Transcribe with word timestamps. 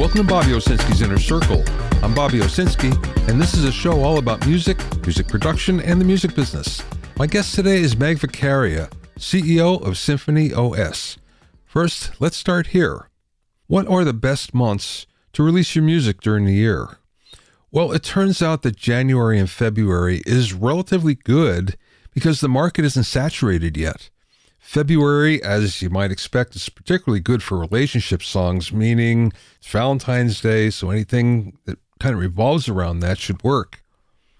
Welcome 0.00 0.22
to 0.22 0.26
Bobby 0.26 0.52
Owsinski's 0.52 1.02
Inner 1.02 1.18
Circle. 1.18 1.62
I'm 2.02 2.14
Bobby 2.14 2.38
Owsinski, 2.38 2.90
and 3.28 3.38
this 3.38 3.52
is 3.52 3.64
a 3.64 3.70
show 3.70 4.02
all 4.02 4.16
about 4.16 4.46
music, 4.46 4.78
music 5.02 5.28
production, 5.28 5.78
and 5.78 6.00
the 6.00 6.06
music 6.06 6.34
business. 6.34 6.82
My 7.18 7.26
guest 7.26 7.54
today 7.54 7.80
is 7.80 7.94
Megh 7.96 8.18
Vakharia, 8.18 8.90
CEO 9.18 9.86
of 9.86 9.98
Symphony 9.98 10.54
OS. 10.54 11.18
First, 11.66 12.18
let's 12.18 12.38
start 12.38 12.68
here. 12.68 13.10
What 13.66 13.86
are 13.88 14.02
the 14.02 14.14
best 14.14 14.54
months 14.54 15.06
to 15.34 15.42
release 15.42 15.76
your 15.76 15.84
music 15.84 16.22
during 16.22 16.46
the 16.46 16.54
year? 16.54 16.96
Well, 17.70 17.92
it 17.92 18.02
turns 18.02 18.40
out 18.40 18.62
that 18.62 18.76
January 18.76 19.38
and 19.38 19.50
February 19.50 20.22
is 20.24 20.54
relatively 20.54 21.14
good 21.14 21.76
because 22.14 22.40
the 22.40 22.48
market 22.48 22.86
isn't 22.86 23.04
saturated 23.04 23.76
yet. 23.76 24.08
February, 24.60 25.42
as 25.42 25.82
you 25.82 25.90
might 25.90 26.12
expect, 26.12 26.54
is 26.54 26.68
particularly 26.68 27.18
good 27.18 27.42
for 27.42 27.58
relationship 27.58 28.22
songs, 28.22 28.72
meaning 28.72 29.32
it's 29.58 29.66
Valentine's 29.68 30.40
Day, 30.40 30.70
so 30.70 30.90
anything 30.90 31.58
that 31.64 31.78
kind 31.98 32.14
of 32.14 32.20
revolves 32.20 32.68
around 32.68 33.00
that 33.00 33.18
should 33.18 33.42
work. 33.42 33.82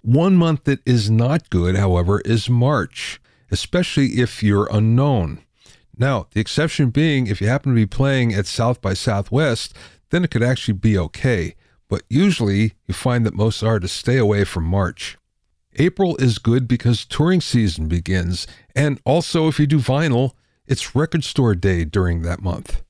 One 0.03 0.37
month 0.37 0.65
that 0.65 0.81
is 0.87 1.11
not 1.11 1.51
good, 1.51 1.77
however, 1.77 2.21
is 2.21 2.49
March, 2.49 3.21
especially 3.51 4.21
if 4.21 4.43
you're 4.43 4.69
unknown. 4.71 5.41
Now, 5.97 6.29
the 6.33 6.41
exception 6.41 6.91
being 6.91 7.27
if 7.27 7.41
you 7.41 7.49
happen 7.49 7.73
to 7.73 7.77
be 7.77 7.87
playing 7.87 8.33
at 8.33 8.47
South 8.47 8.81
by 8.81 8.95
Southwest, 8.95 9.75
then 10.11 10.25
it 10.25 10.31
could 10.31 10.43
actually 10.43 10.75
be 10.75 10.97
okay. 10.97 11.55
But 11.89 12.03
usually 12.09 12.75
you 12.87 12.95
find 12.95 13.27
that 13.27 13.35
most 13.35 13.63
artists 13.63 13.99
stay 13.99 14.17
away 14.17 14.45
from 14.45 14.65
March. 14.65 15.19
April 15.77 16.17
is 16.17 16.39
good 16.39 16.67
because 16.67 17.05
touring 17.05 17.41
season 17.41 17.87
begins, 17.87 18.47
and 18.75 19.01
also 19.05 19.49
if 19.49 19.59
you 19.59 19.67
do 19.67 19.79
vinyl, 19.79 20.33
it's 20.67 20.95
record 20.95 21.25
store 21.25 21.55
day 21.55 21.85
during 21.85 22.23
that 22.23 22.43
month. 22.43 22.83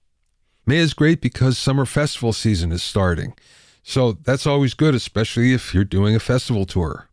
May 0.66 0.76
is 0.76 0.94
great 0.94 1.20
because 1.20 1.58
summer 1.58 1.86
festival 1.86 2.32
season 2.32 2.72
is 2.72 2.82
starting, 2.82 3.34
so 3.82 4.12
that's 4.12 4.46
always 4.46 4.74
good, 4.74 4.94
especially 4.94 5.52
if 5.52 5.74
you're 5.74 5.84
doing 5.84 6.14
a 6.14 6.20
festival 6.20 6.66
tour. 6.66 7.08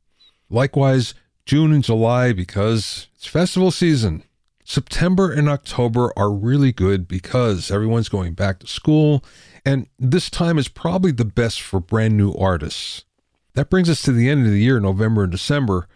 Likewise, 0.50 1.14
June 1.46 1.72
and 1.72 1.84
July 1.84 2.34
because 2.34 3.08
it's 3.16 3.26
festival 3.26 3.72
season. 3.72 4.24
September 4.64 5.32
and 5.32 5.48
October 5.48 6.12
are 6.18 6.30
really 6.30 6.74
good 6.74 7.08
because 7.08 7.72
everyone's 7.72 8.10
going 8.10 8.34
back 8.34 8.60
to 8.60 8.68
school, 8.68 9.24
and 9.66 9.88
this 9.98 10.30
time 10.30 10.58
is 10.58 10.68
probably 10.68 11.12
the 11.12 11.24
best 11.24 11.62
for 11.62 11.80
brand 11.80 12.18
new 12.18 12.34
artists. 12.34 13.06
That 13.54 13.70
brings 13.70 13.90
us 13.90 14.02
to 14.02 14.12
the 14.12 14.30
end 14.30 14.46
of 14.46 14.52
the 14.52 14.62
year, 14.62 14.82
November 14.82 15.24
and 15.24 15.32
December. 15.32 15.88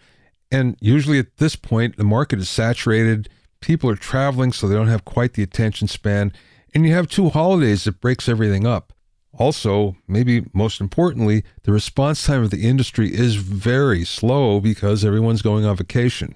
And 0.52 0.76
usually 0.80 1.20
at 1.20 1.38
this 1.38 1.56
point, 1.56 1.98
the 1.98 2.04
market 2.04 2.40
is 2.40 2.50
saturated. 2.50 3.30
People 3.62 3.90
are 3.90 3.96
traveling, 3.96 4.52
so 4.52 4.68
they 4.68 4.76
don't 4.76 4.88
have 4.88 5.06
quite 5.06 5.34
the 5.34 5.44
attention 5.44 5.88
span. 5.88 6.34
And 6.74 6.86
you 6.86 6.94
have 6.94 7.08
two 7.08 7.30
holidays 7.30 7.86
that 7.86 8.02
breaks 8.02 8.28
everything 8.28 8.68
up. 8.68 8.94
Also, 9.34 9.96
maybe 10.08 10.46
most 10.54 10.82
importantly, 10.82 11.44
the 11.64 11.72
response 11.72 12.26
time 12.26 12.44
of 12.44 12.50
the 12.50 12.68
industry 12.68 13.14
is 13.14 13.36
very 13.36 14.04
slow 14.04 14.60
because 14.60 15.06
everyone's 15.06 15.42
going 15.42 15.66
on 15.66 15.78
vacation. 15.78 16.36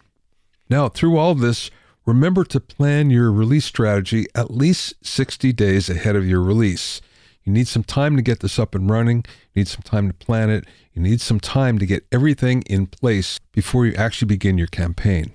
Now, 0.69 0.87
through 0.87 1.17
all 1.17 1.35
this, 1.35 1.69
remember 2.05 2.45
to 2.45 2.59
plan 2.59 3.09
your 3.09 3.31
release 3.31 3.65
strategy 3.65 4.27
at 4.33 4.51
least 4.51 4.93
60 5.05 5.51
days 5.53 5.89
ahead 5.89 6.15
of 6.15 6.25
your 6.25 6.41
release. 6.41 7.01
You 7.45 7.53
need 7.53 7.67
some 7.67 7.83
time 7.83 8.15
to 8.15 8.23
get 8.23 8.39
this 8.39 8.57
up 8.57 8.73
and 8.73 8.89
running. 8.89 9.17
You 9.53 9.61
need 9.61 9.67
some 9.67 9.83
time 9.83 10.07
to 10.07 10.13
plan 10.13 10.49
it. 10.49 10.65
You 10.93 11.01
need 11.01 11.21
some 11.21 11.39
time 11.39 11.77
to 11.77 11.85
get 11.85 12.05
everything 12.11 12.63
in 12.63 12.87
place 12.87 13.39
before 13.51 13.85
you 13.85 13.93
actually 13.93 14.27
begin 14.27 14.57
your 14.57 14.67
campaign. 14.67 15.33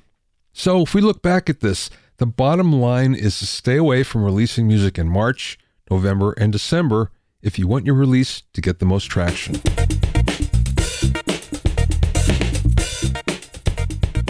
So, 0.53 0.83
if 0.83 0.93
we 0.93 1.01
look 1.01 1.23
back 1.23 1.49
at 1.49 1.61
this, 1.61 1.89
the 2.17 2.27
bottom 2.27 2.73
line 2.73 3.15
is 3.15 3.39
to 3.39 3.47
stay 3.47 3.77
away 3.77 4.03
from 4.03 4.25
releasing 4.25 4.67
music 4.67 4.99
in 4.99 5.09
March, 5.09 5.57
November, 5.89 6.33
and 6.33 6.53
December 6.53 7.13
if 7.43 7.59
you 7.59 7.69
want 7.69 7.87
your 7.87 7.95
release 7.95 8.43
to 8.55 8.61
get 8.61 8.81
the 8.81 8.85
most 8.85 9.05
traction. 9.05 9.55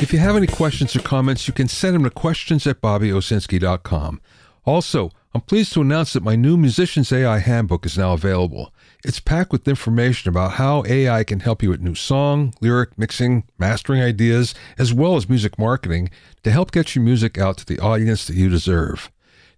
If 0.03 0.12
you 0.12 0.19
have 0.19 0.37
any 0.37 0.47
questions 0.47 0.94
or 0.94 1.00
comments, 1.00 1.49
you 1.49 1.55
can 1.55 1.69
send 1.69 1.94
them 1.94 2.05
to 2.05 2.10
questions 2.10 2.66
at 2.66 2.81
bobbyowsinski.com. 2.81 4.21
Also, 4.65 5.10
I'm 5.33 5.43
pleased 5.43 5.73
to 5.75 5.81
announce 5.81 6.13
that 6.13 6.25
my 6.25 6.35
new 6.35 6.57
Musicians 6.57 7.13
AI 7.13 7.39
Handbook 7.39 7.87
is 7.87 7.97
now 7.97 8.15
available. 8.15 8.75
It's 9.05 9.21
packed 9.21 9.53
with 9.53 9.69
information 9.69 10.29
about 10.29 10.53
how 10.53 10.83
AI 10.87 11.23
can 11.23 11.39
help 11.41 11.63
you 11.63 11.71
with 11.71 11.81
new 11.81 11.95
song, 11.95 12.53
lyric, 12.61 12.99
mixing, 12.99 13.45
mastering 13.57 14.03
ideas, 14.03 14.57
as 14.77 14.93
well 14.93 15.15
as 15.15 15.29
music 15.29 15.57
marketing 15.57 16.11
to 16.43 16.51
help 16.51 16.73
get 16.73 16.97
your 16.97 17.05
music 17.05 17.39
out 17.39 17.59
to 17.59 17.65
the 17.65 17.79
audience 17.79 18.27
that 18.27 18.35
you 18.35 18.49
deserve. 18.49 19.09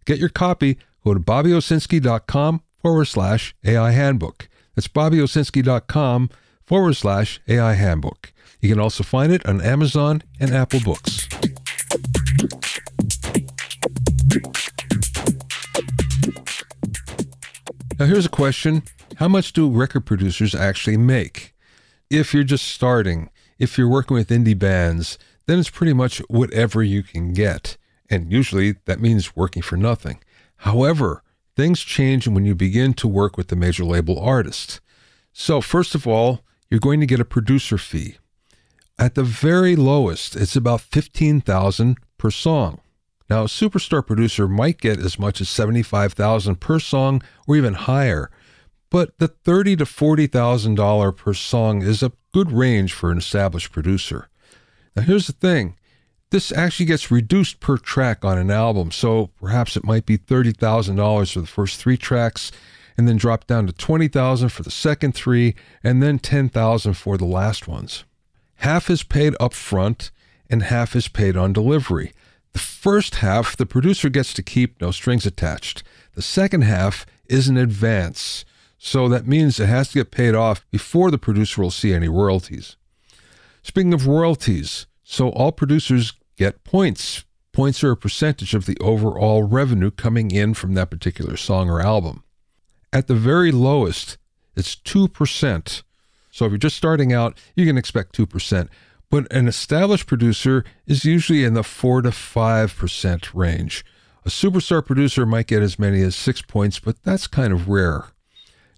Get 0.05 0.19
your 0.19 0.29
copy, 0.29 0.77
go 1.05 1.15
to 1.15 1.21
bobbyowsinski.com 1.21 2.63
forward 2.77 3.07
slash 3.07 3.55
AI 3.65 3.93
Handbook. 3.93 4.49
That's 4.75 4.89
bobbyowsinski.com 4.89 6.29
forward 6.67 6.97
slash 6.97 7.41
AI 7.49 7.73
Handbook. 7.73 8.33
You 8.61 8.69
can 8.69 8.79
also 8.79 9.03
find 9.05 9.33
it 9.33 9.47
on 9.47 9.63
Amazon 9.63 10.23
and 10.39 10.51
Apple 10.51 10.81
Books. 10.81 11.29
Now, 18.03 18.09
here's 18.09 18.27
a 18.27 18.31
question 18.31 18.83
How 19.19 19.29
much 19.29 19.53
do 19.53 19.71
record 19.71 20.07
producers 20.07 20.57
actually 20.57 20.97
make? 20.97 21.55
If 22.11 22.35
you're 22.35 22.43
just 22.43 22.67
starting, 22.67 23.31
if 23.61 23.79
you're 23.79 23.89
working 23.89 24.17
with 24.17 24.31
indie 24.31 24.59
bands, 24.59 25.19
then 25.47 25.61
it's 25.61 25.71
pretty 25.71 25.93
much 25.93 26.19
whatever 26.27 26.83
you 26.83 27.05
can 27.05 27.33
get. 27.33 27.77
And 28.11 28.33
usually 28.33 28.75
that 28.87 29.01
means 29.01 29.37
working 29.37 29.63
for 29.63 29.77
nothing. 29.77 30.19
However, 30.57 31.23
things 31.55 31.79
change 31.79 32.27
when 32.27 32.45
you 32.45 32.57
begin 32.57 32.93
to 32.95 33.07
work 33.07 33.37
with 33.37 33.47
the 33.47 33.55
major 33.55 33.85
label 33.85 34.19
artist. 34.19 34.81
So, 35.33 35.61
first 35.61 35.95
of 35.95 36.05
all, 36.05 36.41
you're 36.69 36.81
going 36.81 36.99
to 36.99 37.07
get 37.07 37.21
a 37.21 37.25
producer 37.25 37.79
fee. 37.79 38.17
At 38.99 39.15
the 39.15 39.23
very 39.23 39.77
lowest, 39.77 40.35
it's 40.35 40.57
about 40.57 40.81
15,000 40.81 41.99
per 42.19 42.31
song. 42.33 42.81
Now, 43.31 43.43
a 43.43 43.47
superstar 43.47 44.07
producer 44.07 44.49
might 44.49 44.81
get 44.81 44.99
as 44.99 45.19
much 45.19 45.41
as 45.41 45.49
75,000 45.49 46.57
per 46.57 46.79
song 46.79 47.23
or 47.47 47.57
even 47.57 47.75
higher, 47.75 48.31
but 48.91 49.19
the 49.19 49.29
30 49.29 49.77
to 49.77 49.87
40,000 49.87 50.75
dollar 50.75 51.13
per 51.13 51.33
song 51.33 51.83
is 51.83 52.03
a 52.03 52.13
good 52.33 52.53
range 52.53 52.93
for 52.93 53.11
an 53.11 53.19
established 53.19 53.73
producer. 53.73 54.29
Now, 54.95 55.03
here's 55.03 55.27
the 55.27 55.33
thing. 55.33 55.77
This 56.31 56.51
actually 56.53 56.87
gets 56.87 57.11
reduced 57.11 57.61
per 57.61 57.77
track 57.77 58.25
on 58.25 58.39
an 58.39 58.51
album, 58.51 58.91
so 58.91 59.29
perhaps 59.41 59.77
it 59.77 59.85
might 59.85 60.07
be 60.07 60.17
$30,000 60.17 61.33
for 61.33 61.41
the 61.41 61.47
first 61.47 61.79
3 61.79 61.97
tracks 61.97 62.51
and 62.97 63.09
then 63.09 63.17
drop 63.17 63.47
down 63.47 63.67
to 63.67 63.73
20,000 63.73 64.49
for 64.49 64.63
the 64.63 64.71
second 64.71 65.15
3 65.15 65.55
and 65.83 66.03
then 66.03 66.19
10,000 66.19 66.95
for 66.95 67.17
the 67.17 67.25
last 67.25 67.69
ones. 67.69 68.05
Half 68.57 68.91
is 68.91 69.03
paid 69.03 69.35
up 69.41 69.55
front 69.55 70.11
and 70.49 70.63
half 70.63 70.95
is 70.95 71.09
paid 71.09 71.37
on 71.37 71.53
delivery. 71.53 72.13
The 72.53 72.59
first 72.59 73.17
half, 73.17 73.57
the 73.57 73.67
producer 73.67 74.09
gets 74.09 74.33
to 74.35 74.43
keep, 74.43 74.81
no 74.81 74.91
strings 74.91 75.27
attached. 75.27 75.83
The 76.15 76.23
second 76.23 76.63
half 76.63 77.07
is 77.29 77.49
an 77.49 77.57
advance. 77.57 78.45
So 78.79 79.09
that 79.09 79.27
means 79.27 79.61
it 79.61 79.69
has 79.69 79.89
to 79.89 80.01
get 80.01 80.11
paid 80.11 80.35
off 80.35 80.67
before 80.71 81.11
the 81.11 81.19
producer 81.19 81.63
will 81.63 81.71
see 81.71 81.93
any 81.93 82.09
royalties. 82.09 82.77
Speaking 83.63 83.95
of 83.95 84.09
royalties, 84.09 84.87
so 85.05 85.29
all 85.31 85.53
producers 85.53 86.13
get 86.37 86.65
points. 86.65 87.25
Points 87.53 87.85
are 87.85 87.93
a 87.93 87.97
percentage 87.97 88.55
of 88.55 88.67
the 88.67 88.77
overall 88.81 89.45
revenue 89.45 89.91
coming 89.91 90.31
in 90.31 90.55
from 90.55 90.75
that 90.75 90.91
particular 90.91 91.37
song 91.37 91.71
or 91.71 91.81
album. 91.81 92.25
At 92.93 93.07
the 93.07 93.15
very 93.15 93.53
lowest, 93.53 94.19
it's 94.57 94.75
2%. 94.75 95.83
So 96.31 96.45
if 96.45 96.51
you're 96.51 96.59
just 96.59 96.77
starting 96.77 97.13
out, 97.13 97.39
you 97.55 97.67
can 97.67 97.79
expect 97.79 98.17
2%. 98.17 98.69
But 99.13 99.31
an 99.31 99.47
established 99.47 100.07
producer 100.07 100.65
is 100.87 101.05
usually 101.05 101.45
in 101.45 101.53
the 101.53 101.63
4 101.63 102.01
to 102.01 102.09
5% 102.09 103.35
range. 103.35 103.85
A 104.25 104.31
superstar 104.31 104.83
producer 104.83 105.27
might 105.27 105.49
get 105.49 105.61
as 105.61 105.79
many 105.79 106.01
as 106.01 106.17
six 106.17 106.41
points, 106.41 106.79
but 106.81 107.03
that's 107.03 107.27
kind 107.27 107.53
of 107.53 107.69
rare. 107.69 108.07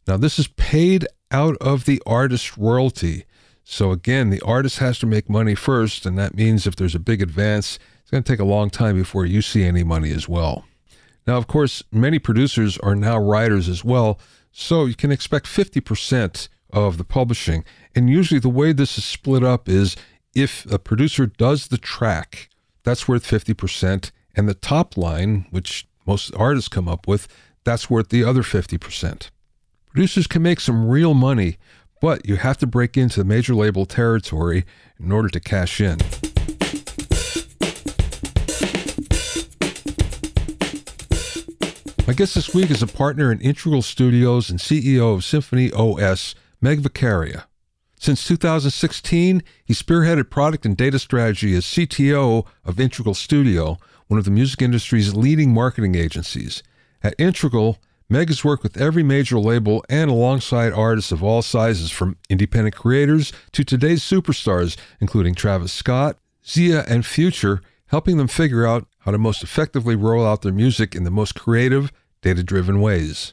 Now, 0.08 0.16
this 0.16 0.40
is 0.40 0.48
paid 0.48 1.06
out 1.30 1.56
of 1.58 1.84
the 1.84 2.02
artist's 2.04 2.58
royalty. 2.58 3.26
So, 3.62 3.92
again, 3.92 4.30
the 4.30 4.40
artist 4.40 4.80
has 4.80 4.98
to 4.98 5.06
make 5.06 5.30
money 5.30 5.54
first, 5.54 6.04
and 6.04 6.18
that 6.18 6.34
means 6.34 6.66
if 6.66 6.74
there's 6.74 6.96
a 6.96 6.98
big 6.98 7.22
advance, 7.22 7.78
it's 8.02 8.10
going 8.10 8.24
to 8.24 8.32
take 8.32 8.40
a 8.40 8.44
long 8.44 8.70
time 8.70 8.96
before 8.96 9.24
you 9.24 9.40
see 9.40 9.62
any 9.62 9.84
money 9.84 10.10
as 10.10 10.28
well. 10.28 10.64
Now, 11.28 11.36
of 11.36 11.46
course, 11.46 11.84
many 11.92 12.18
producers 12.18 12.76
are 12.78 12.96
now 12.96 13.18
writers 13.18 13.68
as 13.68 13.84
well, 13.84 14.18
so 14.50 14.86
you 14.86 14.96
can 14.96 15.12
expect 15.12 15.46
50% 15.46 16.48
of 16.72 16.98
the 16.98 17.04
publishing. 17.04 17.64
And 17.94 18.10
usually, 18.10 18.40
the 18.40 18.48
way 18.48 18.72
this 18.72 18.98
is 18.98 19.04
split 19.04 19.44
up 19.44 19.68
is 19.68 19.94
if 20.34 20.66
a 20.70 20.78
producer 20.78 21.26
does 21.26 21.68
the 21.68 21.78
track, 21.78 22.48
that's 22.82 23.08
worth 23.08 23.26
50%. 23.26 24.10
And 24.36 24.48
the 24.48 24.54
top 24.54 24.96
line, 24.96 25.46
which 25.50 25.86
most 26.06 26.34
artists 26.34 26.68
come 26.68 26.88
up 26.88 27.06
with, 27.06 27.28
that's 27.62 27.88
worth 27.88 28.08
the 28.08 28.24
other 28.24 28.42
50%. 28.42 29.30
Producers 29.86 30.26
can 30.26 30.42
make 30.42 30.60
some 30.60 30.88
real 30.88 31.14
money, 31.14 31.56
but 32.00 32.26
you 32.28 32.36
have 32.36 32.58
to 32.58 32.66
break 32.66 32.96
into 32.96 33.22
major 33.22 33.54
label 33.54 33.86
territory 33.86 34.64
in 34.98 35.12
order 35.12 35.28
to 35.28 35.40
cash 35.40 35.80
in. 35.80 35.98
My 42.06 42.12
guest 42.12 42.34
this 42.34 42.52
week 42.52 42.70
is 42.70 42.82
a 42.82 42.86
partner 42.86 43.32
in 43.32 43.40
Integral 43.40 43.80
Studios 43.80 44.50
and 44.50 44.58
CEO 44.58 45.14
of 45.14 45.24
Symphony 45.24 45.70
OS, 45.72 46.34
Megh 46.60 46.80
Vakharia. 46.80 47.44
Since 48.04 48.26
2016, 48.26 49.42
he 49.64 49.72
spearheaded 49.72 50.28
product 50.28 50.66
and 50.66 50.76
data 50.76 50.98
strategy 50.98 51.56
as 51.56 51.64
CTO 51.64 52.46
of 52.62 52.78
Integral 52.78 53.14
Studio, 53.14 53.78
one 54.08 54.18
of 54.18 54.26
the 54.26 54.30
music 54.30 54.60
industry's 54.60 55.14
leading 55.14 55.54
marketing 55.54 55.94
agencies. 55.94 56.62
At 57.02 57.14
Integral, 57.16 57.78
Megh 58.10 58.28
has 58.28 58.44
worked 58.44 58.62
with 58.62 58.78
every 58.78 59.02
major 59.02 59.38
label 59.38 59.82
and 59.88 60.10
alongside 60.10 60.74
artists 60.74 61.12
of 61.12 61.24
all 61.24 61.40
sizes, 61.40 61.90
from 61.90 62.18
independent 62.28 62.76
creators 62.76 63.32
to 63.52 63.64
today's 63.64 64.02
superstars, 64.02 64.76
including 65.00 65.34
Travis 65.34 65.72
Scott, 65.72 66.18
SZA, 66.44 66.86
and 66.86 67.06
Future, 67.06 67.62
helping 67.86 68.18
them 68.18 68.28
figure 68.28 68.66
out 68.66 68.86
how 68.98 69.12
to 69.12 69.18
most 69.18 69.42
effectively 69.42 69.96
roll 69.96 70.26
out 70.26 70.42
their 70.42 70.52
music 70.52 70.94
in 70.94 71.04
the 71.04 71.10
most 71.10 71.34
creative, 71.34 71.90
data 72.20 72.42
driven 72.42 72.82
ways. 72.82 73.32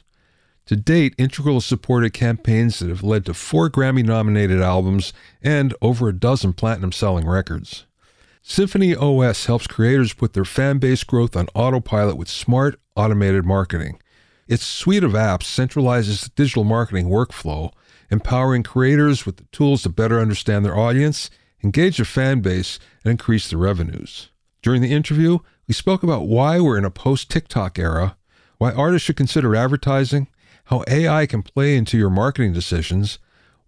To 0.66 0.76
date, 0.76 1.14
Integral 1.18 1.56
has 1.56 1.64
supported 1.64 2.12
campaigns 2.12 2.78
that 2.78 2.88
have 2.88 3.02
led 3.02 3.26
to 3.26 3.34
four 3.34 3.68
Grammy 3.68 4.04
nominated 4.04 4.60
albums 4.60 5.12
and 5.42 5.74
over 5.82 6.08
a 6.08 6.12
dozen 6.12 6.52
platinum 6.52 6.92
selling 6.92 7.26
records. 7.26 7.84
Symphony 8.42 8.94
OS 8.94 9.46
helps 9.46 9.66
creators 9.66 10.14
put 10.14 10.32
their 10.32 10.44
fan 10.44 10.78
base 10.78 11.04
growth 11.04 11.36
on 11.36 11.48
autopilot 11.54 12.16
with 12.16 12.28
smart, 12.28 12.80
automated 12.96 13.44
marketing. 13.44 14.00
Its 14.48 14.64
suite 14.64 15.04
of 15.04 15.12
apps 15.12 15.44
centralizes 15.44 16.24
the 16.24 16.30
digital 16.34 16.64
marketing 16.64 17.08
workflow, 17.08 17.72
empowering 18.10 18.62
creators 18.62 19.24
with 19.24 19.36
the 19.36 19.44
tools 19.52 19.82
to 19.82 19.88
better 19.88 20.20
understand 20.20 20.64
their 20.64 20.76
audience, 20.76 21.30
engage 21.62 21.96
their 21.96 22.04
fan 22.04 22.40
base, 22.40 22.78
and 23.04 23.12
increase 23.12 23.48
their 23.48 23.58
revenues. 23.58 24.30
During 24.60 24.82
the 24.82 24.92
interview, 24.92 25.38
we 25.66 25.74
spoke 25.74 26.02
about 26.02 26.26
why 26.26 26.60
we're 26.60 26.78
in 26.78 26.84
a 26.84 26.90
post 26.90 27.30
TikTok 27.30 27.78
era, 27.78 28.16
why 28.58 28.72
artists 28.72 29.06
should 29.06 29.16
consider 29.16 29.56
advertising, 29.56 30.28
how 30.72 30.82
AI 30.88 31.26
can 31.26 31.42
play 31.42 31.76
into 31.76 31.98
your 31.98 32.08
marketing 32.08 32.54
decisions, 32.54 33.18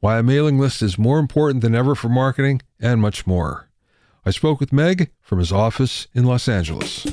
why 0.00 0.16
a 0.16 0.22
mailing 0.22 0.58
list 0.58 0.80
is 0.80 0.96
more 0.96 1.18
important 1.18 1.60
than 1.60 1.74
ever 1.74 1.94
for 1.94 2.08
marketing, 2.08 2.62
and 2.80 2.98
much 2.98 3.26
more. 3.26 3.68
I 4.24 4.30
spoke 4.30 4.58
with 4.58 4.72
Megh 4.72 5.10
from 5.20 5.38
his 5.38 5.52
office 5.52 6.06
in 6.14 6.24
Los 6.24 6.48
Angeles. 6.48 7.04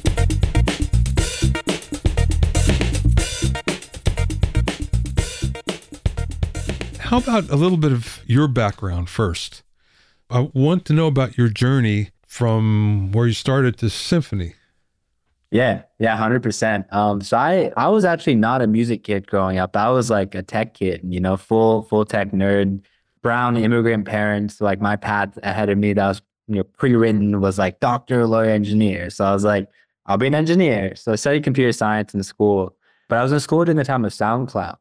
How 7.00 7.18
about 7.18 7.50
a 7.50 7.58
little 7.58 7.78
bit 7.78 7.92
of 7.92 8.22
your 8.26 8.48
background 8.48 9.10
first? 9.10 9.62
I 10.30 10.50
want 10.54 10.86
to 10.86 10.94
know 10.94 11.08
about 11.08 11.38
your 11.38 11.50
journey 11.50 12.12
from 12.26 13.12
where 13.12 13.28
you 13.28 13.34
started 13.34 13.78
to 13.80 13.90
symphony. 13.90 14.54
Yeah, 15.52 15.84
yeah, 16.00 16.16
hundred 16.16 16.44
percent. 16.44 16.92
Um, 16.94 17.20
so 17.22 17.38
I 17.38 17.72
I 17.76 17.90
was 17.90 18.06
actually 18.06 18.36
not 18.36 18.62
a 18.62 18.68
music 18.68 19.04
kid 19.04 19.28
growing 19.28 19.58
up. 19.58 19.76
I 19.76 19.90
was 19.90 20.10
like 20.10 20.34
a 20.34 20.42
tech 20.42 20.74
kid, 20.74 21.02
you 21.04 21.20
know, 21.20 21.36
full 21.38 21.84
full 21.84 22.06
tech 22.06 22.32
nerd. 22.32 22.84
Brown 23.22 23.56
immigrant 23.58 24.06
parents. 24.06 24.62
Like 24.62 24.82
my 24.82 24.96
path 24.96 25.38
ahead 25.44 25.70
of 25.70 25.78
me 25.78 25.94
that 25.94 26.08
was 26.08 26.22
you 26.48 26.56
know 26.56 26.64
pre-written 26.64 27.40
was 27.42 27.60
like 27.60 27.80
doctor, 27.80 28.26
lawyer, 28.26 28.50
engineer. 28.50 29.10
So 29.12 29.26
I 29.26 29.34
was 29.34 29.44
like, 29.44 29.68
I'll 30.08 30.18
be 30.18 30.28
an 30.28 30.34
engineer. 30.36 30.96
So 30.96 31.12
I 31.12 31.16
studied 31.16 31.44
computer 31.44 31.72
science 31.72 32.14
in 32.16 32.24
school, 32.24 32.76
but 33.10 33.20
I 33.20 33.24
was 33.24 33.32
in 33.32 33.40
school 33.40 33.64
during 33.66 33.78
the 33.78 33.84
time 33.84 34.06
of 34.06 34.12
SoundCloud. 34.14 34.78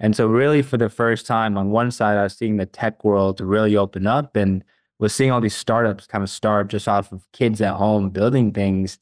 And 0.00 0.14
so 0.14 0.26
really 0.26 0.62
for 0.62 0.76
the 0.76 0.88
first 0.88 1.26
time 1.26 1.56
on 1.58 1.70
one 1.70 1.90
side, 1.90 2.16
I 2.18 2.24
was 2.24 2.36
seeing 2.36 2.56
the 2.56 2.66
tech 2.66 3.04
world 3.04 3.40
really 3.40 3.76
open 3.76 4.06
up 4.06 4.36
and 4.36 4.62
was 4.98 5.14
seeing 5.14 5.30
all 5.30 5.40
these 5.40 5.56
startups 5.56 6.06
kind 6.06 6.22
of 6.22 6.30
start 6.30 6.68
just 6.68 6.88
off 6.88 7.12
of 7.12 7.24
kids 7.32 7.60
at 7.60 7.74
home 7.74 8.10
building 8.10 8.52
things. 8.52 8.98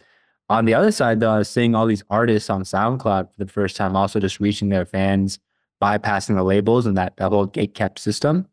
On 0.49 0.65
the 0.65 0.75
other 0.75 0.93
side, 0.93 1.21
though, 1.21 1.33
I 1.33 1.39
was 1.39 1.49
seeing 1.49 1.75
all 1.75 1.87
these 1.87 2.05
artists 2.09 2.51
on 2.51 2.63
SoundCloud 2.63 3.31
for 3.31 3.45
the 3.45 3.51
first 3.51 3.77
time, 3.77 3.97
also 3.97 4.21
just 4.21 4.39
reaching 4.39 4.69
their 4.69 4.87
fans, 4.87 5.41
bypassing 5.83 6.37
the 6.37 6.45
labels 6.45 6.87
and 6.87 6.97
that, 6.97 7.17
that 7.17 7.31
whole 7.31 7.47
gate 7.47 7.75
kept 7.75 7.99
system. 7.99 8.47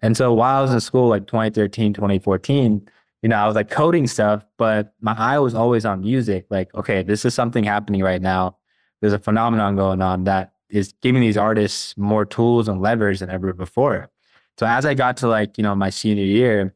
And 0.00 0.16
so 0.16 0.32
while 0.32 0.58
I 0.58 0.62
was 0.62 0.72
in 0.72 0.80
school, 0.80 1.08
like 1.08 1.26
2013, 1.26 1.94
2014, 1.94 2.88
you 3.22 3.28
know, 3.28 3.36
I 3.36 3.46
was 3.46 3.54
like 3.54 3.70
coding 3.70 4.06
stuff, 4.06 4.44
but 4.58 4.94
my 5.00 5.14
eye 5.16 5.38
was 5.38 5.54
always 5.54 5.84
on 5.84 6.00
music. 6.00 6.46
Like, 6.50 6.74
okay, 6.74 7.02
this 7.02 7.24
is 7.24 7.34
something 7.34 7.62
happening 7.62 8.02
right 8.02 8.20
now. 8.20 8.56
There's 9.00 9.12
a 9.12 9.18
phenomenon 9.18 9.76
going 9.76 10.02
on 10.02 10.24
that 10.24 10.54
is 10.70 10.94
giving 11.02 11.20
these 11.20 11.36
artists 11.36 11.96
more 11.96 12.24
tools 12.24 12.66
and 12.66 12.80
levers 12.80 13.20
than 13.20 13.30
ever 13.30 13.52
before. 13.52 14.10
So 14.58 14.66
as 14.66 14.84
I 14.84 14.94
got 14.94 15.18
to 15.18 15.28
like, 15.28 15.56
you 15.56 15.62
know, 15.62 15.74
my 15.74 15.90
senior 15.90 16.24
year, 16.24 16.74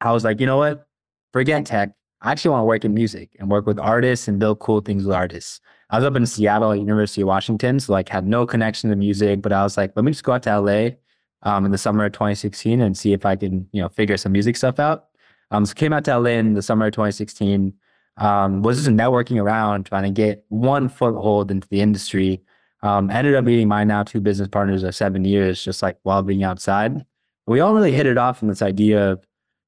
I 0.00 0.12
was 0.12 0.24
like, 0.24 0.40
you 0.40 0.46
know 0.46 0.58
what? 0.58 0.86
Forget 1.32 1.66
tech. 1.66 1.92
I 2.26 2.32
actually 2.32 2.50
want 2.50 2.62
to 2.62 2.64
work 2.64 2.84
in 2.84 2.92
music 2.92 3.30
and 3.38 3.48
work 3.48 3.66
with 3.66 3.78
artists 3.78 4.26
and 4.26 4.40
build 4.40 4.58
cool 4.58 4.80
things 4.80 5.04
with 5.04 5.14
artists. 5.14 5.60
I 5.90 5.96
was 5.96 6.04
up 6.04 6.16
in 6.16 6.26
Seattle 6.26 6.72
at 6.72 6.80
University 6.80 7.20
of 7.20 7.28
Washington, 7.28 7.78
so 7.78 7.92
like 7.92 8.08
had 8.08 8.26
no 8.26 8.44
connection 8.44 8.90
to 8.90 8.96
music, 8.96 9.42
but 9.42 9.52
I 9.52 9.62
was 9.62 9.76
like, 9.76 9.92
let 9.94 10.04
me 10.04 10.10
just 10.10 10.24
go 10.24 10.32
out 10.32 10.42
to 10.42 10.58
LA 10.58 10.88
um, 11.42 11.64
in 11.64 11.70
the 11.70 11.78
summer 11.78 12.04
of 12.04 12.10
2016 12.10 12.80
and 12.80 12.98
see 12.98 13.12
if 13.12 13.24
I 13.24 13.36
can, 13.36 13.68
you 13.70 13.80
know, 13.80 13.88
figure 13.88 14.16
some 14.16 14.32
music 14.32 14.56
stuff 14.56 14.80
out. 14.80 15.04
Um, 15.52 15.64
so 15.64 15.74
came 15.74 15.92
out 15.92 16.04
to 16.06 16.18
LA 16.18 16.30
in 16.30 16.54
the 16.54 16.62
summer 16.62 16.86
of 16.86 16.94
2016. 16.94 17.72
Um, 18.16 18.62
was 18.62 18.78
just 18.78 18.90
networking 18.90 19.40
around, 19.40 19.86
trying 19.86 20.02
to 20.02 20.10
get 20.10 20.44
one 20.48 20.88
foothold 20.88 21.52
into 21.52 21.68
the 21.68 21.80
industry. 21.80 22.42
Um, 22.82 23.08
ended 23.08 23.36
up 23.36 23.44
meeting 23.44 23.68
my 23.68 23.84
now 23.84 24.02
two 24.02 24.20
business 24.20 24.48
partners 24.48 24.82
of 24.82 24.96
seven 24.96 25.24
years, 25.24 25.62
just 25.62 25.80
like 25.80 25.98
while 26.02 26.24
being 26.24 26.42
outside. 26.42 27.06
We 27.46 27.60
all 27.60 27.72
really 27.72 27.92
hit 27.92 28.06
it 28.06 28.18
off 28.18 28.42
in 28.42 28.48
this 28.48 28.62
idea 28.62 29.12
of 29.12 29.24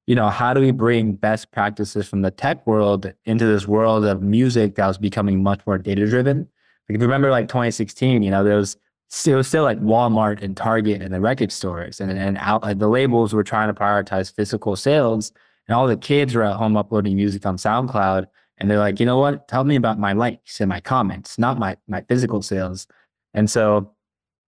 you 0.09 0.15
know, 0.15 0.29
how 0.29 0.55
do 0.55 0.59
we 0.59 0.71
bring 0.71 1.13
best 1.13 1.51
practices 1.51 2.09
from 2.09 2.23
the 2.23 2.31
tech 2.31 2.65
world 2.65 3.13
into 3.25 3.45
this 3.45 3.67
world 3.67 4.03
of 4.05 4.23
music 4.23 4.73
that 4.73 4.87
was 4.87 4.97
becoming 4.97 5.43
much 5.43 5.61
more 5.67 5.77
data 5.77 6.07
driven? 6.07 6.39
Like 6.39 6.95
if 6.95 6.95
you 6.95 7.01
remember 7.01 7.29
like 7.29 7.47
2016, 7.47 8.23
you 8.23 8.31
know, 8.31 8.43
there 8.43 8.55
was 8.55 8.75
still 9.09 9.43
still 9.43 9.61
like 9.61 9.79
Walmart 9.81 10.41
and 10.41 10.57
Target 10.57 11.03
and 11.03 11.13
the 11.13 11.21
record 11.21 11.51
stores 11.51 12.01
and 12.01 12.09
and 12.09 12.39
out, 12.39 12.63
like 12.63 12.79
the 12.79 12.87
labels 12.87 13.35
were 13.35 13.43
trying 13.43 13.71
to 13.71 13.79
prioritize 13.79 14.35
physical 14.35 14.75
sales 14.75 15.31
and 15.67 15.75
all 15.75 15.85
the 15.85 15.95
kids 15.95 16.33
were 16.33 16.41
at 16.41 16.55
home 16.55 16.75
uploading 16.75 17.15
music 17.15 17.45
on 17.45 17.57
SoundCloud 17.57 18.25
and 18.57 18.67
they're 18.67 18.79
like, 18.79 18.99
you 18.99 19.05
know 19.05 19.19
what? 19.19 19.47
Tell 19.47 19.63
me 19.63 19.75
about 19.75 19.99
my 19.99 20.13
likes 20.13 20.59
and 20.59 20.69
my 20.69 20.79
comments, 20.79 21.37
not 21.37 21.59
my 21.59 21.77
my 21.87 22.01
physical 22.09 22.41
sales. 22.41 22.87
And 23.35 23.47
so 23.47 23.91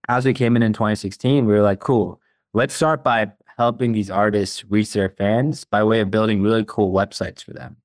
as 0.07 0.25
we 0.25 0.33
came 0.33 0.55
in 0.55 0.63
in 0.63 0.73
2016, 0.73 1.45
we 1.45 1.53
were 1.53 1.61
like, 1.61 1.81
cool, 1.81 2.19
let's 2.55 2.73
start 2.73 3.03
by 3.03 3.31
helping 3.57 3.91
these 3.91 4.09
artists 4.09 4.63
reach 4.65 4.93
their 4.93 5.09
fans 5.09 5.65
by 5.65 5.83
way 5.83 5.99
of 5.99 6.11
building 6.11 6.41
really 6.41 6.65
cool 6.67 6.91
websites 6.91 7.43
for 7.43 7.53
them. 7.53 7.77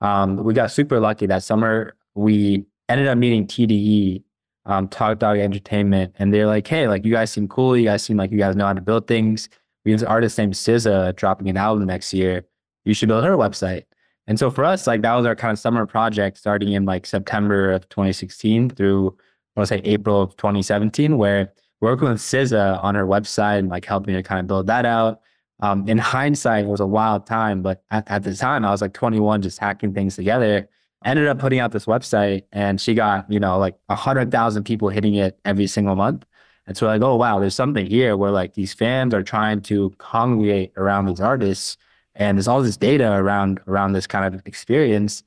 Um, 0.00 0.36
we 0.36 0.54
got 0.54 0.70
super 0.70 0.98
lucky 1.00 1.26
that 1.26 1.42
summer. 1.42 1.96
We 2.14 2.66
ended 2.88 3.08
up 3.08 3.18
meeting 3.18 3.46
TDE, 3.46 4.22
um, 4.66 4.88
Top 4.88 5.18
Dawg 5.18 5.38
Entertainment, 5.38 6.14
and 6.18 6.32
they're 6.32 6.46
like, 6.46 6.66
"Hey, 6.66 6.88
like 6.88 7.04
you 7.04 7.12
guys 7.12 7.30
seem 7.30 7.48
cool. 7.48 7.76
You 7.76 7.84
guys 7.84 8.02
seem 8.02 8.16
like 8.16 8.32
you 8.32 8.38
guys 8.38 8.56
know 8.56 8.66
how 8.66 8.72
to 8.72 8.80
build 8.80 9.06
things. 9.06 9.48
We 9.84 9.92
have 9.92 10.02
an 10.02 10.08
artist 10.08 10.38
named 10.38 10.54
SZA 10.54 11.14
dropping 11.16 11.48
an 11.48 11.56
album 11.56 11.86
next 11.86 12.12
year. 12.12 12.44
You 12.84 12.94
should 12.94 13.08
build 13.08 13.24
her 13.24 13.36
website." 13.36 13.84
And 14.26 14.38
so 14.38 14.50
for 14.50 14.64
us, 14.64 14.86
like 14.86 15.02
that 15.02 15.14
was 15.14 15.26
our 15.26 15.34
kind 15.36 15.52
of 15.52 15.58
summer 15.58 15.86
project, 15.86 16.38
starting 16.38 16.72
in 16.72 16.84
like 16.84 17.06
September 17.06 17.72
of 17.72 17.88
2016 17.88 18.70
through 18.70 19.16
I 19.56 19.60
want 19.60 19.68
to 19.68 19.74
say 19.76 19.80
April 19.84 20.22
of 20.22 20.36
2017, 20.36 21.18
where 21.18 21.52
working 21.82 22.08
with 22.08 22.18
SZA 22.18 22.82
on 22.82 22.94
her 22.94 23.04
website 23.04 23.58
and 23.58 23.68
like 23.68 23.84
helping 23.84 24.14
her 24.14 24.22
kind 24.22 24.40
of 24.40 24.46
build 24.46 24.68
that 24.68 24.86
out. 24.86 25.20
Um, 25.60 25.86
in 25.88 25.98
hindsight, 25.98 26.64
it 26.64 26.68
was 26.68 26.80
a 26.80 26.86
wild 26.86 27.26
time, 27.26 27.60
but 27.60 27.82
at, 27.90 28.08
at 28.10 28.22
the 28.22 28.34
time, 28.34 28.64
I 28.64 28.70
was 28.70 28.80
like 28.80 28.94
21, 28.94 29.42
just 29.42 29.58
hacking 29.58 29.92
things 29.92 30.16
together. 30.16 30.68
Ended 31.04 31.26
up 31.26 31.40
putting 31.40 31.58
out 31.58 31.72
this 31.72 31.86
website, 31.86 32.44
and 32.52 32.80
she 32.80 32.94
got 32.94 33.30
you 33.30 33.40
know 33.40 33.58
like 33.58 33.76
hundred 33.90 34.30
thousand 34.30 34.62
people 34.62 34.88
hitting 34.88 35.16
it 35.16 35.38
every 35.44 35.66
single 35.66 35.96
month. 35.96 36.24
And 36.66 36.76
so 36.76 36.86
like, 36.86 37.02
oh 37.02 37.16
wow, 37.16 37.40
there's 37.40 37.56
something 37.56 37.86
here 37.86 38.16
where 38.16 38.30
like 38.30 38.54
these 38.54 38.72
fans 38.72 39.12
are 39.12 39.22
trying 39.24 39.62
to 39.62 39.90
congregate 39.98 40.72
around 40.76 41.06
these 41.06 41.20
artists, 41.20 41.76
and 42.14 42.38
there's 42.38 42.46
all 42.46 42.62
this 42.62 42.76
data 42.76 43.12
around 43.12 43.60
around 43.66 43.92
this 43.92 44.06
kind 44.06 44.32
of 44.32 44.40
experience. 44.46 45.24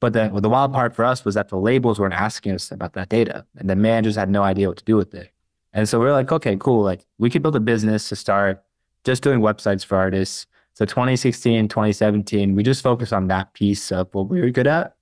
But 0.00 0.14
the 0.14 0.30
the 0.34 0.48
wild 0.48 0.72
part 0.72 0.94
for 0.94 1.04
us 1.04 1.26
was 1.26 1.34
that 1.34 1.48
the 1.48 1.58
labels 1.58 2.00
weren't 2.00 2.14
asking 2.14 2.52
us 2.52 2.72
about 2.72 2.94
that 2.94 3.10
data, 3.10 3.44
and 3.58 3.68
the 3.68 3.76
managers 3.76 4.16
had 4.16 4.30
no 4.30 4.42
idea 4.42 4.68
what 4.68 4.78
to 4.78 4.84
do 4.84 4.96
with 4.96 5.14
it. 5.14 5.30
And 5.72 5.88
so 5.88 6.00
we 6.00 6.06
are 6.06 6.12
like, 6.12 6.32
okay, 6.32 6.56
cool. 6.56 6.82
Like 6.82 7.04
we 7.18 7.30
could 7.30 7.42
build 7.42 7.56
a 7.56 7.60
business 7.60 8.08
to 8.08 8.16
start 8.16 8.62
just 9.04 9.22
doing 9.22 9.40
websites 9.40 9.84
for 9.84 9.96
artists. 9.96 10.46
So 10.74 10.84
2016, 10.84 11.68
2017, 11.68 12.54
we 12.54 12.62
just 12.62 12.82
focused 12.82 13.12
on 13.12 13.28
that 13.28 13.52
piece 13.54 13.90
of 13.90 14.08
what 14.12 14.28
we 14.28 14.40
were 14.40 14.50
good 14.50 14.66
at. 14.66 14.94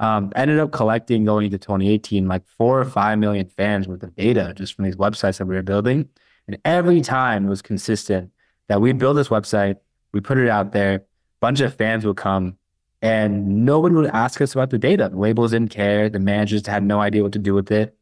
Um, 0.00 0.32
ended 0.34 0.58
up 0.58 0.72
collecting 0.72 1.24
going 1.24 1.46
into 1.46 1.58
2018 1.58 2.26
like 2.26 2.44
four 2.46 2.80
or 2.80 2.84
five 2.84 3.18
million 3.18 3.46
fans 3.46 3.86
worth 3.86 4.02
of 4.02 4.14
data 4.16 4.52
just 4.56 4.74
from 4.74 4.84
these 4.84 4.96
websites 4.96 5.38
that 5.38 5.46
we 5.46 5.54
were 5.54 5.62
building. 5.62 6.08
And 6.46 6.58
every 6.64 7.00
time 7.00 7.46
it 7.46 7.48
was 7.48 7.62
consistent 7.62 8.30
that 8.68 8.80
we'd 8.80 8.98
build 8.98 9.16
this 9.16 9.28
website, 9.28 9.76
we 10.12 10.20
put 10.20 10.38
it 10.38 10.48
out 10.48 10.72
there, 10.72 10.94
a 10.94 11.00
bunch 11.40 11.60
of 11.60 11.74
fans 11.74 12.04
would 12.04 12.16
come, 12.16 12.56
and 13.02 13.64
nobody 13.64 13.94
would 13.94 14.10
ask 14.10 14.40
us 14.40 14.54
about 14.54 14.70
the 14.70 14.78
data. 14.78 15.08
The 15.10 15.18
labels 15.18 15.50
didn't 15.50 15.70
care. 15.70 16.08
The 16.08 16.18
managers 16.18 16.66
had 16.66 16.82
no 16.82 17.00
idea 17.00 17.22
what 17.22 17.32
to 17.32 17.38
do 17.38 17.54
with 17.54 17.70
it. 17.70 17.96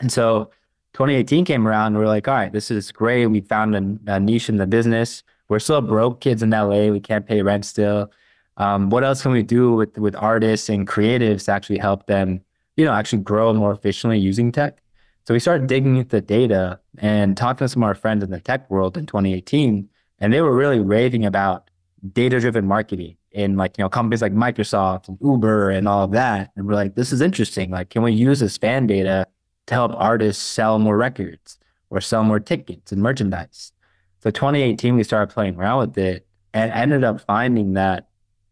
And 0.00 0.10
so 0.10 0.50
2018 0.94 1.44
came 1.44 1.68
around, 1.68 1.96
we 1.96 2.04
are 2.04 2.08
like, 2.08 2.26
all 2.26 2.34
right, 2.34 2.52
this 2.52 2.70
is 2.70 2.90
great. 2.90 3.26
We 3.26 3.40
found 3.40 3.76
a, 3.76 4.14
a, 4.14 4.20
niche 4.20 4.48
in 4.48 4.56
the 4.56 4.66
business. 4.66 5.22
We're 5.48 5.60
still 5.60 5.80
broke 5.80 6.20
kids 6.20 6.42
in 6.42 6.50
LA. 6.50 6.88
We 6.88 7.00
can't 7.00 7.26
pay 7.26 7.42
rent 7.42 7.64
still. 7.64 8.10
Um, 8.56 8.90
what 8.90 9.04
else 9.04 9.22
can 9.22 9.32
we 9.32 9.42
do 9.42 9.72
with 9.72 9.96
with 9.96 10.14
artists 10.16 10.68
and 10.68 10.86
creatives 10.86 11.46
to 11.46 11.52
actually 11.52 11.78
help 11.78 12.06
them, 12.06 12.40
you 12.76 12.84
know, 12.84 12.92
actually 12.92 13.22
grow 13.22 13.52
more 13.54 13.72
efficiently 13.72 14.18
using 14.18 14.52
tech? 14.52 14.82
So 15.26 15.34
we 15.34 15.40
started 15.40 15.66
digging 15.66 15.96
into 15.96 16.10
the 16.10 16.20
data 16.20 16.80
and 16.98 17.36
talking 17.36 17.64
to 17.64 17.68
some 17.68 17.82
of 17.82 17.86
our 17.86 17.94
friends 17.94 18.24
in 18.24 18.30
the 18.30 18.40
tech 18.40 18.68
world 18.70 18.96
in 18.96 19.06
2018, 19.06 19.88
and 20.18 20.32
they 20.32 20.40
were 20.40 20.54
really 20.54 20.80
raving 20.80 21.24
about 21.24 21.70
data-driven 22.12 22.66
marketing 22.66 23.16
in 23.32 23.56
like 23.56 23.78
you 23.78 23.84
know 23.84 23.88
companies 23.88 24.22
like 24.22 24.32
Microsoft 24.32 25.08
and 25.08 25.18
Uber 25.22 25.70
and 25.70 25.86
all 25.86 26.04
of 26.04 26.10
that. 26.12 26.50
And 26.56 26.66
we're 26.66 26.74
like, 26.74 26.96
this 26.96 27.12
is 27.12 27.20
interesting. 27.20 27.70
Like, 27.70 27.90
can 27.90 28.02
we 28.02 28.12
use 28.12 28.40
this 28.40 28.58
fan 28.58 28.86
data 28.86 29.26
to 29.70 29.74
help 29.74 29.92
artists 29.94 30.42
sell 30.42 30.78
more 30.78 30.96
records 30.96 31.58
or 31.88 32.00
sell 32.00 32.24
more 32.24 32.40
tickets 32.40 32.92
and 32.92 33.00
merchandise? 33.00 33.72
So 34.18 34.30
2018, 34.30 34.96
we 34.96 35.04
started 35.04 35.32
playing 35.32 35.56
around 35.56 35.78
with 35.78 35.98
it 35.98 36.26
and 36.52 36.70
ended 36.72 37.04
up 37.04 37.20
finding 37.20 37.74
that 37.74 38.08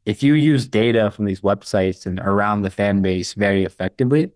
if 0.06 0.22
you 0.22 0.34
use 0.34 0.66
data 0.66 1.10
from 1.10 1.26
these 1.26 1.42
websites 1.42 2.06
and 2.06 2.18
around 2.20 2.62
the 2.62 2.70
fan 2.70 3.02
base 3.02 3.34
very 3.34 3.64
effectively, 3.64 4.30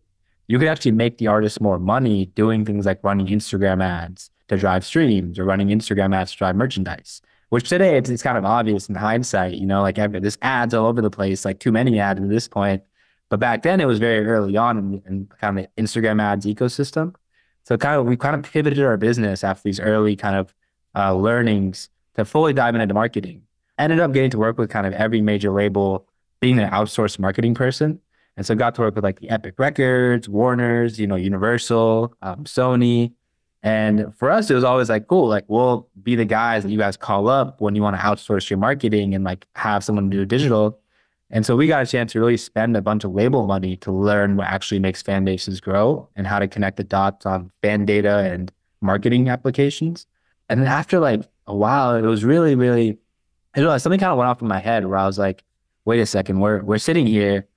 you 0.49 0.59
can 0.59 0.69
actually 0.69 0.93
make 0.93 1.19
the 1.19 1.29
artist 1.29 1.61
more 1.61 1.79
money 1.79 2.27
doing 2.27 2.65
things 2.65 2.85
like 2.85 3.03
running 3.03 3.29
Instagram 3.29 3.83
ads 3.83 4.31
to 4.49 4.57
drive 4.57 4.85
streams 4.85 5.39
or 5.39 5.45
running 5.45 5.69
Instagram 5.69 6.15
ads 6.15 6.33
to 6.33 6.39
drive 6.39 6.57
merchandise. 6.57 7.23
Which 7.49 7.69
today 7.69 7.97
it's, 7.97 8.11
it's 8.11 8.23
kind 8.23 8.37
of 8.37 8.45
obvious 8.45 8.89
in 8.89 8.95
hindsight, 8.95 9.55
you 9.55 9.67
know, 9.67 9.83
like 9.83 9.97
there's 9.97 10.39
ads 10.43 10.75
all 10.75 10.87
over 10.87 11.01
the 11.01 11.11
place, 11.11 11.45
like 11.45 11.61
too 11.61 11.73
many 11.73 12.01
ads 12.01 12.21
at 12.21 12.29
this 12.29 12.49
point. 12.49 12.83
But 13.33 13.41
back 13.41 13.63
then 13.63 13.81
it 13.81 13.87
was 13.87 13.99
very 13.99 14.27
early 14.27 14.59
on 14.59 14.77
in, 14.77 15.03
in 15.07 15.27
kind 15.41 15.59
of 15.59 15.65
the 15.65 15.83
Instagram 15.83 16.21
ads 16.21 16.45
ecosystem. 16.45 17.15
So 17.65 17.79
kind 17.79 17.99
of 17.99 18.05
we 18.05 18.15
kind 18.15 18.37
of 18.37 18.43
pivoted 18.43 18.85
our 18.85 18.99
business 18.99 19.43
after 19.43 19.63
these 19.65 19.81
early 19.81 20.17
kind 20.17 20.37
of 20.37 20.55
uh, 20.95 21.15
learnings 21.15 21.89
to 22.17 22.27
fully 22.27 22.53
dive 22.53 22.75
into 22.75 22.93
marketing. 22.93 23.41
Ended 23.79 24.01
up 24.01 24.13
getting 24.13 24.29
to 24.33 24.39
work 24.39 24.59
with 24.59 24.69
kind 24.69 24.87
of 24.87 24.93
every 24.93 25.23
major 25.23 25.51
label, 25.51 26.07
being 26.41 26.59
an 26.59 26.69
outsourced 26.69 27.19
marketing 27.19 27.55
person. 27.55 28.01
And 28.37 28.45
so 28.45 28.55
got 28.55 28.75
to 28.75 28.83
work 28.83 28.97
with 28.97 29.05
like 29.05 29.21
the 29.21 29.31
Epic 29.31 29.55
Records, 29.57 30.29
Warner's, 30.29 31.01
you 31.01 31.07
know, 31.07 31.17
Universal, 31.17 32.15
um, 32.21 32.45
Sony, 32.45 33.15
and 33.63 34.15
for 34.17 34.31
us, 34.31 34.51
it 34.51 34.55
was 34.55 34.65
always 34.65 34.91
like, 34.91 35.07
cool, 35.07 35.27
like 35.27 35.45
we'll 35.49 35.89
be 36.03 36.17
the 36.17 36.27
guys 36.27 36.65
that 36.65 36.71
you 36.71 36.77
guys 36.77 36.99
call 36.99 37.29
up 37.29 37.63
when 37.63 37.75
you 37.75 37.83
want 37.83 37.97
to 37.97 38.03
outsource 38.03 38.51
your 38.51 38.59
marketing 38.59 39.15
and 39.15 39.25
like 39.25 39.47
have 39.55 39.83
someone 39.83 40.11
do 40.11 40.27
digital. 40.27 40.82
And 41.35 41.47
so 41.47 41.57
we 41.57 41.67
got 41.67 41.83
a 41.83 41.87
chance 41.87 42.13
to 42.13 42.21
really 42.21 42.37
spend 42.37 42.77
a 42.77 42.83
bunch 42.83 43.05
of 43.05 43.13
label 43.13 43.47
money 43.47 43.75
to 43.79 43.91
learn 43.91 44.37
what 44.37 44.49
actually 44.49 44.81
makes 44.81 45.01
fan 45.01 45.25
bases 45.25 45.63
grow 45.63 46.09
and 46.15 46.27
how 46.27 46.39
to 46.39 46.47
connect 46.47 46.77
the 46.77 46.85
dots 46.85 47.25
on 47.25 47.51
fan 47.63 47.87
data 47.87 48.19
and 48.19 48.53
marketing 48.83 49.31
applications. 49.31 50.07
And 50.51 50.61
then 50.61 50.69
after 50.69 51.01
like 51.01 51.23
a 51.47 51.57
while, 51.57 51.97
it 51.97 52.03
was 52.03 52.23
really, 52.23 52.55
really, 52.55 52.99
I 53.55 53.61
don't 53.61 53.69
know, 53.69 53.79
something 53.79 53.99
kind 53.99 54.13
of 54.13 54.19
went 54.19 54.29
off 54.29 54.43
in 54.43 54.49
my 54.49 54.59
head 54.59 54.85
where 54.87 54.99
I 54.99 55.07
was 55.07 55.19
like, 55.19 55.43
wait 55.87 56.01
a 56.01 56.07
second, 56.07 56.41
we're, 56.41 56.63
we're 56.63 56.79
sitting 56.79 57.07
here, 57.07 57.49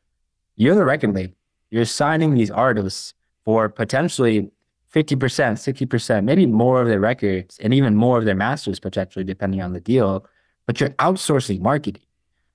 you're 0.56 0.76
the 0.76 0.86
record 0.86 1.14
label, 1.14 1.36
you're 1.70 1.84
signing 1.84 2.34
these 2.34 2.50
artists 2.50 3.14
for 3.44 3.68
potentially 3.68 4.50
50%, 4.94 5.18
60%, 5.18 6.24
maybe 6.24 6.46
more 6.46 6.82
of 6.82 6.88
their 6.88 7.02
records 7.02 7.60
and 7.60 7.74
even 7.74 7.94
more 7.94 8.18
of 8.18 8.24
their 8.24 8.36
masters 8.36 8.80
potentially, 8.80 9.26
depending 9.26 9.62
on 9.62 9.74
the 9.74 9.82
deal. 9.82 10.26
But 10.66 10.80
you're 10.80 10.92
outsourcing 10.92 11.60
marketing, 11.60 12.02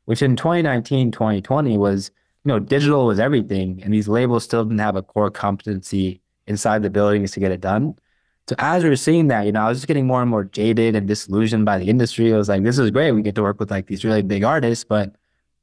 which 0.05 0.23
in 0.23 0.37
2019, 0.37 1.11
2020 1.11 1.79
was, 1.79 2.11
you 2.45 2.49
know, 2.49 2.59
digital 2.59 3.07
was 3.07 3.21
everything. 3.21 3.81
And 3.83 3.93
these 3.93 4.09
labels 4.09 4.45
still 4.45 4.65
didn't 4.65 4.79
have 4.79 4.97
a 4.97 5.03
core 5.03 5.31
competency 5.31 6.21
inside 6.47 6.83
the 6.83 6.91
buildings 6.91 7.33
to 7.33 7.41
get 7.41 7.53
it 7.53 7.61
done. 7.61 7.95
So 8.49 8.57
as 8.59 8.83
we 8.83 8.91
were 8.91 8.97
seeing 8.97 9.29
that, 9.29 9.47
you 9.47 9.53
know, 9.53 9.61
I 9.61 9.69
was 9.69 9.79
just 9.79 9.87
getting 9.87 10.07
more 10.07 10.21
and 10.21 10.31
more 10.31 10.45
jaded 10.45 10.97
and 10.97 11.07
disillusioned 11.07 11.65
by 11.65 11.79
the 11.79 11.89
industry. 11.89 12.35
I 12.35 12.37
was 12.37 12.49
like, 12.49 12.65
this 12.65 12.79
is 12.79 12.91
great. 12.91 13.13
We 13.13 13.23
get 13.23 13.37
to 13.37 13.43
work 13.43 13.61
with 13.61 13.71
like 13.71 13.87
these 13.87 14.05
really 14.05 14.23
big 14.23 14.43
artists, 14.43 14.83
but 14.83 15.15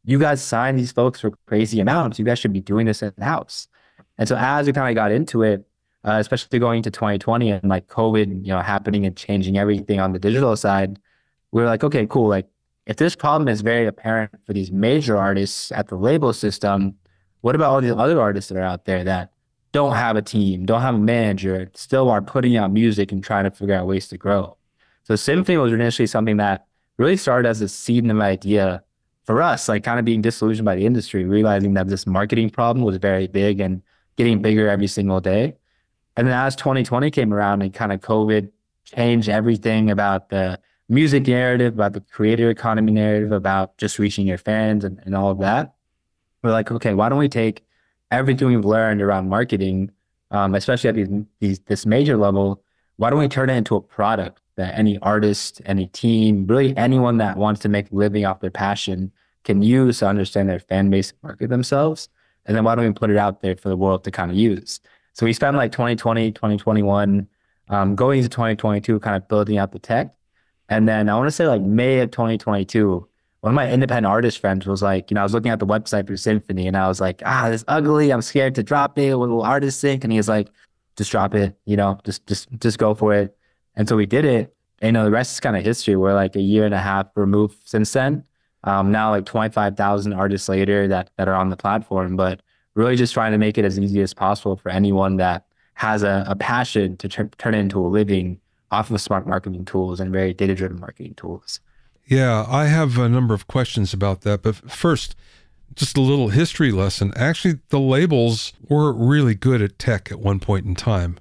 you 0.06 0.18
guys 0.18 0.42
sign 0.42 0.78
these 0.78 0.94
folks 0.94 1.20
for 1.20 1.32
crazy 1.48 1.82
amounts. 1.82 2.18
You 2.18 2.24
guys 2.24 2.40
should 2.40 2.54
be 2.54 2.62
doing 2.62 2.86
this 2.86 3.02
in 3.02 3.12
the 3.18 3.26
house. 3.26 3.68
And 4.18 4.28
so 4.28 4.38
as 4.38 4.66
we 4.66 4.72
kind 4.72 4.90
of 4.90 4.96
got 4.96 5.12
into 5.12 5.44
it, 5.44 5.68
uh, 6.06 6.14
especially 6.14 6.60
going 6.60 6.78
into 6.78 6.90
2020 6.90 7.52
and 7.52 7.70
like 7.70 7.88
COVID, 7.88 8.46
you 8.46 8.54
know, 8.54 8.60
happening 8.60 9.06
and 9.06 9.18
changing 9.18 9.58
everything 9.58 10.00
on 10.00 10.14
the 10.14 10.20
digital 10.20 10.56
side, 10.56 10.98
we 11.52 11.62
are 11.62 11.66
like, 11.66 11.84
okay, 11.84 12.08
cool. 12.08 12.30
Like, 12.30 12.48
if 12.88 12.96
this 12.96 13.16
problem 13.16 13.50
is 13.50 13.60
very 13.60 13.86
apparent 13.86 14.32
for 14.46 14.54
these 14.54 14.72
major 14.72 15.18
artists 15.18 15.74
at 15.74 15.90
the 15.90 15.96
label 15.96 16.32
system, 16.32 16.96
what 17.42 17.54
about 17.54 17.72
all 17.74 17.82
these 17.82 17.92
other 17.92 18.20
artists 18.20 18.50
that 18.50 18.58
are 18.58 18.64
out 18.64 18.86
there 18.86 19.04
that 19.04 19.34
don't 19.74 19.94
have 19.94 20.16
a 20.16 20.22
team, 20.22 20.66
don't 20.66 20.82
have 20.82 20.96
a 20.96 20.98
manager, 20.98 21.70
still 21.76 22.10
are 22.10 22.22
putting 22.22 22.56
out 22.56 22.72
music 22.72 23.12
and 23.12 23.22
trying 23.22 23.44
to 23.44 23.52
figure 23.52 23.76
out 23.76 23.88
ways 23.88 24.08
to 24.08 24.18
grow? 24.18 24.56
So 25.04 25.18
Symphony 25.18 25.58
was 25.58 25.74
initially 25.74 26.08
something 26.08 26.38
that 26.38 26.66
really 26.98 27.18
started 27.18 27.50
as 27.50 27.62
a 27.62 27.68
seed 27.68 28.10
of 28.10 28.20
idea 28.22 28.82
for 29.26 29.42
us, 29.42 29.68
like 29.68 29.84
kind 29.84 30.00
of 30.00 30.06
being 30.06 30.22
disillusioned 30.22 30.66
by 30.66 30.78
the 30.78 30.86
industry, 30.86 31.26
realizing 31.26 31.74
that 31.74 31.90
this 31.90 32.08
marketing 32.08 32.50
problem 32.50 32.86
was 32.86 32.96
very 32.96 33.28
big 33.28 33.60
and 33.60 33.82
getting 34.16 34.42
bigger 34.42 34.70
every 34.70 34.88
single 34.88 35.20
day. 35.20 35.56
And 36.16 36.26
then 36.26 36.34
as 36.34 36.56
2020 36.56 37.12
came 37.12 37.34
around 37.34 37.62
and 37.62 37.74
kind 37.74 37.92
of 37.92 38.00
COVID 38.00 38.50
changed 38.86 39.28
everything 39.28 39.92
about 39.92 40.30
the 40.30 40.58
music 40.90 41.28
narrative, 41.28 41.74
about 41.74 41.94
the 41.94 42.02
creator 42.02 42.50
economy 42.50 42.92
narrative, 42.92 43.32
about 43.32 43.78
just 43.78 44.00
reaching 44.00 44.26
your 44.28 44.38
fans 44.38 44.84
and, 44.84 45.00
and 45.04 45.16
all 45.16 45.32
of 45.32 45.40
that, 45.40 45.76
we're 46.44 46.52
like, 46.52 46.72
okay, 46.72 46.94
why 46.94 47.10
don't 47.10 47.18
we 47.18 47.30
take 47.30 47.66
everything 48.12 48.48
we've 48.48 48.66
learned 48.66 49.02
around 49.02 49.30
marketing, 49.30 49.92
um, 50.32 50.56
especially 50.56 50.90
at 50.90 50.96
these, 50.96 51.10
these, 51.40 51.60
this 51.62 51.86
major 51.86 52.18
level, 52.18 52.64
why 52.98 53.10
don't 53.10 53.20
we 53.20 53.28
turn 53.28 53.50
it 53.50 53.56
into 53.56 53.76
a 53.76 53.82
product 53.82 54.42
that 54.56 54.78
any 54.78 54.98
artist, 55.00 55.62
any 55.66 55.88
team, 55.88 56.46
really 56.48 56.76
anyone 56.78 57.18
that 57.18 57.38
wants 57.38 57.62
to 57.62 57.70
make 57.70 57.92
a 57.92 57.96
living 57.96 58.26
off 58.26 58.40
their 58.40 58.50
passion 58.50 59.12
can 59.44 59.62
use 59.62 60.00
to 60.00 60.08
understand 60.08 60.50
their 60.50 60.60
fan 60.60 60.90
base 60.90 61.12
and 61.12 61.24
market 61.24 61.50
themselves? 61.50 62.10
And 62.46 62.56
then 62.56 62.64
why 62.64 62.76
don't 62.76 62.86
we 62.86 62.94
put 62.94 63.10
it 63.10 63.18
out 63.18 63.42
there 63.42 63.56
for 63.56 63.70
the 63.70 63.78
world 63.78 64.04
to 64.06 64.12
kind 64.12 64.32
of 64.32 64.38
use? 64.38 64.80
So 65.14 65.26
we 65.26 65.34
spent 65.34 65.58
like 65.58 65.72
2020, 65.72 66.32
2021, 66.32 67.28
um, 67.70 67.96
going 67.96 68.20
into 68.20 68.30
2022, 68.30 69.00
kind 69.00 69.16
of 69.16 69.28
building 69.28 69.58
out 69.58 69.72
the 69.72 69.80
tech. 69.80 70.14
And 70.70 70.88
then 70.88 71.10
I 71.10 71.16
want 71.16 71.28
to 71.28 71.32
say 71.32 71.48
like 71.48 71.62
May 71.62 72.00
of 72.00 72.12
2022, 72.12 73.08
one 73.42 73.54
of 73.54 73.56
my 73.56 73.72
independent 73.72 74.08
artist 74.08 74.40
friends 74.40 74.66
was 74.66 74.82
like, 74.82 75.10
you 75.10 75.16
know, 75.16 75.22
I 75.22 75.24
was 75.24 75.34
looking 75.34 75.52
at 75.52 75.60
the 75.60 75.66
website 75.66 76.08
for 76.08 76.18
Symphony 76.18 76.68
and 76.68 76.76
I 76.76 76.88
was 76.88 77.00
like, 77.00 77.22
ah, 77.26 77.50
this 77.50 77.64
ugly. 77.68 78.12
I'm 78.12 78.22
scared 78.22 78.56
to 78.56 78.64
drop 78.64 78.98
it. 78.98 79.16
What 79.16 79.30
will 79.30 79.44
artists 79.44 79.80
think? 79.80 80.04
And 80.04 80.12
he 80.12 80.18
was 80.18 80.28
like, 80.28 80.50
just 80.98 81.12
drop 81.12 81.36
it, 81.36 81.56
you 81.66 81.78
know, 81.78 82.00
just, 82.04 82.26
just, 82.28 82.50
just 82.60 82.78
go 82.78 82.96
for 82.96 83.14
it. 83.14 83.38
And 83.76 83.88
so 83.88 83.96
we 83.96 84.06
did 84.06 84.26
it. 84.26 84.56
And, 84.82 84.90
you 84.90 84.92
know, 84.94 85.06
the 85.06 85.12
rest 85.12 85.34
is 85.34 85.40
kind 85.40 85.56
of 85.56 85.64
history. 85.64 85.96
We're 85.96 86.14
like 86.14 86.36
a 86.36 86.42
year 86.42 86.66
and 86.66 86.74
a 86.74 86.80
half 86.80 87.08
removed 87.16 87.58
since 87.66 87.94
then. 87.94 88.24
Um, 88.64 88.92
now 88.92 89.12
like 89.12 89.26
25,000 89.26 90.14
artists 90.14 90.50
later 90.50 90.88
that, 90.88 91.12
that 91.18 91.28
are 91.28 91.36
on 91.36 91.50
the 91.50 91.58
platform. 91.58 92.16
But 92.16 92.42
really 92.74 92.96
just 92.96 93.14
trying 93.14 93.32
to 93.32 93.38
make 93.38 93.58
it 93.58 93.66
as 93.66 93.80
easy 93.80 94.02
as 94.02 94.14
possible 94.14 94.56
for 94.56 94.70
anyone 94.70 95.18
that 95.18 95.46
has 95.76 96.04
a, 96.04 96.26
a 96.28 96.36
passion 96.36 96.98
to 96.98 97.08
t- 97.08 97.24
turn 97.38 97.54
it 97.54 97.60
into 97.60 97.80
a 97.80 97.88
living 97.88 98.40
off 98.72 98.92
of 98.92 99.00
smart 99.02 99.28
marketing 99.28 99.66
tools 99.66 100.00
and 100.00 100.12
very 100.12 100.34
data 100.34 100.56
driven 100.56 100.80
marketing 100.80 101.14
tools. 101.16 101.60
Yeah, 102.06 102.46
I 102.48 102.66
have 102.66 102.98
a 102.98 103.10
number 103.10 103.34
of 103.34 103.48
questions 103.48 103.94
about 103.94 104.22
that. 104.22 104.42
But 104.42 104.56
first, 104.56 105.16
just 105.76 105.98
a 105.98 106.02
little 106.02 106.30
history 106.30 106.72
lesson. 106.72 107.14
Actually, 107.16 107.60
the 107.70 107.80
labels 107.80 108.54
were 108.70 108.94
really 108.94 109.36
good 109.36 109.62
at 109.62 109.78
tech 109.78 110.12
at 110.12 110.20
one 110.20 110.40
point 110.40 110.66
in 110.66 110.76
time 110.76 111.20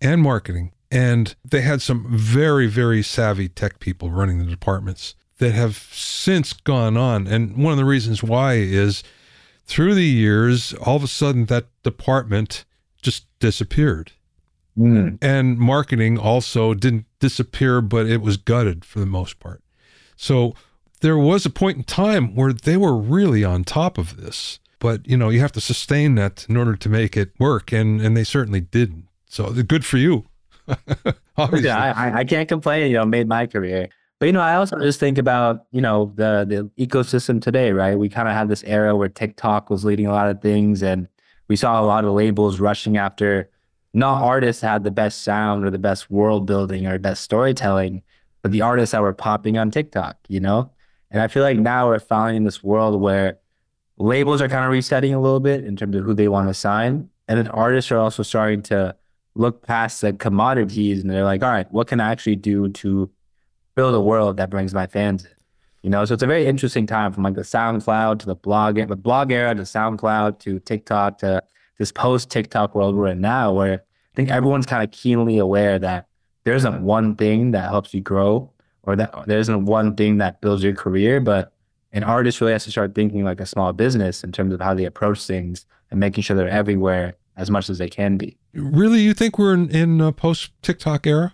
and 0.00 0.22
marketing. 0.22 0.72
And 0.90 1.34
they 1.44 1.60
had 1.60 1.82
some 1.82 2.06
very, 2.10 2.66
very 2.66 3.02
savvy 3.02 3.48
tech 3.48 3.78
people 3.78 4.10
running 4.10 4.38
the 4.38 4.44
departments 4.44 5.14
that 5.38 5.52
have 5.52 5.76
since 5.76 6.52
gone 6.52 6.96
on. 6.96 7.26
And 7.26 7.56
one 7.56 7.72
of 7.72 7.78
the 7.78 7.84
reasons 7.84 8.22
why 8.22 8.54
is 8.54 9.02
through 9.66 9.94
the 9.94 10.04
years, 10.04 10.74
all 10.74 10.96
of 10.96 11.04
a 11.04 11.08
sudden 11.08 11.46
that 11.46 11.66
department 11.82 12.64
just 13.02 13.26
disappeared. 13.38 14.12
Mm. 14.78 15.18
And 15.20 15.58
marketing 15.58 16.18
also 16.18 16.74
didn't 16.74 17.06
disappear, 17.18 17.80
but 17.80 18.06
it 18.06 18.22
was 18.22 18.36
gutted 18.36 18.84
for 18.84 19.00
the 19.00 19.06
most 19.06 19.40
part. 19.40 19.62
So 20.16 20.54
there 21.00 21.18
was 21.18 21.44
a 21.44 21.50
point 21.50 21.78
in 21.78 21.84
time 21.84 22.34
where 22.34 22.52
they 22.52 22.76
were 22.76 22.96
really 22.96 23.44
on 23.44 23.64
top 23.64 23.98
of 23.98 24.16
this. 24.16 24.60
But 24.80 25.06
you 25.08 25.16
know, 25.16 25.28
you 25.28 25.40
have 25.40 25.52
to 25.52 25.60
sustain 25.60 26.14
that 26.16 26.46
in 26.48 26.56
order 26.56 26.76
to 26.76 26.88
make 26.88 27.16
it 27.16 27.32
work, 27.38 27.72
and 27.72 28.00
and 28.00 28.16
they 28.16 28.22
certainly 28.22 28.60
didn't. 28.60 29.08
So 29.26 29.50
good 29.52 29.84
for 29.84 29.98
you. 29.98 30.26
Obviously. 31.36 31.66
Yeah, 31.66 31.92
I, 31.96 32.18
I 32.18 32.24
can't 32.24 32.48
complain. 32.48 32.90
You 32.90 32.98
know, 32.98 33.04
made 33.04 33.26
my 33.26 33.46
career. 33.46 33.88
But 34.20 34.26
you 34.26 34.32
know, 34.32 34.40
I 34.40 34.54
also 34.54 34.78
just 34.78 35.00
think 35.00 35.18
about 35.18 35.66
you 35.72 35.80
know 35.80 36.12
the 36.14 36.70
the 36.76 36.86
ecosystem 36.86 37.40
today, 37.42 37.72
right? 37.72 37.98
We 37.98 38.08
kind 38.08 38.28
of 38.28 38.34
had 38.34 38.48
this 38.48 38.62
era 38.64 38.94
where 38.94 39.08
TikTok 39.08 39.68
was 39.68 39.84
leading 39.84 40.06
a 40.06 40.12
lot 40.12 40.28
of 40.28 40.40
things, 40.40 40.82
and 40.82 41.08
we 41.48 41.56
saw 41.56 41.80
a 41.80 41.86
lot 41.86 42.04
of 42.04 42.12
labels 42.12 42.60
rushing 42.60 42.96
after 42.96 43.50
not 43.94 44.22
artists 44.22 44.62
had 44.62 44.84
the 44.84 44.90
best 44.90 45.22
sound 45.22 45.64
or 45.64 45.70
the 45.70 45.78
best 45.78 46.10
world 46.10 46.46
building 46.46 46.86
or 46.86 46.98
best 46.98 47.22
storytelling, 47.22 48.02
but 48.42 48.52
the 48.52 48.62
artists 48.62 48.92
that 48.92 49.02
were 49.02 49.12
popping 49.12 49.58
on 49.58 49.70
TikTok, 49.70 50.16
you 50.28 50.40
know. 50.40 50.70
And 51.10 51.22
I 51.22 51.28
feel 51.28 51.42
like 51.42 51.58
now 51.58 51.88
we're 51.88 51.98
finally 51.98 52.36
in 52.36 52.44
this 52.44 52.62
world 52.62 53.00
where 53.00 53.38
labels 53.96 54.42
are 54.42 54.48
kind 54.48 54.64
of 54.64 54.70
resetting 54.70 55.14
a 55.14 55.20
little 55.20 55.40
bit 55.40 55.64
in 55.64 55.76
terms 55.76 55.96
of 55.96 56.04
who 56.04 56.14
they 56.14 56.28
want 56.28 56.48
to 56.48 56.54
sign, 56.54 57.08
and 57.26 57.38
then 57.38 57.48
artists 57.48 57.90
are 57.90 57.98
also 57.98 58.22
starting 58.22 58.62
to 58.62 58.94
look 59.34 59.64
past 59.66 60.00
the 60.00 60.12
commodities 60.12 61.00
and 61.00 61.10
they're 61.10 61.24
like, 61.24 61.42
all 61.42 61.50
right, 61.50 61.70
what 61.72 61.86
can 61.86 62.00
I 62.00 62.10
actually 62.10 62.36
do 62.36 62.68
to 62.70 63.08
build 63.78 63.94
a 63.94 64.00
world 64.00 64.38
that 64.38 64.50
brings 64.50 64.74
my 64.74 64.88
fans 64.88 65.24
in. 65.24 65.30
You 65.84 65.90
know, 65.90 66.04
so 66.04 66.12
it's 66.12 66.24
a 66.24 66.26
very 66.26 66.46
interesting 66.46 66.84
time 66.84 67.12
from 67.12 67.22
like 67.22 67.36
the 67.36 67.42
SoundCloud 67.42 68.18
to 68.18 68.26
the 68.26 68.34
blog, 68.34 68.74
the 68.74 68.96
blog 68.96 69.30
era 69.30 69.54
to 69.54 69.62
SoundCloud 69.62 70.40
to 70.40 70.58
TikTok 70.58 71.18
to 71.18 71.40
this 71.78 71.92
post 71.92 72.30
TikTok 72.30 72.74
world 72.74 72.94
we're 72.94 73.08
in 73.08 73.20
now, 73.20 73.52
where 73.52 73.74
I 73.74 74.16
think 74.16 74.30
everyone's 74.30 74.66
kind 74.66 74.82
of 74.82 74.90
keenly 74.90 75.38
aware 75.38 75.78
that 75.78 76.06
there 76.44 76.54
isn't 76.54 76.82
one 76.82 77.16
thing 77.16 77.52
that 77.52 77.70
helps 77.70 77.94
you 77.94 78.00
grow 78.00 78.50
or 78.82 78.96
that 78.96 79.14
there 79.26 79.38
isn't 79.38 79.64
one 79.64 79.94
thing 79.94 80.18
that 80.18 80.40
builds 80.40 80.62
your 80.62 80.74
career, 80.74 81.20
but 81.20 81.52
an 81.92 82.02
artist 82.02 82.40
really 82.40 82.52
has 82.52 82.64
to 82.64 82.70
start 82.70 82.94
thinking 82.94 83.24
like 83.24 83.40
a 83.40 83.46
small 83.46 83.72
business 83.72 84.22
in 84.22 84.32
terms 84.32 84.52
of 84.52 84.60
how 84.60 84.74
they 84.74 84.84
approach 84.84 85.24
things 85.24 85.66
and 85.90 86.00
making 86.00 86.22
sure 86.22 86.36
they're 86.36 86.48
everywhere 86.48 87.14
as 87.36 87.50
much 87.50 87.70
as 87.70 87.78
they 87.78 87.88
can 87.88 88.16
be. 88.16 88.36
Really, 88.52 89.00
you 89.00 89.14
think 89.14 89.38
we're 89.38 89.54
in, 89.54 89.70
in 89.70 90.00
a 90.00 90.12
post 90.12 90.50
TikTok 90.62 91.06
era? 91.06 91.32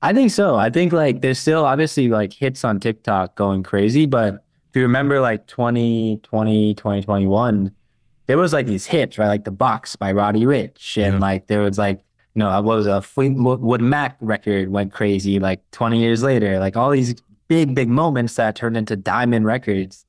I 0.00 0.12
think 0.12 0.30
so. 0.32 0.56
I 0.56 0.70
think 0.70 0.92
like 0.92 1.20
there's 1.20 1.38
still 1.38 1.64
obviously 1.64 2.08
like 2.08 2.32
hits 2.32 2.64
on 2.64 2.80
TikTok 2.80 3.36
going 3.36 3.62
crazy, 3.62 4.06
but 4.06 4.44
if 4.70 4.76
you 4.76 4.82
remember 4.82 5.20
like 5.20 5.46
2020, 5.46 6.74
2021, 6.74 7.74
there 8.32 8.38
was 8.38 8.54
like 8.54 8.64
these 8.64 8.86
hits, 8.86 9.18
right? 9.18 9.28
Like 9.28 9.44
the 9.44 9.50
box 9.50 9.94
by 9.94 10.10
Roddy 10.10 10.44
Ricch. 10.44 10.96
And 10.96 11.16
yeah. 11.16 11.20
like 11.20 11.48
there 11.48 11.60
was 11.60 11.76
like, 11.76 11.98
you 12.34 12.38
know, 12.38 12.48
what 12.62 12.76
was 12.76 12.86
a 12.86 13.02
Fleetwood 13.02 13.82
Mac 13.82 14.16
record 14.22 14.70
went 14.70 14.90
crazy 14.90 15.38
like 15.38 15.60
20 15.72 16.00
years 16.00 16.22
later. 16.22 16.58
Like 16.58 16.74
all 16.74 16.88
these 16.88 17.14
big, 17.48 17.74
big 17.74 17.90
moments 17.90 18.36
that 18.36 18.56
turned 18.56 18.78
into 18.78 18.96
diamond 18.96 19.44
records. 19.44 20.06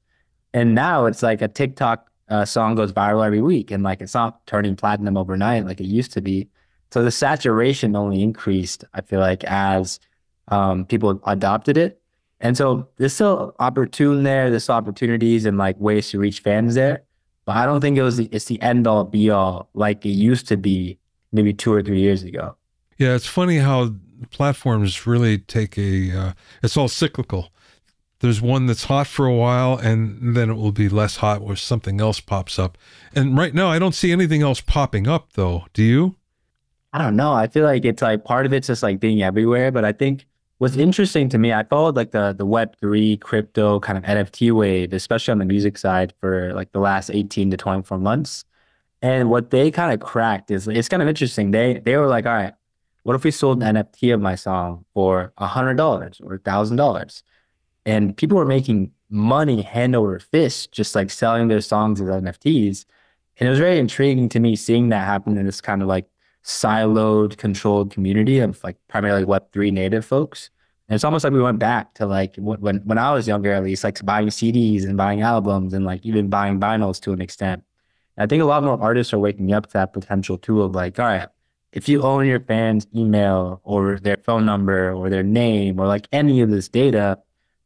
And 0.53 0.74
now 0.74 1.06
it's 1.06 1.22
like 1.22 1.42
a 1.42 1.50
TikTok 1.50 2.10
uh, 2.30 2.46
song 2.46 2.75
goes 2.75 2.94
viral 2.94 3.25
every 3.25 3.42
week 3.42 3.72
and 3.72 3.84
like 3.84 4.00
it's 4.00 4.13
not 4.13 4.48
turning 4.48 4.77
platinum 4.77 5.18
overnight 5.18 5.65
like 5.65 5.82
it 5.82 5.88
used 5.88 6.13
to 6.13 6.22
be. 6.22 6.48
So 6.94 7.03
the 7.03 7.12
saturation 7.12 7.94
only 7.94 8.24
increased, 8.24 8.86
I 8.94 9.01
feel 9.01 9.20
like, 9.20 9.44
as 9.44 10.00
um, 10.48 10.86
people 10.86 11.20
adopted 11.25 11.77
it. 11.77 12.00
And 12.39 12.56
so 12.56 12.88
there's 12.96 13.13
still 13.13 13.53
opportune 13.60 14.24
there, 14.24 14.50
there's 14.50 14.70
opportunities 14.70 15.44
and 15.44 15.58
like 15.58 15.77
ways 15.77 16.10
to 16.12 16.20
reach 16.20 16.39
fans 16.39 16.75
there. 16.75 17.03
But 17.45 17.57
I 17.57 17.65
don't 17.65 17.81
think 17.81 17.97
it 17.97 18.03
was 18.03 18.17
the, 18.17 18.29
it's 18.31 18.45
the 18.45 18.62
end 18.62 18.88
all 18.88 19.03
be 19.03 19.29
all 19.29 19.69
like 19.73 20.05
it 20.05 20.09
used 20.09 20.47
to 20.47 20.57
be 20.57 20.97
maybe 21.31 21.53
two 21.53 21.73
or 21.73 21.81
three 21.81 22.00
years 22.00 22.23
ago. 22.23 22.55
Yeah, 22.97 23.15
it's 23.15 23.27
funny 23.27 23.57
how 23.57 23.95
platforms 24.31 25.05
really 25.05 25.39
take 25.39 25.77
a 25.77 26.12
uh, 26.12 26.33
it's 26.62 26.77
all 26.77 26.88
cyclical. 26.88 27.50
There's 28.19 28.41
one 28.41 28.67
that's 28.67 28.85
hot 28.85 29.07
for 29.07 29.25
a 29.25 29.35
while 29.35 29.77
and 29.77 30.38
then 30.38 30.50
it 30.50 30.53
will 30.53 30.71
be 30.71 30.88
less 30.88 31.17
hot 31.17 31.41
where 31.41 31.57
something 31.57 32.00
else 32.00 32.21
pops 32.21 32.57
up. 32.57 32.77
And 33.13 33.38
right 33.38 33.53
now 33.53 33.67
i 33.69 33.79
don't 33.79 33.95
see 33.95 34.12
anything 34.13 34.41
else 34.41 34.62
popping 34.62 35.07
up 35.07 35.33
though. 35.33 35.65
Do 35.73 35.83
you? 35.83 36.15
I 36.93 37.00
don't 37.00 37.15
know. 37.15 37.33
I 37.33 37.47
feel 37.47 37.65
like 37.65 37.83
it's 37.83 38.01
like 38.01 38.23
part 38.23 38.45
of 38.45 38.53
it's 38.53 38.67
just 38.67 38.83
like 38.83 39.00
being 39.01 39.21
everywhere 39.21 39.71
but 39.71 39.83
i 39.83 39.91
think 39.91 40.25
what's 40.57 40.77
interesting 40.77 41.29
to 41.29 41.38
me 41.38 41.51
i 41.51 41.63
followed 41.63 41.95
like 41.95 42.12
the 42.12 42.33
the 42.38 42.45
web3 42.45 43.19
crypto 43.19 43.79
kind 43.79 43.98
of 43.98 44.03
nft 44.03 44.51
wave 44.51 44.93
especially 44.93 45.31
on 45.31 45.39
the 45.39 45.45
music 45.45 45.77
side 45.77 46.13
for 46.19 46.53
like 46.53 46.72
the 46.72 46.79
last 46.79 47.10
18 47.12 47.51
to 47.51 47.57
24 47.57 47.98
months 47.98 48.45
and 49.01 49.29
what 49.29 49.50
they 49.50 49.69
kind 49.72 49.93
of 49.93 50.00
cracked 50.00 50.51
is 50.51 50.67
it's 50.67 50.89
kind 50.89 51.01
of 51.01 51.10
interesting 51.10 51.51
they 51.51 51.79
they 51.79 51.98
were 51.98 52.07
like 52.07 52.25
all 52.25 52.33
right 52.33 52.53
what 53.03 53.15
if 53.15 53.24
we 53.24 53.31
sold 53.31 53.62
an 53.62 53.75
NFT 53.75 54.13
of 54.13 54.22
my 54.22 54.36
song 54.36 54.86
for 54.93 55.33
hundred 55.38 55.75
dollars 55.75 56.19
or 56.24 56.38
thousand 56.39 56.77
dollars? 56.77 57.22
And 57.86 58.15
people 58.15 58.38
were 58.38 58.45
making 58.45 58.91
money 59.10 59.62
hand 59.62 59.95
over 59.95 60.17
fist, 60.19 60.72
just 60.72 60.95
like 60.95 61.12
selling 61.12 61.50
their 61.50 61.62
songs 61.62 62.00
as 62.00 62.07
NFTs. 62.07 62.86
And 63.38 63.48
it 63.48 63.50
was 63.50 63.60
very 63.60 63.77
intriguing 63.77 64.29
to 64.29 64.39
me 64.39 64.55
seeing 64.55 64.89
that 64.89 65.05
happen 65.05 65.38
in 65.38 65.45
this 65.45 65.60
kind 65.60 65.81
of 65.81 65.88
like 65.89 66.05
siloed, 66.43 67.38
controlled 67.38 67.91
community 67.91 68.39
of 68.39 68.63
like 68.63 68.77
primarily 68.88 69.25
Web3 69.25 69.71
native 69.71 70.05
folks. 70.05 70.50
And 70.88 70.95
it's 70.95 71.03
almost 71.03 71.23
like 71.23 71.33
we 71.33 71.41
went 71.41 71.59
back 71.59 71.93
to 71.95 72.05
like 72.05 72.35
when 72.38 72.77
when 72.77 72.97
I 72.97 73.13
was 73.13 73.27
younger, 73.27 73.51
at 73.53 73.63
least, 73.63 73.83
like 73.83 74.03
buying 74.05 74.27
CDs 74.27 74.83
and 74.83 74.97
buying 74.97 75.21
albums 75.21 75.73
and 75.73 75.85
like 75.85 76.05
even 76.05 76.29
buying 76.29 76.59
vinyls 76.59 77.00
to 77.01 77.13
an 77.13 77.21
extent. 77.21 77.63
And 78.17 78.23
I 78.23 78.27
think 78.27 78.43
a 78.43 78.45
lot 78.45 78.63
more 78.63 78.79
artists 78.81 79.13
are 79.13 79.19
waking 79.19 79.53
up 79.53 79.67
to 79.67 79.73
that 79.73 79.93
potential 79.93 80.38
too 80.38 80.62
of 80.62 80.75
like, 80.75 81.00
all 81.00 81.05
right, 81.05 81.29
if 81.71 81.88
you 81.89 82.03
own 82.03 82.27
your 82.27 82.41
fans' 82.41 82.85
email 82.95 83.62
or 83.63 83.97
their 84.00 84.17
phone 84.17 84.45
number 84.45 84.91
or 84.93 85.09
their 85.09 85.23
name 85.23 85.79
or 85.79 85.88
like 85.88 86.08
any 86.12 86.41
of 86.41 86.49
this 86.49 86.67
data, 86.67 87.19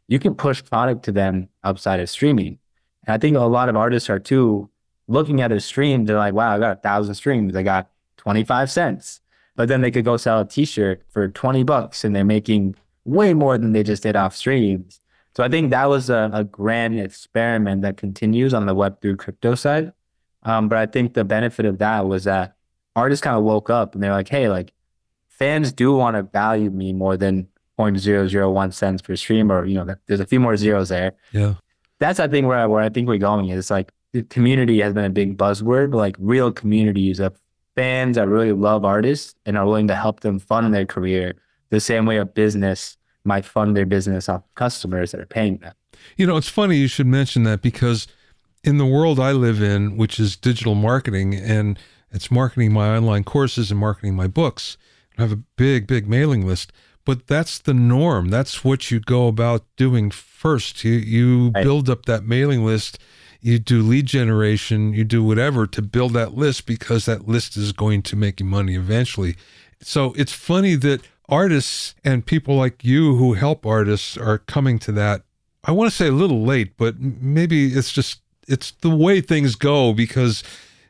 you 0.08 0.20
can 0.20 0.36
push 0.36 0.64
product 0.64 1.04
to 1.06 1.12
them 1.12 1.50
outside 1.64 2.00
of 2.00 2.10
streaming. 2.10 2.60
And 3.06 3.14
I 3.16 3.18
think 3.18 3.36
a 3.36 3.42
lot 3.42 3.68
of 3.68 3.76
artists 3.76 4.10
are 4.10 4.20
too 4.20 4.70
looking 5.08 5.42
at 5.42 5.52
a 5.52 5.60
stream, 5.60 6.06
they're 6.06 6.18
like, 6.18 6.34
wow, 6.34 6.56
I 6.56 6.60
got 6.60 6.78
a 6.78 6.82
thousand 6.82 7.16
streams. 7.16 7.56
I 7.56 7.64
got 7.64 7.90
25 8.28 8.70
cents. 8.70 9.22
But 9.56 9.70
then 9.70 9.80
they 9.80 9.90
could 9.90 10.04
go 10.04 10.18
sell 10.18 10.42
a 10.42 10.46
t-shirt 10.46 11.02
for 11.08 11.30
20 11.30 11.64
bucks 11.64 12.04
and 12.04 12.14
they're 12.14 12.26
making 12.26 12.76
way 13.06 13.34
more 13.34 13.58
than 13.58 13.72
they 13.72 13.84
just 13.84 14.04
did 14.04 14.18
off 14.18 14.36
streams. 14.36 15.00
So 15.34 15.46
I 15.46 15.50
think 15.50 15.70
that 15.70 15.86
was 15.86 16.10
a, 16.10 16.30
a 16.34 16.44
grand 16.44 17.00
experiment 17.00 17.84
that 17.84 17.96
continues 17.96 18.54
on 18.54 18.66
the 18.66 18.76
Web3 18.76 19.18
crypto 19.18 19.56
side. 19.56 19.94
Um, 20.44 20.68
but 20.68 20.78
I 20.78 20.88
think 20.88 21.14
the 21.14 21.24
benefit 21.24 21.66
of 21.66 21.78
that 21.78 22.06
was 22.06 22.26
that 22.26 22.58
artists 22.98 23.24
kind 23.24 23.38
of 23.38 23.44
woke 23.44 23.70
up 23.70 23.96
and 23.96 24.04
they're 24.04 24.12
like, 24.12 24.28
hey, 24.28 24.50
like 24.50 24.74
fans 25.30 25.72
do 25.72 25.96
want 25.96 26.18
to 26.18 26.24
value 26.24 26.70
me 26.70 26.92
more 26.92 27.16
than 27.16 27.48
0.001 27.80 28.74
cents 28.74 29.02
per 29.02 29.16
stream, 29.16 29.50
or 29.52 29.66
you 29.66 29.76
know, 29.76 29.96
there's 30.08 30.20
a 30.20 30.26
few 30.26 30.42
more 30.42 30.58
zeros 30.58 30.90
there. 30.90 31.14
Yeah, 31.32 31.54
that's 32.00 32.20
I 32.20 32.28
think 32.28 32.48
where 32.48 32.68
where 32.68 32.82
I 32.82 32.90
think 32.90 33.08
we're 33.08 33.20
going 33.20 33.50
is 33.50 33.70
like 33.72 33.92
the 34.12 34.24
community 34.24 34.82
has 34.82 34.94
been 34.94 35.06
a 35.06 35.10
big 35.10 35.38
buzzword, 35.38 35.92
but 35.92 35.98
like 35.98 36.16
real 36.20 36.52
communities 36.52 37.20
of 37.20 37.40
fans 37.78 38.16
that 38.16 38.28
really 38.28 38.52
love 38.52 38.84
artists 38.84 39.36
and 39.46 39.56
are 39.56 39.66
willing 39.66 39.88
to 39.88 39.96
help 39.96 40.22
them 40.22 40.40
fund 40.40 40.74
their 40.74 40.86
career 40.86 41.36
the 41.70 41.80
same 41.80 42.08
way 42.08 42.18
a 42.18 42.26
business 42.26 42.98
might 43.24 43.46
fund 43.46 43.78
their 43.78 43.86
business 43.86 44.28
off 44.28 44.42
customers 44.56 45.12
that 45.12 45.22
are 45.22 45.28
paying 45.28 45.58
them. 45.58 45.74
You 46.16 46.26
know, 46.26 46.38
it's 46.38 46.50
funny 46.50 46.78
you 46.78 46.88
should 46.88 47.06
mention 47.06 47.44
that 47.44 47.62
because 47.62 48.08
in 48.64 48.80
the 48.80 48.86
world 48.86 49.20
I 49.20 49.32
live 49.32 49.62
in, 49.62 49.96
which 49.96 50.20
is 50.20 50.36
digital 50.36 50.74
marketing 50.74 51.36
and 51.36 51.78
it's 52.12 52.32
marketing 52.32 52.74
my 52.74 52.98
online 52.98 53.24
courses 53.24 53.70
and 53.70 53.80
marketing 53.80 54.16
my 54.16 54.28
books. 54.28 54.78
I 55.18 55.22
have 55.22 55.32
a 55.32 55.44
big, 55.56 55.86
big 55.86 56.08
mailing 56.08 56.48
list, 56.48 56.72
but 57.06 57.28
that's 57.28 57.60
the 57.60 57.76
norm. 57.76 58.30
That's 58.30 58.64
what 58.64 58.90
you 58.90 59.00
go 59.00 59.28
about 59.28 59.66
doing 59.76 60.10
first. 60.10 60.84
You 60.84 60.94
you 60.94 61.52
right. 61.54 61.64
build 61.64 61.90
up 61.90 62.06
that 62.06 62.24
mailing 62.24 62.66
list, 62.66 62.98
you 63.42 63.60
do 63.60 63.82
lead 63.82 64.06
generation, 64.06 64.94
you 64.94 65.04
do 65.04 65.24
whatever 65.24 65.68
to 65.68 65.82
build 65.82 66.14
that 66.14 66.34
list 66.36 66.66
because 66.66 67.06
that 67.06 67.28
list 67.28 67.58
is 67.58 67.72
going 67.72 68.02
to 68.04 68.16
make 68.16 68.40
you 68.40 68.46
money 68.46 68.76
eventually. 68.76 69.36
So 69.82 70.14
it's 70.14 70.34
funny 70.34 70.76
that 70.76 71.02
artists 71.30 71.96
and 72.04 72.26
people 72.26 72.56
like 72.56 72.84
you 72.84 73.16
who 73.16 73.34
help 73.34 73.66
artists 73.66 74.18
are 74.18 74.40
coming 74.40 74.80
to 74.80 74.92
that. 74.94 75.24
I 75.64 75.72
want 75.72 75.90
to 75.90 75.96
say 75.96 76.08
a 76.08 76.12
little 76.12 76.44
late, 76.44 76.78
but 76.78 77.00
maybe 77.00 77.68
it's 77.68 77.92
just 77.92 78.22
it's 78.48 78.72
the 78.82 78.90
way 78.90 79.22
things 79.22 79.56
go 79.56 79.94
because 79.94 80.44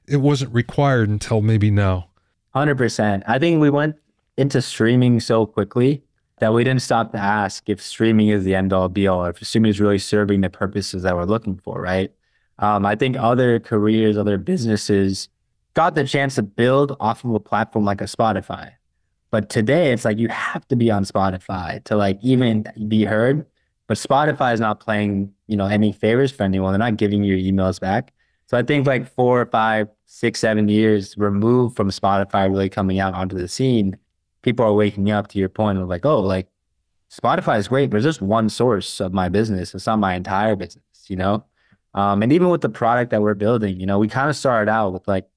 it 0.08 0.18
wasn't 0.18 0.54
required 0.54 1.10
until 1.10 1.42
maybe 1.42 1.72
now. 1.72 2.10
100%. 2.56 3.24
I 3.28 3.40
think 3.40 3.60
we 3.60 3.70
went 3.70 3.96
into 4.38 4.62
streaming 4.62 5.20
so 5.20 5.46
quickly 5.46 6.04
that 6.40 6.54
we 6.54 6.64
didn't 6.64 6.84
stop 6.84 7.12
to 7.12 7.18
ask 7.18 7.68
if 7.68 7.82
streaming 7.82 8.28
is 8.28 8.44
the 8.44 8.54
end 8.54 8.72
all 8.72 8.90
be 8.90 9.08
all, 9.08 9.26
or 9.26 9.30
if 9.32 9.44
streaming 9.44 9.70
is 9.70 9.82
really 9.82 9.98
serving 9.98 10.42
the 10.42 10.50
purposes 10.50 11.04
that 11.04 11.16
we're 11.16 11.26
looking 11.26 11.58
for, 11.58 11.82
right? 11.82 12.12
Um, 12.60 12.86
I 12.86 12.96
think 12.96 13.18
other 13.18 13.60
careers, 13.60 14.18
other 14.18 14.38
businesses 14.38 15.30
got 15.74 15.96
the 15.96 16.06
chance 16.06 16.36
to 16.36 16.42
build 16.42 16.96
off 17.00 17.24
of 17.24 17.34
a 17.34 17.40
platform 17.40 17.86
like 17.86 18.02
a 18.02 18.06
Spotify. 18.06 18.72
But 19.30 19.50
today 19.50 19.92
it's 19.92 20.06
like 20.06 20.18
you 20.18 20.30
have 20.30 20.68
to 20.70 20.76
be 20.76 20.90
on 20.90 21.04
Spotify 21.04 21.84
to 21.84 21.96
like 21.96 22.18
even 22.22 22.66
be 22.88 23.04
heard. 23.04 23.46
But 23.88 23.98
Spotify 23.98 24.54
is 24.54 24.60
not 24.60 24.80
playing, 24.80 25.34
you 25.48 25.56
know, 25.56 25.68
any 25.68 25.92
favors 25.92 26.32
for 26.32 26.44
anyone. 26.44 26.74
They're 26.74 26.80
not 26.80 26.98
giving 26.98 27.24
your 27.24 27.38
emails 27.38 27.80
back. 27.80 28.14
So 28.48 28.58
I 28.58 28.64
think 28.64 28.88
like 28.88 29.08
four 29.08 29.42
or 29.42 29.46
five, 29.46 29.90
six, 30.06 30.40
seven 30.40 30.70
years 30.70 31.18
removed 31.18 31.76
from 31.76 31.90
Spotify 31.90 32.50
really 32.50 32.70
coming 32.70 33.00
out 33.00 33.14
onto 33.14 33.38
the 33.38 33.48
scene, 33.48 33.98
people 34.42 34.66
are 34.66 34.74
waking 34.74 35.12
up 35.12 35.28
to 35.30 35.40
your 35.40 35.50
point 35.50 35.78
of 35.78 35.88
like, 35.88 36.06
oh, 36.06 36.22
like 36.22 36.48
Spotify 37.12 37.60
is 37.60 37.68
great, 37.68 37.90
but 37.90 37.98
it's 37.98 38.06
just 38.06 38.22
one 38.22 38.50
source 38.50 39.00
of 39.00 39.14
my 39.14 39.30
business. 39.30 39.76
It's 39.76 39.86
not 39.86 40.00
my 40.00 40.16
entire 40.16 40.56
business, 40.56 40.84
you 41.08 41.18
know? 41.18 41.46
Um, 41.98 42.22
and 42.22 42.32
even 42.32 42.50
with 42.50 42.62
the 42.62 42.70
product 42.70 43.10
that 43.10 43.24
we're 43.24 43.34
building, 43.34 43.80
you 43.80 43.88
know, 43.88 43.98
we 43.98 44.08
kind 44.08 44.30
of 44.30 44.36
started 44.36 44.70
out 44.70 44.94
with 44.94 45.08
like 45.08 45.28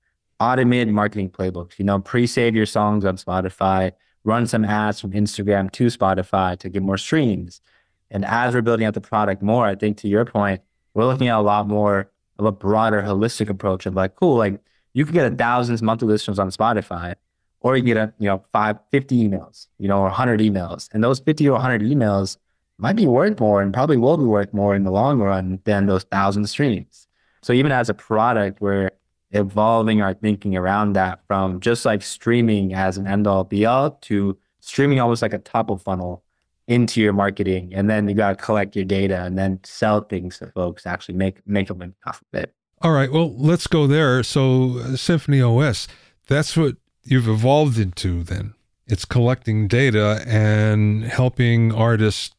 automated 0.40 0.92
marketing 0.92 1.30
playbooks, 1.30 1.78
you 1.78 1.86
know, 1.86 1.98
pre-save 2.00 2.54
your 2.54 2.66
songs 2.66 3.06
on 3.06 3.16
Spotify, 3.16 3.92
run 4.24 4.46
some 4.46 4.66
ads 4.66 5.00
from 5.00 5.12
Instagram 5.12 5.70
to 5.72 5.86
Spotify 5.86 6.58
to 6.58 6.68
get 6.68 6.82
more 6.82 6.98
streams. 6.98 7.62
And 8.10 8.26
as 8.26 8.52
we're 8.52 8.60
building 8.60 8.86
out 8.86 8.92
the 8.92 9.00
product 9.00 9.40
more, 9.40 9.64
I 9.64 9.74
think 9.74 9.96
to 9.98 10.08
your 10.08 10.26
point, 10.26 10.60
we're 10.92 11.06
looking 11.06 11.28
at 11.28 11.38
a 11.38 11.40
lot 11.40 11.66
more 11.66 12.10
of 12.38 12.44
a 12.44 12.52
broader, 12.52 13.00
holistic 13.00 13.48
approach 13.48 13.86
of 13.86 13.94
like, 13.94 14.16
cool, 14.16 14.36
like 14.36 14.60
you 14.92 15.06
can 15.06 15.14
get 15.14 15.32
a 15.32 15.34
thousand 15.34 15.80
monthly 15.80 16.08
listeners 16.08 16.38
on 16.38 16.50
Spotify, 16.50 17.14
or 17.62 17.74
you 17.74 17.82
get 17.82 17.96
a, 17.96 18.12
you 18.18 18.26
know, 18.26 18.44
five, 18.52 18.78
50 18.90 19.28
emails, 19.28 19.68
you 19.78 19.88
know, 19.88 20.00
or 20.00 20.04
100 20.04 20.40
emails. 20.40 20.90
And 20.92 21.02
those 21.02 21.20
50 21.20 21.48
or 21.48 21.52
100 21.52 21.80
emails 21.80 22.36
might 22.80 22.96
be 22.96 23.06
worth 23.06 23.38
more 23.40 23.62
and 23.62 23.72
probably 23.72 23.96
will 23.96 24.16
be 24.16 24.24
worth 24.24 24.52
more 24.52 24.74
in 24.74 24.84
the 24.84 24.90
long 24.90 25.20
run 25.20 25.60
than 25.64 25.86
those 25.86 26.04
thousand 26.04 26.46
streams. 26.46 27.06
So 27.42 27.52
even 27.52 27.72
as 27.72 27.88
a 27.88 27.94
product, 27.94 28.60
we're 28.60 28.90
evolving 29.32 30.02
our 30.02 30.14
thinking 30.14 30.56
around 30.56 30.94
that 30.94 31.20
from 31.26 31.60
just 31.60 31.84
like 31.84 32.02
streaming 32.02 32.74
as 32.74 32.98
an 32.98 33.06
end 33.06 33.26
all 33.26 33.44
be 33.44 33.64
all 33.64 33.92
to 33.92 34.36
streaming 34.58 34.98
almost 34.98 35.22
like 35.22 35.32
a 35.32 35.38
top 35.38 35.70
of 35.70 35.80
funnel 35.82 36.24
into 36.66 37.00
your 37.00 37.12
marketing 37.12 37.72
and 37.72 37.88
then 37.88 38.08
you 38.08 38.14
got 38.14 38.30
to 38.30 38.44
collect 38.44 38.74
your 38.74 38.84
data 38.84 39.22
and 39.22 39.38
then 39.38 39.58
sell 39.62 40.00
things 40.00 40.38
to 40.38 40.46
folks 40.48 40.84
actually 40.84 41.14
make 41.14 41.46
make 41.46 41.68
them 41.68 41.94
off 42.06 42.20
of 42.20 42.40
it 42.40 42.52
all 42.82 42.90
right 42.90 43.12
well 43.12 43.32
let's 43.36 43.68
go 43.68 43.86
there 43.86 44.22
so 44.24 44.78
uh, 44.78 44.96
symphony 44.96 45.40
os 45.40 45.86
that's 46.26 46.56
what 46.56 46.76
you've 47.04 47.28
evolved 47.28 47.78
into 47.78 48.22
then. 48.22 48.54
It's 48.86 49.04
collecting 49.04 49.68
data 49.68 50.22
and 50.26 51.04
helping 51.04 51.72
artists 51.72 52.34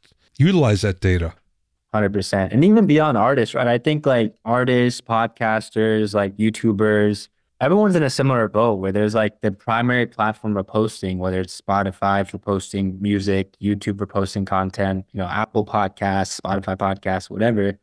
utilize 0.45 0.81
that 0.81 0.99
data. 0.99 1.33
100%. 1.93 2.51
And 2.51 2.63
even 2.63 2.87
beyond 2.87 3.17
artists, 3.17 3.53
right? 3.53 3.67
I 3.67 3.77
think 3.77 4.05
like 4.05 4.33
artists, 4.45 5.01
podcasters, 5.01 6.13
like 6.13 6.37
YouTubers, 6.37 7.27
everyone's 7.59 7.95
in 7.95 8.03
a 8.03 8.09
similar 8.09 8.47
boat 8.47 8.75
where 8.75 8.91
there's 8.91 9.13
like 9.13 9.41
the 9.41 9.51
primary 9.51 10.07
platform 10.07 10.53
for 10.53 10.63
posting, 10.63 11.19
whether 11.19 11.41
it's 11.41 11.59
Spotify 11.59 12.27
for 12.27 12.37
posting 12.37 12.99
music, 13.01 13.55
YouTube 13.61 13.97
for 13.97 14.07
posting 14.07 14.45
content, 14.45 15.05
you 15.11 15.19
know, 15.19 15.27
Apple 15.27 15.65
Podcasts, 15.65 16.39
Spotify 16.39 16.77
Podcasts, 16.77 17.29
whatever. 17.29 17.77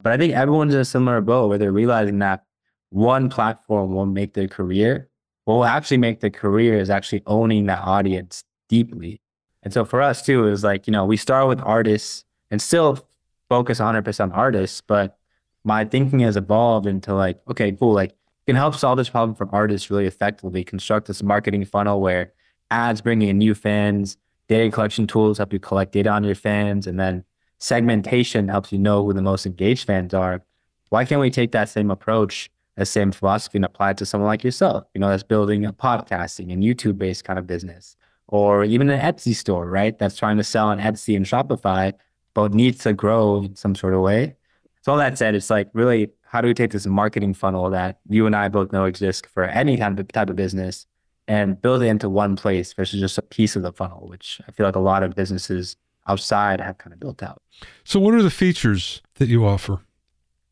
But 0.00 0.12
I 0.12 0.16
think 0.16 0.34
everyone's 0.34 0.74
in 0.74 0.80
a 0.80 0.84
similar 0.84 1.20
boat 1.20 1.48
where 1.48 1.58
they're 1.58 1.72
realizing 1.72 2.20
that 2.20 2.44
one 2.90 3.28
platform 3.28 3.92
won't 3.92 4.12
make 4.12 4.34
their 4.34 4.48
career. 4.48 5.08
What 5.44 5.54
will 5.54 5.64
actually 5.64 5.98
make 5.98 6.20
the 6.20 6.30
career 6.30 6.78
is 6.78 6.90
actually 6.90 7.22
owning 7.26 7.66
that 7.66 7.80
audience 7.80 8.44
deeply. 8.68 9.20
And 9.62 9.72
so 9.72 9.84
for 9.84 10.00
us 10.00 10.24
too, 10.24 10.46
is 10.48 10.64
like, 10.64 10.86
you 10.86 10.92
know, 10.92 11.04
we 11.04 11.16
start 11.16 11.48
with 11.48 11.60
artists 11.60 12.24
and 12.50 12.62
still 12.62 13.06
focus 13.48 13.80
100% 13.80 14.20
on 14.20 14.32
artists, 14.32 14.80
but 14.80 15.18
my 15.64 15.84
thinking 15.84 16.20
has 16.20 16.36
evolved 16.36 16.86
into 16.86 17.14
like, 17.14 17.40
okay, 17.48 17.72
cool. 17.72 17.92
Like, 17.92 18.14
can 18.48 18.56
help 18.56 18.74
solve 18.74 18.96
this 18.96 19.10
problem 19.10 19.34
for 19.34 19.46
artists 19.54 19.90
really 19.90 20.06
effectively. 20.06 20.64
Construct 20.64 21.06
this 21.06 21.22
marketing 21.22 21.66
funnel 21.66 22.00
where 22.00 22.32
ads 22.70 23.02
bring 23.02 23.20
in 23.20 23.36
new 23.36 23.54
fans, 23.54 24.16
data 24.48 24.70
collection 24.70 25.06
tools 25.06 25.36
help 25.36 25.52
you 25.52 25.58
collect 25.58 25.92
data 25.92 26.08
on 26.08 26.24
your 26.24 26.34
fans, 26.34 26.86
and 26.86 26.98
then 26.98 27.24
segmentation 27.58 28.48
helps 28.48 28.72
you 28.72 28.78
know 28.78 29.04
who 29.04 29.12
the 29.12 29.20
most 29.20 29.44
engaged 29.44 29.86
fans 29.86 30.14
are. 30.14 30.42
Why 30.88 31.04
can't 31.04 31.20
we 31.20 31.28
take 31.28 31.52
that 31.52 31.68
same 31.68 31.90
approach, 31.90 32.48
that 32.76 32.86
same 32.86 33.12
philosophy, 33.12 33.58
and 33.58 33.66
apply 33.66 33.90
it 33.90 33.98
to 33.98 34.06
someone 34.06 34.28
like 34.28 34.42
yourself? 34.42 34.84
You 34.94 35.00
know, 35.02 35.10
that's 35.10 35.22
building 35.22 35.66
a 35.66 35.72
podcasting 35.74 36.50
and 36.50 36.62
YouTube 36.62 36.96
based 36.96 37.24
kind 37.24 37.38
of 37.38 37.46
business, 37.46 37.98
or 38.28 38.64
even 38.64 38.88
an 38.90 39.00
Etsy 39.00 39.34
store, 39.34 39.68
right? 39.68 39.98
That's 39.98 40.16
trying 40.16 40.36
to 40.36 40.44
sell 40.44 40.68
on 40.68 40.78
Etsy 40.78 41.16
and 41.16 41.26
Shopify, 41.26 41.92
but 42.34 42.54
needs 42.54 42.78
to 42.84 42.92
grow 42.92 43.42
in 43.42 43.56
some 43.56 43.74
sort 43.74 43.94
of 43.94 44.00
way. 44.00 44.36
So 44.82 44.92
all 44.92 44.98
that 44.98 45.18
said, 45.18 45.34
it's 45.34 45.50
like 45.50 45.68
really 45.72 46.10
how 46.22 46.40
do 46.40 46.48
we 46.48 46.54
take 46.54 46.70
this 46.70 46.86
marketing 46.86 47.34
funnel 47.34 47.70
that 47.70 47.98
you 48.08 48.26
and 48.26 48.36
I 48.36 48.48
both 48.48 48.70
know 48.70 48.84
exists 48.84 49.26
for 49.32 49.44
any 49.44 49.76
kind 49.76 49.98
of 49.98 50.08
type 50.08 50.28
of 50.30 50.36
business 50.36 50.86
and 51.26 51.60
build 51.60 51.82
it 51.82 51.86
into 51.86 52.08
one 52.08 52.36
place 52.36 52.72
versus 52.72 53.00
just 53.00 53.18
a 53.18 53.22
piece 53.22 53.56
of 53.56 53.62
the 53.62 53.72
funnel, 53.72 54.06
which 54.08 54.40
I 54.46 54.52
feel 54.52 54.66
like 54.66 54.76
a 54.76 54.80
lot 54.80 55.02
of 55.02 55.14
businesses 55.14 55.76
outside 56.06 56.60
have 56.60 56.78
kind 56.78 56.92
of 56.92 57.00
built 57.00 57.22
out. 57.22 57.42
So 57.84 57.98
what 57.98 58.14
are 58.14 58.22
the 58.22 58.30
features 58.30 59.02
that 59.14 59.28
you 59.28 59.46
offer? 59.46 59.80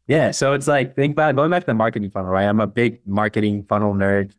Yeah. 0.06 0.30
So 0.30 0.52
it's 0.52 0.68
like, 0.68 0.94
think 0.94 1.12
about 1.12 1.34
going 1.34 1.50
back 1.50 1.62
to 1.62 1.66
the 1.66 1.74
marketing 1.74 2.10
funnel, 2.10 2.30
right? 2.30 2.44
I'm 2.44 2.60
a 2.60 2.66
big 2.66 3.00
marketing 3.06 3.64
funnel 3.64 3.94
nerd. 3.94 4.32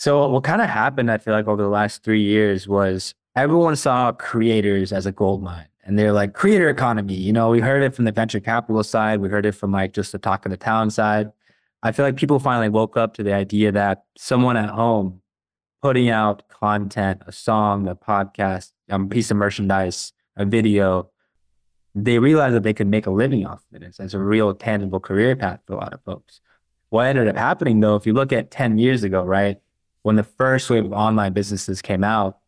So 0.00 0.26
what 0.28 0.44
kind 0.44 0.62
of 0.62 0.70
happened, 0.70 1.10
I 1.10 1.18
feel 1.18 1.34
like 1.34 1.46
over 1.46 1.62
the 1.62 1.68
last 1.68 2.02
three 2.02 2.22
years 2.22 2.66
was 2.66 3.12
everyone 3.36 3.76
saw 3.76 4.12
creators 4.12 4.94
as 4.94 5.04
a 5.04 5.12
gold 5.12 5.42
mine 5.42 5.68
and 5.84 5.98
they're 5.98 6.14
like 6.14 6.32
creator 6.32 6.70
economy. 6.70 7.12
You 7.12 7.34
know, 7.34 7.50
we 7.50 7.60
heard 7.60 7.82
it 7.82 7.94
from 7.94 8.06
the 8.06 8.10
venture 8.10 8.40
capital 8.40 8.82
side. 8.82 9.20
We 9.20 9.28
heard 9.28 9.44
it 9.44 9.52
from 9.52 9.72
like 9.72 9.92
just 9.92 10.12
the 10.12 10.18
talk 10.18 10.46
of 10.46 10.52
the 10.52 10.56
town 10.56 10.88
side. 10.88 11.30
I 11.82 11.92
feel 11.92 12.06
like 12.06 12.16
people 12.16 12.38
finally 12.38 12.70
woke 12.70 12.96
up 12.96 13.12
to 13.16 13.22
the 13.22 13.34
idea 13.34 13.72
that 13.72 14.04
someone 14.16 14.56
at 14.56 14.70
home 14.70 15.20
putting 15.82 16.08
out 16.08 16.48
content, 16.48 17.20
a 17.26 17.32
song, 17.32 17.86
a 17.86 17.94
podcast, 17.94 18.72
a 18.88 18.98
piece 19.04 19.30
of 19.30 19.36
merchandise, 19.36 20.14
a 20.34 20.46
video, 20.46 21.10
they 21.94 22.18
realized 22.18 22.54
that 22.54 22.62
they 22.62 22.72
could 22.72 22.88
make 22.88 23.04
a 23.04 23.10
living 23.10 23.44
off 23.44 23.62
of 23.70 23.82
it. 23.82 23.94
It's 23.98 24.14
a 24.14 24.18
real 24.18 24.54
tangible 24.54 25.00
career 25.00 25.36
path 25.36 25.60
for 25.66 25.74
a 25.74 25.76
lot 25.76 25.92
of 25.92 26.02
folks. 26.04 26.40
What 26.88 27.06
ended 27.06 27.28
up 27.28 27.36
happening 27.36 27.80
though, 27.80 27.96
if 27.96 28.06
you 28.06 28.14
look 28.14 28.32
at 28.32 28.50
10 28.50 28.78
years 28.78 29.02
ago, 29.02 29.22
right, 29.22 29.58
when 30.02 30.16
the 30.16 30.22
first 30.22 30.70
wave 30.70 30.84
of 30.84 30.92
online 30.92 31.32
businesses 31.32 31.82
came 31.82 32.04
out, 32.04 32.38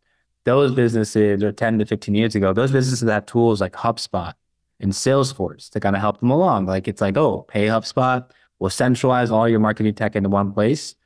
those 0.45 0.75
businesses, 0.75 1.43
or 1.43 1.53
10 1.53 1.79
to 1.79 1.87
15 1.87 2.15
years 2.15 2.35
ago, 2.35 2.53
those 2.53 2.73
businesses 2.73 3.09
had 3.09 3.27
tools 3.27 3.61
like 3.61 3.73
HubSpot 3.73 4.35
and 4.81 4.93
Salesforce 4.93 5.71
to 5.71 5.81
kind 5.81 5.95
of 5.95 6.01
help 6.01 6.21
them 6.21 6.31
along. 6.31 6.67
Like 6.67 6.89
it's 6.89 7.01
like, 7.01 7.17
oh, 7.17 7.43
pay 7.43 7.67
HubSpot, 7.67 8.29
we'll 8.59 8.71
centralize 8.71 9.31
all 9.31 9.49
your 9.49 9.61
marketing 9.61 9.95
tech 9.95 10.17
into 10.17 10.29
one 10.29 10.53
place. 10.53 10.97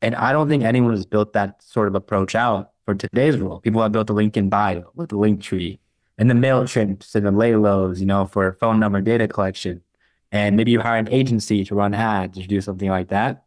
And 0.00 0.14
I 0.14 0.32
don't 0.32 0.48
think 0.48 0.62
anyone 0.62 0.92
has 0.92 1.06
built 1.06 1.32
that 1.34 1.62
sort 1.62 1.88
of 1.88 1.94
approach 1.94 2.34
out 2.34 2.72
for 2.84 2.94
today's 2.94 3.36
world. 3.36 3.62
People 3.62 3.82
have 3.82 3.92
built 3.92 4.06
the 4.06 4.14
LinkedIn 4.14 4.50
bio 4.50 4.90
with 4.94 5.10
the 5.10 5.16
Linktree 5.16 5.78
and 6.18 6.30
the 6.30 6.34
MailChimps 6.34 7.14
and 7.14 7.26
the 7.26 7.32
Laylos, 7.32 7.98
you 7.98 8.06
know, 8.06 8.26
for 8.26 8.52
phone 8.60 8.78
number 8.78 9.00
data 9.00 9.26
collection. 9.28 9.82
And 10.30 10.56
maybe 10.56 10.72
you 10.72 10.80
hire 10.80 10.98
an 10.98 11.08
agency 11.10 11.64
to 11.64 11.74
run 11.74 11.94
ads 11.94 12.38
or 12.38 12.46
do 12.46 12.60
something 12.60 12.88
like 12.88 13.08
that. 13.08 13.44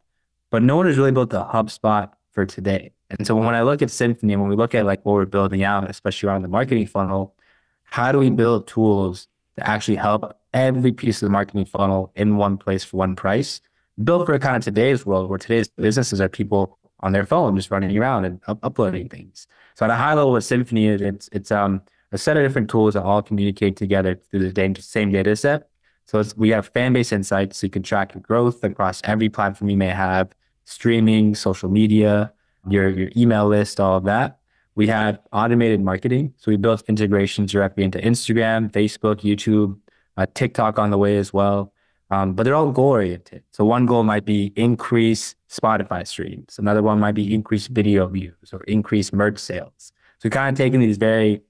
But 0.50 0.62
no 0.62 0.76
one 0.76 0.86
has 0.86 0.96
really 0.96 1.12
built 1.12 1.30
the 1.30 1.44
HubSpot 1.44 2.10
for 2.38 2.46
today. 2.46 2.92
And 3.10 3.26
so 3.26 3.34
when 3.34 3.56
I 3.56 3.62
look 3.62 3.82
at 3.82 3.90
Symphony 3.90 4.36
when 4.36 4.48
we 4.48 4.54
look 4.54 4.72
at 4.72 4.86
like 4.86 5.04
what 5.04 5.14
we're 5.14 5.26
building 5.26 5.64
out, 5.64 5.90
especially 5.90 6.28
around 6.28 6.42
the 6.42 6.48
marketing 6.48 6.86
funnel, 6.86 7.34
how 7.82 8.12
do 8.12 8.18
we 8.18 8.30
build 8.30 8.68
tools 8.68 9.26
to 9.56 9.68
actually 9.68 9.96
help 9.96 10.38
every 10.54 10.92
piece 10.92 11.20
of 11.20 11.26
the 11.26 11.32
marketing 11.32 11.64
funnel 11.64 12.12
in 12.14 12.36
one 12.36 12.56
place 12.56 12.84
for 12.84 12.96
one 12.98 13.16
price? 13.16 13.60
Built 14.04 14.24
for 14.24 14.34
a 14.34 14.38
kind 14.38 14.56
of 14.56 14.62
today's 14.62 15.04
world 15.04 15.28
where 15.28 15.38
today's 15.38 15.66
businesses 15.66 16.20
are 16.20 16.28
people 16.28 16.78
on 17.00 17.10
their 17.10 17.26
phone 17.26 17.56
just 17.56 17.72
running 17.72 17.98
around 17.98 18.24
and 18.24 18.40
up- 18.46 18.60
uploading 18.62 19.08
things. 19.08 19.48
So 19.74 19.84
at 19.84 19.90
a 19.90 19.96
high 19.96 20.14
level 20.14 20.30
with 20.30 20.44
Symphony, 20.44 20.86
it's 20.86 21.28
it's 21.32 21.50
um 21.50 21.82
a 22.12 22.18
set 22.18 22.36
of 22.36 22.44
different 22.44 22.70
tools 22.70 22.94
that 22.94 23.02
all 23.02 23.20
communicate 23.20 23.74
together 23.76 24.14
through 24.30 24.48
the 24.48 24.80
same 24.80 25.10
data 25.10 25.34
set. 25.34 25.68
So 26.06 26.22
we 26.36 26.50
have 26.50 26.68
fan 26.68 26.92
base 26.92 27.10
insights 27.10 27.58
so 27.58 27.66
you 27.66 27.70
can 27.70 27.82
track 27.82 28.14
growth 28.22 28.62
across 28.62 29.00
every 29.02 29.28
platform 29.28 29.70
you 29.70 29.76
may 29.76 29.88
have, 29.88 30.28
streaming, 30.68 31.34
social 31.34 31.70
media, 31.70 32.30
your, 32.68 32.90
your 32.90 33.10
email 33.16 33.48
list, 33.48 33.80
all 33.80 33.96
of 33.96 34.04
that. 34.04 34.38
We 34.74 34.86
have 34.88 35.18
automated 35.32 35.80
marketing. 35.80 36.34
So 36.36 36.50
we 36.50 36.56
built 36.56 36.82
integrations 36.88 37.52
directly 37.52 37.84
into 37.84 37.98
Instagram, 37.98 38.70
Facebook, 38.70 39.22
YouTube, 39.22 39.78
uh, 40.18 40.26
TikTok 40.34 40.78
on 40.78 40.90
the 40.90 40.98
way 40.98 41.16
as 41.16 41.32
well. 41.32 41.72
Um, 42.10 42.34
but 42.34 42.42
they're 42.42 42.54
all 42.54 42.70
goal 42.70 42.90
oriented. 42.90 43.44
So 43.50 43.64
one 43.64 43.86
goal 43.86 44.02
might 44.02 44.26
be 44.26 44.52
increase 44.56 45.34
Spotify 45.48 46.06
streams. 46.06 46.58
Another 46.58 46.82
one 46.82 47.00
might 47.00 47.14
be 47.14 47.34
increase 47.34 47.66
video 47.66 48.06
views 48.06 48.52
or 48.52 48.62
increase 48.64 49.10
merch 49.10 49.38
sales. 49.38 49.92
So 50.18 50.28
kind 50.28 50.54
of 50.54 50.58
taking 50.58 50.80
these 50.80 50.98
very, 50.98 51.40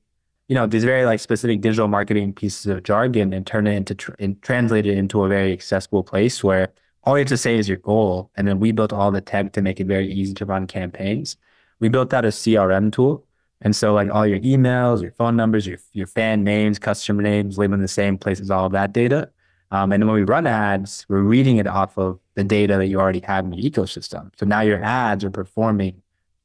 you 0.46 0.54
know, 0.54 0.66
these 0.66 0.84
very 0.84 1.04
like 1.04 1.18
specific 1.18 1.60
digital 1.60 1.88
marketing 1.88 2.34
pieces 2.34 2.66
of 2.66 2.84
jargon 2.84 3.32
and 3.32 3.44
turn 3.44 3.66
it 3.66 3.74
into 3.74 3.94
tr- 3.96 4.12
and 4.20 4.40
translate 4.42 4.86
it 4.86 4.96
into 4.96 5.24
a 5.24 5.28
very 5.28 5.52
accessible 5.52 6.04
place 6.04 6.42
where 6.44 6.72
all 7.04 7.16
you 7.16 7.20
have 7.20 7.28
to 7.28 7.36
say 7.36 7.56
is 7.56 7.68
your 7.68 7.78
goal. 7.78 8.30
And 8.36 8.46
then 8.46 8.60
we 8.60 8.72
built 8.72 8.92
all 8.92 9.10
the 9.10 9.20
tech 9.20 9.52
to 9.52 9.62
make 9.62 9.80
it 9.80 9.86
very 9.86 10.12
easy 10.12 10.34
to 10.34 10.44
run 10.44 10.66
campaigns. 10.66 11.36
We 11.80 11.88
built 11.88 12.12
out 12.12 12.24
a 12.24 12.28
CRM 12.28 12.92
tool. 12.92 13.24
And 13.60 13.74
so 13.74 13.94
like 13.94 14.10
all 14.10 14.26
your 14.26 14.40
emails, 14.40 15.02
your 15.02 15.12
phone 15.12 15.36
numbers, 15.36 15.66
your, 15.66 15.78
your 15.92 16.06
fan 16.06 16.44
names, 16.44 16.78
customer 16.78 17.22
names, 17.22 17.58
live 17.58 17.72
in 17.72 17.80
the 17.80 17.88
same 17.88 18.18
place 18.18 18.40
as 18.40 18.50
all 18.50 18.66
of 18.66 18.72
that 18.72 18.92
data. 18.92 19.30
Um, 19.70 19.92
and 19.92 20.02
then 20.02 20.06
when 20.06 20.16
we 20.16 20.22
run 20.22 20.46
ads, 20.46 21.04
we're 21.08 21.20
reading 21.20 21.58
it 21.58 21.66
off 21.66 21.98
of 21.98 22.18
the 22.34 22.44
data 22.44 22.76
that 22.76 22.86
you 22.86 23.00
already 23.00 23.20
have 23.20 23.44
in 23.44 23.52
your 23.52 23.70
ecosystem. 23.70 24.30
So 24.38 24.46
now 24.46 24.60
your 24.60 24.82
ads 24.82 25.24
are 25.24 25.30
performing 25.30 26.02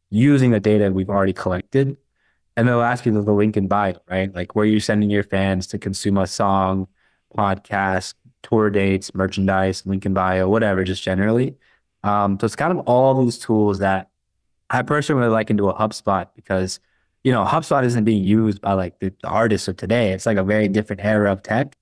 using 0.10 0.52
the 0.52 0.60
data 0.60 0.92
we've 0.92 1.10
already 1.10 1.34
collected. 1.34 1.98
And 2.56 2.68
they'll 2.68 2.82
ask 2.82 3.06
you 3.06 3.12
the 3.12 3.34
link 3.34 3.58
in 3.58 3.68
bio, 3.68 3.96
right? 4.10 4.34
Like 4.34 4.56
where 4.56 4.66
you're 4.66 4.80
sending 4.80 5.10
your 5.10 5.24
fans 5.24 5.68
to 5.68 5.80
consume 5.80 6.18
a 6.18 6.28
song, 6.28 6.88
podcast, 7.36 8.14
tour 8.44 8.70
dates, 8.70 9.14
merchandise, 9.16 9.86
link 9.86 10.06
in 10.06 10.14
bio, 10.14 10.48
whatever, 10.50 10.84
just 10.84 11.02
generally. 11.02 11.56
Um, 12.04 12.38
so 12.40 12.46
it's 12.46 12.56
kind 12.56 12.78
of 12.78 12.86
all 12.86 13.24
these 13.24 13.40
tools 13.40 13.80
that 13.80 14.10
I 14.70 14.82
personally 14.82 15.22
really 15.22 15.34
like 15.34 15.50
into 15.50 15.70
a 15.70 15.74
HubSpot 15.74 16.28
because, 16.36 16.80
you 17.24 17.32
know, 17.32 17.46
HubSpot 17.46 17.84
isn't 17.84 18.04
being 18.04 18.24
used 18.24 18.62
by 18.62 18.74
like 18.74 19.00
the, 19.00 19.14
the 19.22 19.28
artists 19.28 19.68
of 19.68 19.78
today. 19.78 20.12
It's 20.12 20.26
like 20.26 20.38
a 20.38 20.44
very 20.44 20.68
different 20.68 21.04
era 21.04 21.32
of 21.32 21.42
tech. 21.42 21.76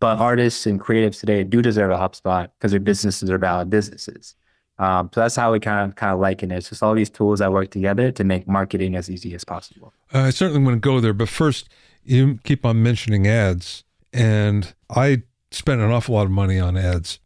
But 0.00 0.18
artists 0.18 0.66
and 0.66 0.80
creatives 0.80 1.20
today 1.20 1.44
do 1.44 1.62
deserve 1.62 1.92
a 1.92 1.96
HubSpot 1.96 2.48
because 2.58 2.72
their 2.72 2.80
businesses 2.80 3.30
are 3.30 3.38
valid 3.38 3.70
businesses. 3.70 4.34
Um, 4.78 5.10
so 5.14 5.20
that's 5.20 5.36
how 5.36 5.52
we 5.52 5.60
kind 5.60 5.88
of 5.88 5.94
kind 5.94 6.12
of 6.12 6.18
liken 6.18 6.50
it. 6.50 6.56
It's 6.56 6.70
just 6.70 6.82
all 6.82 6.94
these 6.94 7.10
tools 7.10 7.38
that 7.38 7.52
work 7.52 7.70
together 7.70 8.10
to 8.10 8.24
make 8.24 8.48
marketing 8.48 8.96
as 8.96 9.08
easy 9.08 9.32
as 9.34 9.44
possible. 9.44 9.92
Uh, 10.12 10.22
I 10.22 10.30
certainly 10.30 10.60
want 10.60 10.74
to 10.74 10.80
go 10.80 10.98
there, 10.98 11.12
but 11.12 11.28
first, 11.28 11.68
you 12.02 12.40
keep 12.42 12.66
on 12.66 12.82
mentioning 12.82 13.28
ads, 13.28 13.84
and 14.12 14.74
I 14.90 15.22
spend 15.54 15.80
an 15.80 15.90
awful 15.90 16.14
lot 16.14 16.26
of 16.26 16.30
money 16.30 16.58
on 16.58 16.76
ads, 16.76 17.18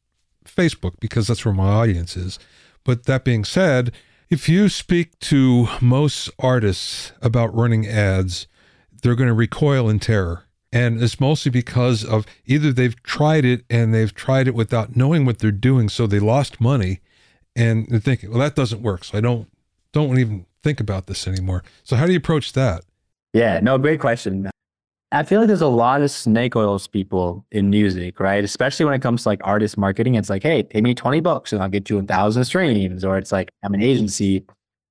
Facebook, 0.44 0.94
because 1.00 1.26
that's 1.26 1.44
where 1.44 1.54
my 1.54 1.68
audience 1.68 2.16
is. 2.16 2.38
But 2.84 3.04
that 3.04 3.24
being 3.24 3.44
said, 3.44 3.92
if 4.30 4.48
you 4.48 4.68
speak 4.68 5.18
to 5.20 5.68
most 5.80 6.30
artists 6.38 7.12
about 7.22 7.54
running 7.54 7.86
ads, 7.86 8.46
they're 9.02 9.14
going 9.14 9.28
to 9.28 9.34
recoil 9.34 9.88
in 9.88 10.00
terror. 10.00 10.44
And 10.72 11.02
it's 11.02 11.20
mostly 11.20 11.50
because 11.50 12.04
of 12.04 12.26
either 12.44 12.72
they've 12.72 13.00
tried 13.02 13.44
it 13.44 13.64
and 13.70 13.94
they've 13.94 14.12
tried 14.12 14.48
it 14.48 14.54
without 14.54 14.96
knowing 14.96 15.24
what 15.24 15.38
they're 15.38 15.52
doing, 15.52 15.88
so 15.88 16.06
they 16.06 16.18
lost 16.18 16.60
money, 16.60 17.00
and 17.54 17.86
they're 17.88 18.00
thinking, 18.00 18.30
"Well, 18.30 18.40
that 18.40 18.56
doesn't 18.56 18.82
work, 18.82 19.04
so 19.04 19.16
I 19.16 19.20
don't 19.20 19.48
don't 19.92 20.18
even 20.18 20.44
think 20.62 20.80
about 20.80 21.06
this 21.06 21.26
anymore." 21.26 21.62
So, 21.84 21.96
how 21.96 22.04
do 22.06 22.12
you 22.12 22.18
approach 22.18 22.52
that? 22.54 22.84
Yeah, 23.32 23.60
no, 23.62 23.78
great 23.78 24.00
question. 24.00 24.50
I 25.12 25.23
feel 25.23 25.40
like 25.40 25.47
there's 25.47 25.61
a 25.62 25.69
lot 25.69 26.03
of 26.03 26.11
snake 26.11 26.57
oils 26.57 26.88
people 26.88 27.47
in 27.53 27.71
music, 27.71 28.19
right? 28.21 28.42
Especially 28.42 28.85
when 28.85 28.95
it 28.95 29.03
comes 29.03 29.23
to 29.23 29.29
like 29.29 29.40
artist 29.45 29.79
marketing. 29.79 30.16
It's 30.16 30.29
like, 30.31 30.42
hey, 30.42 30.64
pay 30.64 30.81
me 30.81 30.95
20 30.95 31.21
bucks 31.21 31.53
and 31.53 31.62
I'll 31.62 31.69
get 31.69 31.88
you 31.88 31.99
a 31.99 32.03
thousand 32.03 32.45
streams. 32.45 33.05
Or 33.05 33.16
it's 33.16 33.33
like, 33.33 33.51
I'm 33.62 33.75
an 33.75 33.83
agency 33.83 34.45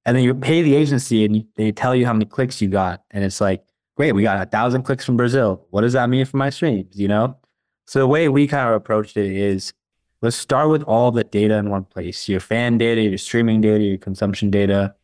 And 0.05 0.15
then 0.15 0.23
you 0.23 0.33
pay 0.35 0.61
the 0.61 0.75
agency 0.75 1.25
and 1.25 1.45
they 1.55 1.71
tell 1.71 1.95
you 1.95 2.05
how 2.05 2.13
many 2.13 2.25
clicks 2.25 2.61
you 2.61 2.69
got. 2.69 3.03
And 3.11 3.23
it's 3.23 3.41
like, 3.41 3.63
great, 3.97 4.13
we 4.13 4.23
got 4.23 4.41
a 4.41 4.49
thousand 4.49 4.83
clicks 4.83 5.05
from 5.05 5.17
Brazil. 5.17 5.65
What 5.71 5.81
does 5.81 5.93
that 5.93 6.09
mean 6.09 6.25
for 6.25 6.37
my 6.37 6.49
streams? 6.51 6.99
You 6.99 7.07
know? 7.09 7.37
So 7.87 7.99
the 7.99 8.07
way 8.07 8.29
we 8.29 8.47
kind 8.47 8.69
of 8.69 8.75
approached 8.75 9.17
it 9.17 9.31
is 9.31 9.73
let's 10.21 10.37
start 10.37 10.69
with 10.69 10.83
all 10.83 11.11
the 11.11 11.23
data 11.23 11.55
in 11.57 11.69
one 11.69 11.85
place 11.85 12.29
your 12.29 12.39
fan 12.39 12.77
data, 12.77 13.01
your 13.01 13.17
streaming 13.17 13.61
data, 13.61 13.83
your 13.83 13.97
consumption 13.97 14.51
data. 14.51 14.95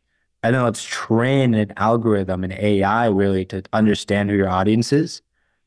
And 0.42 0.54
then 0.54 0.62
let's 0.64 0.82
train 0.82 1.54
an 1.54 1.72
algorithm, 1.76 2.44
an 2.44 2.52
AI 2.52 3.06
really 3.06 3.44
to 3.46 3.62
understand 3.72 4.30
who 4.30 4.36
your 4.36 4.48
audience 4.48 4.92
is. 4.92 5.22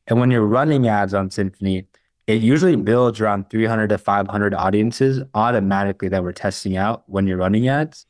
And 0.06 0.20
when 0.20 0.30
you're 0.30 0.46
running 0.46 0.86
ads 0.86 1.14
on 1.14 1.30
Symphony, 1.30 1.86
it 2.26 2.42
usually 2.42 2.76
builds 2.76 3.20
around 3.20 3.48
300 3.50 3.88
to 3.88 3.98
500 3.98 4.54
audiences 4.54 5.22
automatically 5.34 6.08
that 6.08 6.22
we're 6.22 6.32
testing 6.32 6.76
out 6.76 7.04
when 7.06 7.26
you're 7.26 7.38
running 7.38 7.68
ads. 7.68 8.06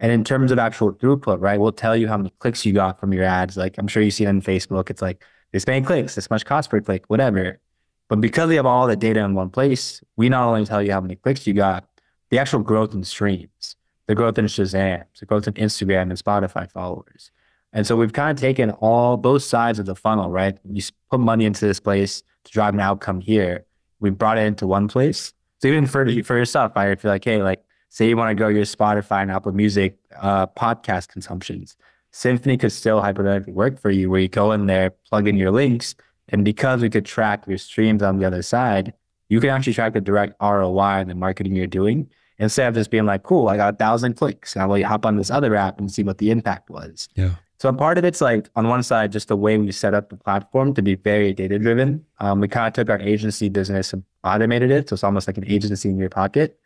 And 0.00 0.10
in 0.12 0.24
terms 0.24 0.50
of 0.50 0.58
actual 0.58 0.92
throughput, 0.92 1.40
right, 1.40 1.60
we'll 1.60 1.72
tell 1.72 1.96
you 1.96 2.08
how 2.08 2.16
many 2.16 2.30
clicks 2.38 2.64
you 2.64 2.72
got 2.72 2.98
from 2.98 3.12
your 3.12 3.24
ads. 3.24 3.56
Like 3.56 3.78
I'm 3.78 3.88
sure 3.88 4.02
you 4.02 4.10
see 4.10 4.26
on 4.26 4.40
Facebook. 4.40 4.90
It's 4.90 5.02
like 5.02 5.22
this 5.52 5.66
many 5.66 5.84
clicks, 5.84 6.14
this 6.14 6.30
much 6.30 6.44
cost 6.44 6.70
per 6.70 6.80
click, 6.80 7.04
whatever. 7.08 7.60
But 8.08 8.20
because 8.20 8.48
we 8.48 8.56
have 8.56 8.66
all 8.66 8.86
the 8.86 8.96
data 8.96 9.20
in 9.20 9.34
one 9.34 9.50
place, 9.50 10.02
we 10.16 10.28
not 10.28 10.48
only 10.48 10.64
tell 10.64 10.82
you 10.82 10.92
how 10.92 11.00
many 11.00 11.16
clicks 11.16 11.46
you 11.46 11.52
got, 11.52 11.88
the 12.30 12.38
actual 12.38 12.60
growth 12.60 12.94
in 12.94 13.04
streams, 13.04 13.76
the 14.08 14.14
growth 14.14 14.38
in 14.38 14.46
Shazam, 14.46 15.04
the 15.20 15.26
growth 15.26 15.46
in 15.46 15.54
Instagram 15.54 16.02
and 16.02 16.12
Spotify 16.12 16.68
followers. 16.68 17.30
And 17.74 17.86
so 17.86 17.94
we've 17.94 18.12
kind 18.12 18.36
of 18.36 18.40
taken 18.40 18.70
all 18.70 19.18
both 19.18 19.42
sides 19.42 19.78
of 19.78 19.84
the 19.84 19.94
funnel, 19.94 20.30
right? 20.30 20.58
You 20.64 20.82
put 21.10 21.20
money 21.20 21.44
into 21.44 21.66
this 21.66 21.78
place 21.78 22.22
to 22.44 22.52
drive 22.52 22.72
an 22.72 22.80
outcome 22.80 23.20
here. 23.20 23.66
We 24.00 24.08
brought 24.10 24.38
it 24.38 24.46
into 24.46 24.66
one 24.66 24.88
place. 24.88 25.34
So 25.60 25.68
even 25.68 25.86
for 25.86 26.06
for 26.22 26.36
yourself, 26.36 26.72
right? 26.74 26.90
If 26.90 27.04
you're 27.04 27.12
like, 27.12 27.24
hey, 27.24 27.42
like 27.42 27.62
say 27.90 28.08
you 28.08 28.16
want 28.16 28.30
to 28.30 28.34
grow 28.34 28.48
your 28.48 28.64
Spotify 28.64 29.22
and 29.22 29.30
Apple 29.30 29.52
Music 29.52 29.98
uh, 30.18 30.46
podcast 30.46 31.08
consumptions, 31.08 31.76
Symphony 32.10 32.56
could 32.56 32.72
still 32.72 33.02
hypothetically 33.02 33.52
work 33.52 33.78
for 33.78 33.90
you 33.90 34.08
where 34.08 34.20
you 34.20 34.28
go 34.28 34.52
in 34.52 34.66
there, 34.66 34.90
plug 35.10 35.28
in 35.28 35.36
your 35.36 35.50
links, 35.50 35.94
and 36.30 36.44
because 36.44 36.80
we 36.80 36.88
could 36.88 37.04
track 37.04 37.46
your 37.46 37.58
streams 37.58 38.02
on 38.02 38.18
the 38.18 38.24
other 38.24 38.40
side, 38.40 38.94
you 39.28 39.40
can 39.40 39.50
actually 39.50 39.74
track 39.74 39.92
the 39.92 40.00
direct 40.00 40.34
ROI 40.40 41.00
and 41.00 41.10
the 41.10 41.14
marketing 41.14 41.54
you're 41.54 41.66
doing 41.66 42.08
instead 42.38 42.68
of 42.68 42.74
just 42.74 42.90
being 42.90 43.06
like, 43.06 43.22
cool, 43.22 43.48
I 43.48 43.56
got 43.56 43.74
a 43.74 43.76
thousand 43.76 44.14
clicks. 44.14 44.54
And 44.54 44.62
I'll 44.62 44.82
hop 44.84 45.04
on 45.04 45.16
this 45.16 45.30
other 45.30 45.54
app 45.54 45.78
and 45.78 45.90
see 45.90 46.02
what 46.02 46.18
the 46.18 46.30
impact 46.30 46.70
was. 46.70 47.08
Yeah. 47.14 47.32
So 47.60 47.72
part 47.72 47.98
of 47.98 48.04
it's 48.04 48.20
like 48.20 48.48
on 48.54 48.68
one 48.68 48.84
side, 48.84 49.10
just 49.10 49.28
the 49.28 49.36
way 49.36 49.58
we 49.58 49.72
set 49.72 49.92
up 49.92 50.10
the 50.10 50.16
platform 50.16 50.74
to 50.74 50.82
be 50.82 50.94
very 50.94 51.32
data 51.32 51.58
driven. 51.58 52.04
Um, 52.20 52.40
we 52.40 52.46
kind 52.46 52.68
of 52.68 52.72
took 52.72 52.88
our 52.88 53.00
agency 53.00 53.48
business 53.48 53.92
and 53.92 54.04
automated 54.22 54.70
it. 54.70 54.88
So 54.88 54.94
it's 54.94 55.02
almost 55.02 55.26
like 55.26 55.38
an 55.38 55.46
agency 55.46 55.88
in 55.88 55.98
your 55.98 56.08
pocket. 56.08 56.58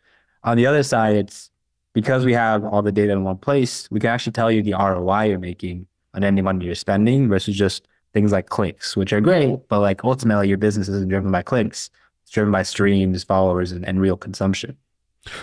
On 0.43 0.55
the 0.55 0.67
other 0.67 0.83
side, 0.83 1.15
it's 1.15 1.49
because 1.93 2.25
we 2.25 2.33
have 2.33 2.63
all 2.63 2.81
the 2.81 2.91
data 2.91 3.11
in 3.11 3.23
one 3.23 3.37
place, 3.37 3.89
we 3.89 3.99
can 3.99 4.09
actually 4.09 4.33
tell 4.33 4.51
you 4.51 4.61
the 4.61 4.73
ROI 4.73 5.29
you're 5.29 5.39
making 5.39 5.87
on 6.13 6.23
any 6.23 6.41
money 6.41 6.65
you're 6.65 6.75
spending 6.75 7.29
versus 7.29 7.55
just 7.55 7.87
things 8.13 8.31
like 8.31 8.49
clicks, 8.49 8.95
which 8.95 9.13
are 9.13 9.21
great, 9.21 9.67
but 9.69 9.79
like 9.79 10.03
ultimately 10.03 10.47
your 10.47 10.57
business 10.57 10.87
isn't 10.87 11.09
driven 11.09 11.31
by 11.31 11.41
clicks. 11.41 11.89
It's 12.21 12.31
driven 12.31 12.51
by 12.51 12.63
streams, 12.63 13.23
followers, 13.23 13.71
and, 13.71 13.87
and 13.87 13.99
real 13.99 14.17
consumption. 14.17 14.77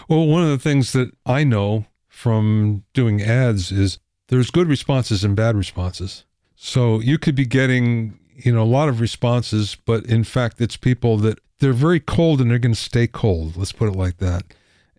Well, 0.08 0.26
one 0.26 0.42
of 0.42 0.50
the 0.50 0.58
things 0.58 0.92
that 0.92 1.10
I 1.24 1.44
know 1.44 1.86
from 2.08 2.84
doing 2.92 3.22
ads 3.22 3.72
is 3.72 3.98
there's 4.28 4.50
good 4.50 4.68
responses 4.68 5.24
and 5.24 5.34
bad 5.34 5.56
responses. 5.56 6.24
So 6.54 7.00
you 7.00 7.18
could 7.18 7.34
be 7.34 7.46
getting, 7.46 8.18
you 8.36 8.52
know, 8.52 8.62
a 8.62 8.64
lot 8.64 8.88
of 8.88 9.00
responses, 9.00 9.76
but 9.86 10.04
in 10.06 10.24
fact, 10.24 10.60
it's 10.60 10.76
people 10.76 11.16
that 11.18 11.38
they're 11.58 11.72
very 11.72 12.00
cold 12.00 12.40
and 12.40 12.50
they're 12.50 12.58
going 12.58 12.74
to 12.74 12.80
stay 12.80 13.06
cold. 13.06 13.56
Let's 13.56 13.72
put 13.72 13.88
it 13.88 13.96
like 13.96 14.18
that. 14.18 14.44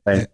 Right. 0.06 0.22
Eh, 0.22 0.26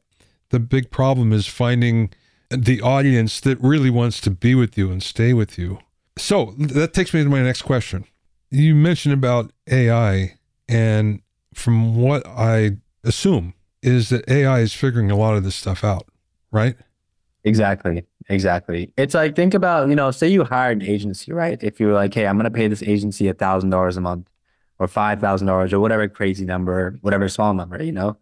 the 0.50 0.60
big 0.60 0.92
problem 0.92 1.34
is 1.34 1.48
finding 1.48 2.12
the 2.50 2.82
audience 2.82 3.42
that 3.42 3.60
really 3.62 3.90
wants 3.90 4.22
to 4.22 4.32
be 4.32 4.56
with 4.56 4.78
you 4.78 4.92
and 4.92 5.04
stay 5.04 5.34
with 5.34 5.58
you. 5.58 5.80
So 6.18 6.54
that 6.58 6.94
takes 6.94 7.14
me 7.14 7.24
to 7.24 7.30
my 7.30 7.42
next 7.42 7.64
question. 7.64 8.06
You 8.50 8.74
mentioned 8.76 9.14
about 9.14 9.52
AI, 9.70 10.38
and 10.70 11.22
from 11.54 11.96
what 11.96 12.26
I 12.26 12.78
assume 13.04 13.54
is 13.82 14.10
that 14.10 14.30
AI 14.30 14.60
is 14.60 14.74
figuring 14.74 15.12
a 15.12 15.16
lot 15.16 15.36
of 15.36 15.44
this 15.44 15.56
stuff 15.56 15.84
out, 15.84 16.08
right? 16.52 16.76
Exactly. 17.44 18.06
Exactly. 18.30 18.92
It's 18.98 19.14
like 19.14 19.36
think 19.36 19.54
about, 19.54 19.88
you 19.88 19.96
know, 19.96 20.12
say 20.12 20.28
you 20.28 20.44
hired 20.44 20.82
an 20.82 20.88
agency, 20.88 21.32
right? 21.32 21.62
If 21.64 21.80
you're 21.80 21.94
like, 21.94 22.14
hey, 22.14 22.28
I'm 22.28 22.38
gonna 22.38 22.52
pay 22.52 22.68
this 22.68 22.84
agency 22.84 23.28
a 23.30 23.34
thousand 23.34 23.70
dollars 23.70 23.96
a 23.96 24.02
month 24.02 24.28
or 24.80 24.88
five 24.88 25.22
thousand 25.22 25.48
dollars 25.48 25.72
or 25.72 25.80
whatever 25.80 26.08
crazy 26.08 26.46
number, 26.46 26.98
whatever 27.02 27.30
small 27.30 27.54
number, 27.54 27.82
you 27.82 27.92
know. 27.94 28.18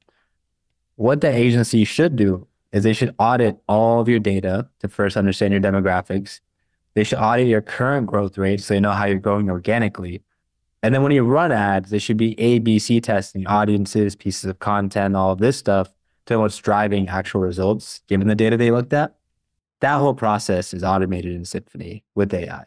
What 0.95 1.21
the 1.21 1.29
agency 1.33 1.83
should 1.83 2.15
do 2.15 2.47
is 2.71 2.83
they 2.83 2.93
should 2.93 3.15
audit 3.17 3.57
all 3.67 3.99
of 3.99 4.07
your 4.07 4.19
data 4.19 4.69
to 4.79 4.87
first 4.87 5.17
understand 5.17 5.53
your 5.53 5.61
demographics. 5.61 6.39
They 6.93 7.03
should 7.03 7.17
audit 7.19 7.47
your 7.47 7.61
current 7.61 8.07
growth 8.07 8.37
rate 8.37 8.61
so 8.61 8.73
they 8.73 8.79
know 8.79 8.91
how 8.91 9.05
you're 9.05 9.19
growing 9.19 9.49
organically. 9.49 10.21
And 10.85 10.93
then 10.93 11.01
when 11.01 11.11
you 11.11 11.23
run 11.23 11.51
ads, 11.51 11.89
they 11.89 11.97
should 11.97 12.15
be 12.15 12.39
A, 12.39 12.59
B, 12.59 12.77
C 12.77 13.01
testing 13.01 13.47
audiences, 13.47 14.15
pieces 14.15 14.45
of 14.45 14.59
content, 14.59 15.15
all 15.15 15.31
of 15.31 15.39
this 15.39 15.57
stuff 15.57 15.91
to 16.27 16.37
what's 16.37 16.59
driving 16.59 17.09
actual 17.09 17.41
results 17.41 18.01
given 18.07 18.27
the 18.27 18.35
data 18.35 18.55
they 18.55 18.69
looked 18.69 18.93
at. 18.93 19.15
That 19.81 19.97
whole 19.97 20.13
process 20.13 20.75
is 20.75 20.83
automated 20.83 21.33
in 21.33 21.43
Symphony 21.43 22.03
with 22.13 22.31
AI. 22.31 22.65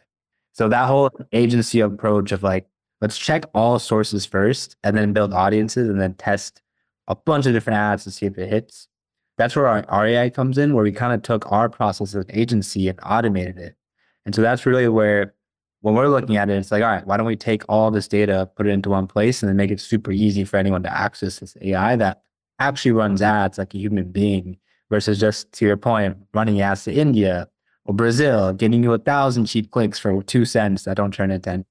So 0.51 0.67
that 0.67 0.87
whole 0.87 1.11
agency 1.31 1.79
approach 1.79 2.33
of 2.33 2.43
like, 2.43 2.67
let's 2.99 3.17
check 3.17 3.45
all 3.53 3.79
sources 3.79 4.25
first 4.25 4.75
and 4.83 4.97
then 4.97 5.13
build 5.13 5.33
audiences 5.33 5.87
and 5.87 6.01
then 6.01 6.13
test 6.15 6.61
a 7.07 7.15
bunch 7.15 7.45
of 7.45 7.53
different 7.53 7.77
ads 7.77 8.03
to 8.03 8.11
see 8.11 8.25
if 8.25 8.37
it 8.37 8.49
hits. 8.49 8.89
That's 9.37 9.55
where 9.55 9.67
our, 9.67 9.85
our 9.87 10.05
AI 10.05 10.29
comes 10.29 10.57
in, 10.57 10.73
where 10.73 10.83
we 10.83 10.91
kind 10.91 11.13
of 11.13 11.21
took 11.21 11.49
our 11.49 11.69
process 11.69 12.09
as 12.13 12.25
an 12.25 12.31
agency 12.33 12.89
and 12.89 12.99
automated 13.01 13.57
it. 13.57 13.77
And 14.25 14.35
so 14.35 14.41
that's 14.41 14.65
really 14.65 14.89
where 14.89 15.35
when 15.81 15.95
we're 15.95 16.09
looking 16.09 16.37
at 16.37 16.49
it, 16.49 16.57
it's 16.57 16.71
like, 16.71 16.83
all 16.83 16.89
right, 16.89 17.05
why 17.07 17.17
don't 17.17 17.25
we 17.25 17.35
take 17.35 17.63
all 17.69 17.89
this 17.91 18.07
data, 18.07 18.49
put 18.55 18.67
it 18.67 18.71
into 18.71 18.89
one 18.89 19.07
place, 19.07 19.41
and 19.41 19.49
then 19.49 19.55
make 19.55 19.71
it 19.71 19.79
super 19.79 20.11
easy 20.11 20.43
for 20.43 20.57
anyone 20.57 20.83
to 20.83 20.93
access 20.93 21.39
this 21.39 21.55
AI 21.61 21.95
that 21.95 22.21
actually 22.59 22.91
runs 22.91 23.21
mm-hmm. 23.21 23.35
ads 23.35 23.57
like 23.57 23.73
a 23.73 23.77
human 23.77 24.11
being 24.11 24.57
versus 24.89 25.19
just 25.19 25.51
to 25.53 25.65
your 25.65 25.77
point, 25.77 26.17
running 26.33 26.61
ads 26.61 26.83
to 26.83 26.93
India 26.93 27.47
or 27.85 27.93
Brazil, 27.93 28.53
getting 28.53 28.83
you 28.83 28.93
a 28.93 28.97
thousand 28.97 29.45
cheap 29.45 29.71
clicks 29.71 29.97
for 29.97 30.21
two 30.23 30.45
cents 30.45 30.83
that 30.83 30.97
don't 30.97 31.13
turn 31.13 31.31
into. 31.31 31.65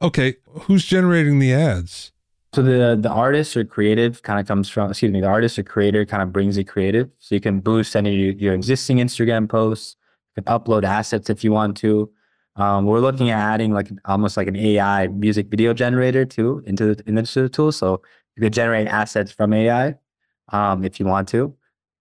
Okay, 0.00 0.36
who's 0.46 0.84
generating 0.84 1.38
the 1.38 1.52
ads? 1.52 2.12
So 2.54 2.62
the 2.62 2.96
the 3.00 3.10
artist 3.10 3.56
or 3.56 3.64
creative 3.64 4.22
kind 4.22 4.38
of 4.38 4.46
comes 4.46 4.68
from, 4.68 4.90
excuse 4.90 5.10
me, 5.10 5.20
the 5.20 5.26
artist 5.26 5.58
or 5.58 5.64
creator 5.64 6.06
kind 6.06 6.22
of 6.22 6.32
brings 6.32 6.56
the 6.56 6.64
creative. 6.64 7.10
So 7.18 7.34
you 7.34 7.40
can 7.40 7.60
boost 7.60 7.96
any 7.96 8.10
of 8.10 8.16
your, 8.16 8.32
your 8.34 8.54
existing 8.54 8.98
Instagram 8.98 9.48
posts, 9.48 9.96
you 10.36 10.42
can 10.42 10.52
upload 10.52 10.84
assets 10.84 11.28
if 11.28 11.42
you 11.42 11.52
want 11.52 11.76
to. 11.78 12.10
Um, 12.56 12.86
we're 12.86 13.00
looking 13.00 13.30
at 13.30 13.38
adding 13.38 13.72
like 13.72 13.88
almost 14.04 14.36
like 14.36 14.46
an 14.46 14.56
AI 14.56 15.08
music 15.08 15.48
video 15.48 15.74
generator 15.74 16.24
too 16.24 16.62
into 16.66 16.94
the, 16.94 17.02
into 17.08 17.42
the 17.42 17.48
tool. 17.48 17.72
So 17.72 18.00
you 18.36 18.42
could 18.42 18.52
generate 18.52 18.86
assets 18.86 19.32
from 19.32 19.52
AI 19.52 19.96
um, 20.50 20.84
if 20.84 21.00
you 21.00 21.06
want 21.06 21.28
to. 21.28 21.54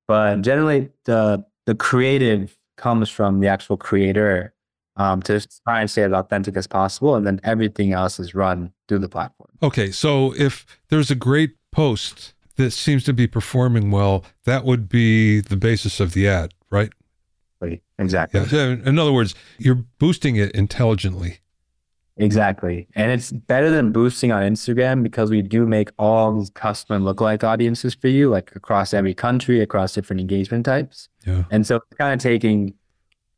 But 0.08 0.42
generally, 0.42 0.90
the 1.06 1.46
the 1.66 1.76
creative 1.76 2.58
comes 2.78 3.10
from 3.10 3.40
the 3.40 3.48
actual 3.48 3.78
creator 3.78 4.54
um, 4.96 5.22
to 5.24 5.46
try 5.66 5.82
and 5.82 5.90
stay 5.90 6.04
as 6.04 6.12
authentic 6.12 6.58
as 6.58 6.68
possible, 6.68 7.16
and 7.16 7.26
then 7.26 7.40
everything 7.44 7.94
else 7.94 8.20
is 8.20 8.36
run 8.36 8.72
through 8.88 9.00
the 9.00 9.10
platform. 9.10 9.50
Okay, 9.62 9.92
so 9.92 10.34
if 10.38 10.66
there's 10.90 11.10
a 11.10 11.16
great 11.16 11.56
post 11.72 12.34
that 12.58 12.72
seems 12.72 13.04
to 13.06 13.14
be 13.14 13.26
performing 13.26 13.90
well, 13.90 14.24
that 14.44 14.66
would 14.66 14.88
be 14.88 15.40
the 15.40 15.58
basis 15.58 16.00
of 16.00 16.14
the 16.14 16.28
ad, 16.28 16.54
right? 16.70 16.92
Exactly. 17.98 18.42
Yeah. 18.52 18.76
In 18.86 19.00
other 19.00 19.14
words, 19.14 19.36
you're 19.58 19.84
boosting 20.00 20.36
it 20.36 20.52
intelligently. 20.52 21.40
Exactly. 22.18 22.88
And 22.96 23.12
it's 23.12 23.32
better 23.32 23.72
than 23.72 23.92
boosting 23.92 24.32
on 24.32 24.44
Instagram 24.44 25.02
because 25.02 25.32
we 25.32 25.42
do 25.42 25.66
make 25.66 25.90
all 25.98 26.38
these 26.38 26.52
custom 26.52 26.96
and 26.96 27.06
lookalike 27.06 27.44
audiences 27.44 27.96
for 27.96 28.08
you, 28.08 28.30
like 28.30 28.56
across 28.56 28.94
every 28.94 29.14
country, 29.16 29.62
across 29.62 29.94
different 29.94 30.20
engagement 30.20 30.66
types. 30.66 31.10
Yeah. 31.26 31.46
And 31.50 31.66
so 31.66 31.78
it's 31.78 31.98
kind 31.98 32.14
of 32.14 32.20
taking, 32.20 32.76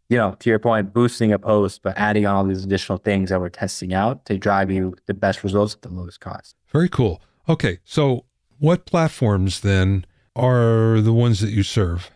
you 0.10 0.18
know, 0.18 0.36
to 0.40 0.50
your 0.50 0.60
point, 0.60 0.94
boosting 0.94 1.32
a 1.32 1.40
post, 1.40 1.84
but 1.84 1.98
adding 1.98 2.26
on 2.26 2.36
all 2.36 2.44
these 2.44 2.66
additional 2.66 2.98
things 2.98 3.30
that 3.30 3.40
we're 3.40 3.50
testing 3.50 3.94
out 3.94 4.26
to 4.26 4.38
drive 4.38 4.70
you 4.70 4.96
the 5.06 5.14
best 5.14 5.44
results 5.44 5.76
at 5.76 5.82
the 5.82 5.90
lowest 5.90 6.20
cost. 6.20 6.56
Very 6.68 6.90
cool. 6.90 7.22
Okay. 7.48 7.80
So 7.86 8.26
what 8.60 8.86
platforms 8.86 9.62
then 9.62 10.06
are 10.36 11.00
the 11.00 11.14
ones 11.14 11.40
that 11.40 11.52
you 11.52 11.64
serve? 11.64 12.12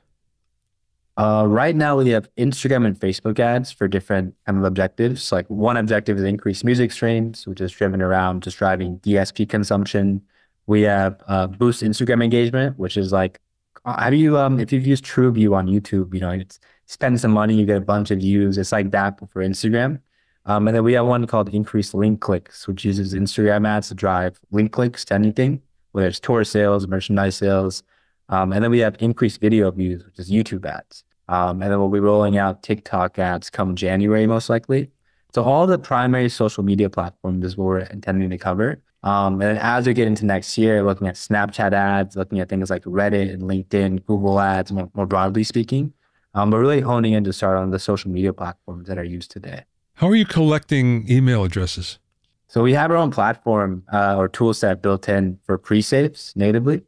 Uh, 1.19 1.45
right 1.45 1.75
now, 1.75 1.97
we 1.97 2.11
have 2.11 2.33
Instagram 2.37 2.85
and 2.85 2.97
Facebook 2.97 3.39
ads 3.39 3.73
for 3.73 3.89
different 3.89 4.33
kind 4.45 4.57
of 4.57 4.63
objectives. 4.63 5.33
Like 5.33 5.45
one 5.49 5.75
objective 5.75 6.17
is 6.17 6.23
increase 6.23 6.63
music 6.63 6.93
streams, 6.93 7.45
which 7.45 7.59
is 7.59 7.73
driven 7.73 8.01
around 8.01 8.41
just 8.41 8.57
driving 8.57 8.99
DSP 8.99 9.49
consumption. 9.49 10.21
We 10.65 10.83
have 10.83 11.21
uh, 11.27 11.47
boost 11.47 11.83
Instagram 11.83 12.23
engagement, 12.23 12.79
which 12.79 12.95
is 12.95 13.11
like, 13.11 13.41
uh, 13.83 14.01
have 14.01 14.13
you 14.13 14.37
um 14.37 14.61
if 14.61 14.71
you've 14.71 14.87
used 14.87 15.03
TrueView 15.03 15.53
on 15.53 15.67
YouTube, 15.67 16.13
you 16.13 16.21
know, 16.21 16.29
it's 16.29 16.57
spend 16.85 17.19
some 17.19 17.31
money, 17.31 17.53
you 17.53 17.65
get 17.65 17.75
a 17.75 17.81
bunch 17.81 18.11
of 18.11 18.19
views. 18.19 18.57
It's 18.57 18.71
like 18.71 18.91
that 18.91 19.19
for 19.29 19.43
Instagram. 19.43 19.99
Um, 20.45 20.69
and 20.69 20.75
then 20.77 20.85
we 20.85 20.93
have 20.93 21.05
one 21.05 21.27
called 21.27 21.53
increase 21.53 21.93
link 21.93 22.21
clicks, 22.21 22.65
which 22.65 22.85
uses 22.85 23.13
Instagram 23.13 23.67
ads 23.67 23.89
to 23.89 23.93
drive 23.93 24.39
link 24.51 24.71
clicks 24.71 25.03
to 25.05 25.15
anything, 25.15 25.61
whether 25.91 26.07
it's 26.07 26.21
tour 26.21 26.45
sales, 26.45 26.87
merchandise 26.87 27.35
sales. 27.35 27.83
Um, 28.29 28.53
and 28.53 28.63
then 28.63 28.71
we 28.71 28.79
have 28.79 28.95
increased 28.99 29.41
video 29.41 29.69
views, 29.71 30.05
which 30.05 30.17
is 30.17 30.31
YouTube 30.31 30.65
ads. 30.65 31.03
Um, 31.29 31.61
and 31.61 31.71
then 31.71 31.79
we'll 31.79 31.89
be 31.89 31.99
rolling 31.99 32.37
out 32.37 32.63
TikTok 32.63 33.19
ads 33.19 33.51
come 33.51 33.75
January, 33.75 34.25
most 34.25 34.49
likely. 34.49 34.89
So 35.33 35.43
all 35.43 35.67
the 35.67 35.77
primary 35.77 36.27
social 36.27 36.63
media 36.63 36.89
platforms 36.89 37.45
is 37.45 37.55
what 37.55 37.65
we're 37.65 37.79
intending 37.81 38.31
to 38.31 38.37
cover. 38.39 38.81
Um, 39.03 39.39
and 39.41 39.59
as 39.59 39.85
we 39.85 39.93
get 39.93 40.07
into 40.07 40.25
next 40.25 40.57
year, 40.57 40.81
looking 40.81 41.07
at 41.07 41.13
Snapchat 41.13 41.71
ads, 41.71 42.15
looking 42.15 42.39
at 42.39 42.49
things 42.49 42.71
like 42.71 42.83
Reddit 42.83 43.31
and 43.31 43.43
LinkedIn, 43.43 44.05
Google 44.05 44.39
ads, 44.39 44.71
more, 44.71 44.89
more 44.95 45.05
broadly 45.05 45.43
speaking, 45.43 45.93
um, 46.33 46.49
but 46.49 46.57
really 46.57 46.81
honing 46.81 47.13
in 47.13 47.23
to 47.25 47.31
start 47.31 47.57
on 47.57 47.69
the 47.69 47.79
social 47.79 48.09
media 48.09 48.33
platforms 48.33 48.87
that 48.87 48.97
are 48.97 49.03
used 49.03 49.29
today. 49.29 49.65
How 49.93 50.07
are 50.07 50.15
you 50.15 50.25
collecting 50.25 51.09
email 51.09 51.43
addresses? 51.43 51.99
So 52.47 52.63
we 52.63 52.73
have 52.73 52.89
our 52.89 52.97
own 52.97 53.11
platform 53.11 53.83
uh, 53.93 54.17
or 54.17 54.27
tool 54.27 54.55
set 54.55 54.81
built 54.81 55.07
in 55.07 55.37
for 55.43 55.59
pre-saves 55.59 56.33
natively. 56.35 56.81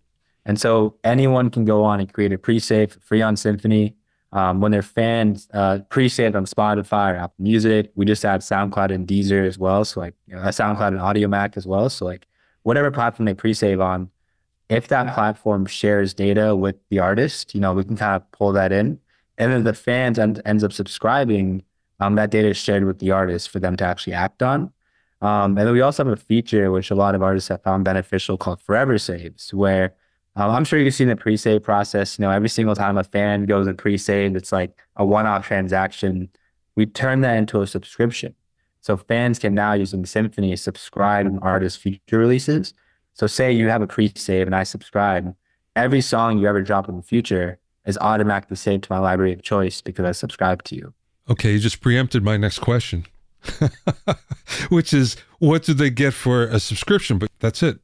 And 0.45 0.60
so 0.60 0.95
anyone 1.04 1.51
can 1.51 1.63
go 1.65 1.84
on 1.84 1.99
and 1.99 2.12
create 2.12 2.34
a 2.34 2.39
pre-save 2.39 2.97
free 2.99 3.21
on 3.21 3.38
Symphony. 3.38 3.95
Um, 4.34 4.62
when 4.62 4.72
their 4.72 4.82
fans 4.82 5.50
uh, 5.54 5.80
pre-save 5.89 6.36
on 6.36 6.46
Spotify 6.46 7.13
or 7.13 7.17
Apple 7.17 7.36
Music, 7.39 7.91
we 7.96 8.06
just 8.06 8.24
add 8.24 8.41
SoundCloud 8.41 8.94
and 8.94 9.06
Deezer 9.06 9.46
as 9.46 9.58
well. 9.58 9.84
So 9.84 10.00
like 10.00 10.13
you 10.28 10.36
know, 10.36 10.41
SoundCloud 10.41 10.88
and 10.88 11.00
Audiomack 11.00 11.58
as 11.58 11.67
well. 11.67 11.89
So 11.89 12.06
like 12.06 12.28
whatever 12.63 12.91
platform 12.91 13.26
they 13.26 13.34
pre-save 13.34 13.82
on, 13.82 14.10
if 14.70 14.88
that 14.88 15.13
platform 15.13 15.65
shares 15.65 16.13
data 16.13 16.56
with 16.56 16.78
the 16.89 17.00
artist, 17.00 17.54
you 17.54 17.60
know, 17.60 17.74
we 17.74 17.84
can 17.84 17.98
kind 17.98 18.15
of 18.15 18.32
pull 18.32 18.54
that 18.54 18.72
in. 18.72 19.00
And 19.38 19.52
then 19.52 19.63
the 19.65 19.74
fans 19.74 20.17
end, 20.17 20.41
ends 20.46 20.63
up 20.63 20.72
subscribing. 20.72 21.63
Um, 22.00 22.15
that 22.15 22.32
data 22.32 22.50
is 22.50 22.58
shared 22.58 22.86
with 22.86 23.00
the 23.00 23.12
artist 23.12 23.50
for 23.50 23.60
them 23.60 23.76
to 23.78 23.84
actually 23.84 24.13
act 24.13 24.41
on. 24.41 24.72
Um, 25.22 25.58
and 25.58 25.67
then 25.67 25.74
we 25.74 25.82
also 25.82 26.06
have 26.06 26.13
a 26.13 26.15
feature 26.15 26.72
which 26.72 26.89
a 26.89 26.96
lot 26.96 27.15
of 27.15 27.22
artists 27.22 27.50
have 27.50 27.62
found 27.63 27.84
beneficial 27.84 28.38
called 28.38 28.62
Forever 28.62 28.98
Saves, 28.98 29.54
where 29.54 29.94
um, 30.36 30.52
I'm 30.52 30.63
sure 30.63 30.80
you've 30.80 30.94
seen 30.94 31.10
the 31.10 31.15
pre-save 31.15 31.63
process. 31.63 32.17
You 32.17 32.24
know, 32.24 32.32
every 32.32 32.50
single 32.50 32.76
time 32.76 32.98
a 32.98 33.04
fan 33.04 33.46
goes 33.46 33.67
and 33.67 33.78
pre-save, 33.78 34.36
it's 34.36 34.52
like 34.52 34.78
a 34.96 35.06
one-off 35.06 35.46
transaction. 35.46 36.30
We 36.76 36.86
turn 36.86 37.22
that 37.22 37.38
into 37.38 37.62
a 37.62 37.67
subscription. 37.67 38.36
So 38.80 38.98
fans 38.98 39.39
can 39.39 39.54
now 39.54 39.74
using 39.74 40.06
Symphony 40.06 40.56
subscribe 40.56 41.28
to 41.28 41.39
artists' 41.41 41.78
future 41.80 42.17
releases. 42.17 42.74
So 43.13 43.28
say 43.28 43.52
you 43.52 43.67
have 43.67 43.82
a 43.82 43.88
pre-save 43.88 44.48
and 44.48 44.56
I 44.56 44.63
subscribe, 44.63 45.36
every 45.76 46.02
song 46.02 46.39
you 46.39 46.48
ever 46.48 46.62
drop 46.62 46.89
in 46.89 46.98
the 46.98 47.04
future 47.04 47.60
is 47.86 47.98
automatically 48.00 48.56
saved 48.56 48.86
to 48.86 48.91
my 48.91 49.00
library 49.00 49.34
of 49.34 49.41
choice 49.41 49.82
because 49.82 50.06
I 50.06 50.12
subscribe 50.13 50.63
to 50.63 50.76
you. 50.76 50.94
Okay, 51.30 51.54
you 51.54 51.60
just 51.60 51.82
preempted 51.82 52.24
my 52.24 52.38
next 52.38 52.60
question, 52.60 53.06
which 54.70 54.94
is 54.94 55.15
what 55.39 55.63
do 55.63 55.74
they 55.74 55.89
get 55.89 56.13
for 56.13 56.44
a 56.44 56.60
subscription? 56.60 57.17
But 57.17 57.30
that's 57.39 57.62
it. 57.62 57.80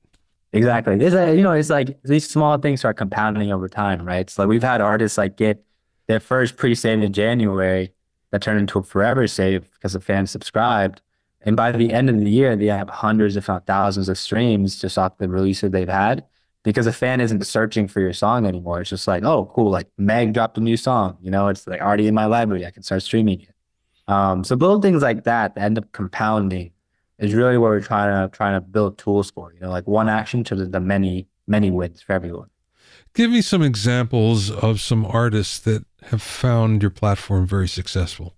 Exactly. 0.54 0.96
It's 1.04 1.14
like, 1.16 1.36
you 1.36 1.44
know, 1.44 1.52
it's 1.52 1.70
like 1.70 2.02
these 2.04 2.28
small 2.28 2.58
things 2.58 2.86
are 2.86 2.94
compounding 2.94 3.52
over 3.52 3.68
time, 3.68 4.06
right? 4.06 4.30
So 4.30 4.44
like 4.44 4.50
we've 4.50 4.64
had 4.64 4.82
artists 4.82 5.18
like 5.18 5.36
get 5.38 5.64
their 6.08 6.20
first 6.20 6.56
pre-save 6.56 7.02
in 7.04 7.14
January 7.14 7.94
that 8.32 8.42
turned 8.42 8.60
into 8.60 8.80
a 8.80 8.84
forever 8.84 9.28
save 9.28 9.70
because 9.74 9.94
the 9.94 10.00
fans 10.00 10.32
subscribed. 10.32 11.02
And 11.42 11.56
by 11.56 11.72
the 11.72 11.92
end 11.92 12.10
of 12.10 12.20
the 12.20 12.30
year, 12.30 12.56
they 12.56 12.68
have 12.68 12.90
hundreds, 12.90 13.36
if 13.36 13.48
not 13.48 13.66
thousands 13.66 14.10
of 14.10 14.18
streams 14.18 14.80
just 14.80 14.98
off 14.98 15.18
the 15.18 15.30
releases 15.30 15.72
they've 15.72 15.88
had 15.88 16.26
because 16.64 16.88
a 16.88 16.94
fan 16.94 17.22
isn't 17.22 17.46
searching 17.46 17.88
for 17.88 18.00
your 18.00 18.14
song 18.14 18.46
anymore. 18.46 18.82
It's 18.82 18.90
just 18.90 19.08
like, 19.08 19.24
oh, 19.24 19.46
cool. 19.54 19.70
Like 19.70 19.88
Megh 19.98 20.34
dropped 20.34 20.58
a 20.58 20.62
new 20.62 20.78
song, 20.78 21.18
you 21.22 21.30
know, 21.32 21.48
it's 21.50 21.68
like 21.68 21.82
already 21.82 22.08
in 22.08 22.16
my 22.16 22.26
library. 22.26 22.66
I 22.66 22.72
can 22.72 22.84
start 22.84 23.04
streaming 23.04 23.42
it. 23.42 23.50
Um, 24.12 24.44
so 24.44 24.56
little 24.56 24.82
things 24.82 25.02
like 25.02 25.26
that 25.26 25.58
end 25.58 25.78
up 25.78 25.92
compounding 25.92 26.72
is 27.20 27.34
really 27.34 27.58
what 27.58 27.70
we're 27.70 27.82
trying 27.82 28.30
to 28.30 28.36
trying 28.36 28.54
to 28.54 28.62
build 28.62 28.98
tools 28.98 29.32
for. 29.32 29.54
You 29.54 29.60
know, 29.60 29.70
like 29.70 29.88
one 29.88 30.10
action 30.10 30.44
to 30.46 30.56
the, 30.56 30.66
the 30.66 30.80
many 30.80 31.28
many 31.48 31.72
wins 31.72 32.02
for 32.02 32.14
everyone. 32.14 32.50
Give 33.14 33.32
me 33.32 33.42
some 33.42 33.64
examples 33.64 34.52
of 34.52 34.80
some 34.80 35.06
artists 35.06 35.60
that 35.60 35.86
have 36.04 36.22
found 36.22 36.82
your 36.82 36.92
platform 36.92 37.48
very 37.48 37.68
successful. 37.68 38.36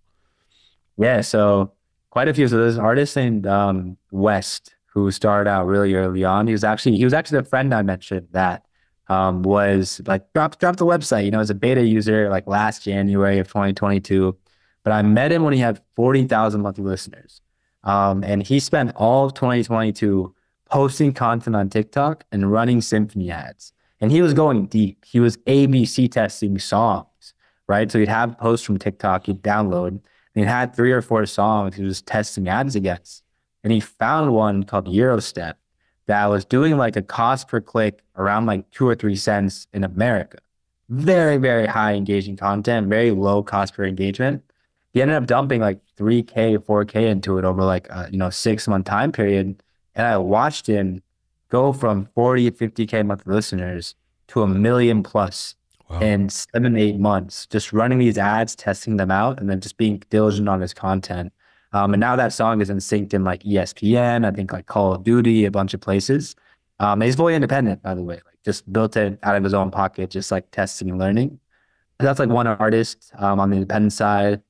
Yeah, 0.97 1.21
so 1.21 1.73
quite 2.09 2.27
a 2.27 2.33
few. 2.33 2.47
So 2.47 2.57
there's 2.57 2.77
an 2.77 2.85
artist 2.85 3.15
named 3.15 3.45
um, 3.45 3.97
West 4.11 4.75
who 4.85 5.11
started 5.11 5.49
out 5.49 5.65
really 5.65 5.93
early 5.93 6.23
on. 6.23 6.47
He 6.47 6.53
was 6.53 6.63
actually 6.63 6.97
he 6.97 7.03
was 7.03 7.13
actually 7.13 7.39
a 7.39 7.43
friend 7.43 7.73
I 7.73 7.81
mentioned 7.81 8.27
that 8.31 8.65
um, 9.07 9.43
was 9.43 10.01
like 10.05 10.31
dropped 10.33 10.59
dropped 10.59 10.79
the 10.79 10.85
website. 10.85 11.25
You 11.25 11.31
know, 11.31 11.39
as 11.39 11.49
a 11.49 11.55
beta 11.55 11.85
user 11.85 12.29
like 12.29 12.47
last 12.47 12.83
January 12.83 13.39
of 13.39 13.47
2022. 13.47 14.37
But 14.83 14.93
I 14.93 15.01
met 15.01 15.31
him 15.31 15.43
when 15.43 15.53
he 15.53 15.59
had 15.59 15.81
40,000 15.97 16.61
monthly 16.61 16.85
listeners. 16.85 17.41
Um, 17.89 18.23
and 18.23 18.43
he 18.43 18.59
spent 18.59 18.91
all 18.95 19.25
of 19.25 19.33
2022 19.33 20.35
posting 20.69 21.11
content 21.11 21.55
on 21.55 21.69
TikTok 21.69 22.23
and 22.31 22.51
running 22.51 22.81
symphony 22.81 23.31
ads. 23.31 23.73
And 23.99 24.11
he 24.11 24.21
was 24.21 24.35
going 24.35 24.67
deep. 24.67 25.03
He 25.05 25.19
was 25.19 25.37
ABC 25.37 26.11
testing 26.11 26.59
songs, 26.59 27.33
right? 27.67 27.91
So 27.91 27.97
he'd 27.97 28.07
have 28.07 28.37
posts 28.37 28.63
from 28.63 28.77
TikTok, 28.77 29.25
he'd 29.25 29.41
download, 29.41 29.87
and 29.87 30.01
he 30.35 30.43
had 30.43 30.75
three 30.75 30.91
or 30.91 31.01
four 31.01 31.25
songs 31.25 31.75
he 31.75 31.83
was 31.83 32.03
testing 32.03 32.47
ads 32.47 32.75
against. 32.75 33.23
And 33.63 33.73
he 33.73 33.79
found 33.79 34.35
one 34.35 34.65
called 34.65 34.85
Eurostep 34.85 35.55
that 36.05 36.25
was 36.27 36.45
doing 36.45 36.77
like 36.77 36.95
a 36.95 37.01
cost 37.01 37.47
per 37.47 37.59
click 37.59 38.03
around 38.15 38.45
like 38.45 38.69
two 38.69 38.87
or 38.87 38.93
three 38.93 39.15
cents 39.15 39.65
in 39.73 39.83
America. 39.83 40.37
Very, 40.89 41.37
very 41.37 41.65
high 41.65 41.95
engaging 41.95 42.37
content, 42.37 42.87
very 42.87 43.09
low 43.09 43.41
cost 43.41 43.73
per 43.73 43.85
engagement 43.85 44.43
he 44.93 45.01
ended 45.01 45.17
up 45.17 45.27
dumping 45.27 45.61
like 45.61 45.79
3K, 45.97 46.57
4K 46.57 47.07
into 47.07 47.37
it 47.37 47.45
over 47.45 47.63
like 47.63 47.87
a, 47.89 48.09
you 48.11 48.17
know, 48.17 48.29
six 48.29 48.67
month 48.67 48.85
time 48.85 49.11
period. 49.11 49.61
And 49.95 50.07
I 50.07 50.17
watched 50.17 50.67
him 50.67 51.01
go 51.49 51.73
from 51.73 52.07
40, 52.15 52.51
50K 52.51 53.05
monthly 53.05 53.33
listeners 53.33 53.95
to 54.29 54.43
a 54.43 54.47
million 54.47 55.03
plus 55.03 55.55
wow. 55.89 55.99
in 55.99 56.29
seven, 56.29 56.77
eight 56.77 56.99
months, 56.99 57.45
just 57.47 57.73
running 57.73 57.99
these 57.99 58.17
ads, 58.17 58.55
testing 58.55 58.97
them 58.97 59.11
out, 59.11 59.39
and 59.39 59.49
then 59.49 59.59
just 59.59 59.77
being 59.77 60.01
diligent 60.09 60.47
on 60.47 60.61
his 60.61 60.73
content. 60.73 61.33
Um, 61.71 61.93
and 61.93 62.01
now 62.01 62.15
that 62.15 62.33
song 62.33 62.61
is 62.61 62.69
in 62.69 62.77
synced 62.77 63.13
in 63.13 63.23
like 63.23 63.43
ESPN, 63.43 64.25
I 64.25 64.31
think 64.31 64.51
like 64.51 64.65
Call 64.65 64.93
of 64.93 65.03
Duty, 65.03 65.45
a 65.45 65.51
bunch 65.51 65.73
of 65.73 65.81
places. 65.81 66.35
Um, 66.79 67.01
he's 67.01 67.15
fully 67.15 67.35
independent, 67.35 67.83
by 67.83 67.93
the 67.93 68.01
way, 68.01 68.15
like 68.15 68.39
just 68.43 68.71
built 68.71 68.95
it 68.97 69.19
out 69.21 69.35
of 69.35 69.43
his 69.43 69.53
own 69.53 69.69
pocket, 69.69 70.09
just 70.09 70.31
like 70.31 70.49
testing 70.51 70.89
and 70.89 70.97
learning. 70.97 71.39
That's 71.99 72.19
like 72.19 72.29
one 72.29 72.47
artist 72.47 73.11
um, 73.17 73.39
on 73.39 73.49
the 73.49 73.57
independent 73.57 73.93
side. 73.93 74.41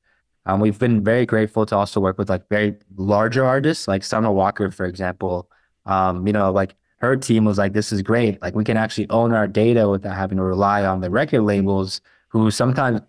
Um, 0.45 0.59
we've 0.59 0.79
been 0.79 1.03
very 1.03 1.25
grateful 1.25 1.65
to 1.67 1.75
also 1.75 1.99
work 1.99 2.17
with 2.17 2.29
like 2.29 2.47
very 2.49 2.75
larger 2.95 3.45
artists, 3.45 3.87
like 3.87 4.03
Summer 4.03 4.31
Walker, 4.31 4.71
for 4.71 4.85
example. 4.85 5.49
Um, 5.85 6.25
you 6.25 6.33
know, 6.33 6.51
like 6.51 6.75
her 6.97 7.15
team 7.15 7.45
was 7.45 7.57
like, 7.57 7.73
"This 7.73 7.91
is 7.91 8.01
great. 8.01 8.41
Like 8.41 8.55
we 8.55 8.63
can 8.63 8.77
actually 8.77 9.09
own 9.09 9.33
our 9.33 9.47
data 9.47 9.89
without 9.89 10.15
having 10.15 10.37
to 10.37 10.43
rely 10.43 10.85
on 10.85 11.01
the 11.01 11.09
record 11.09 11.41
labels, 11.41 12.01
who 12.29 12.51
sometimes 12.51 13.01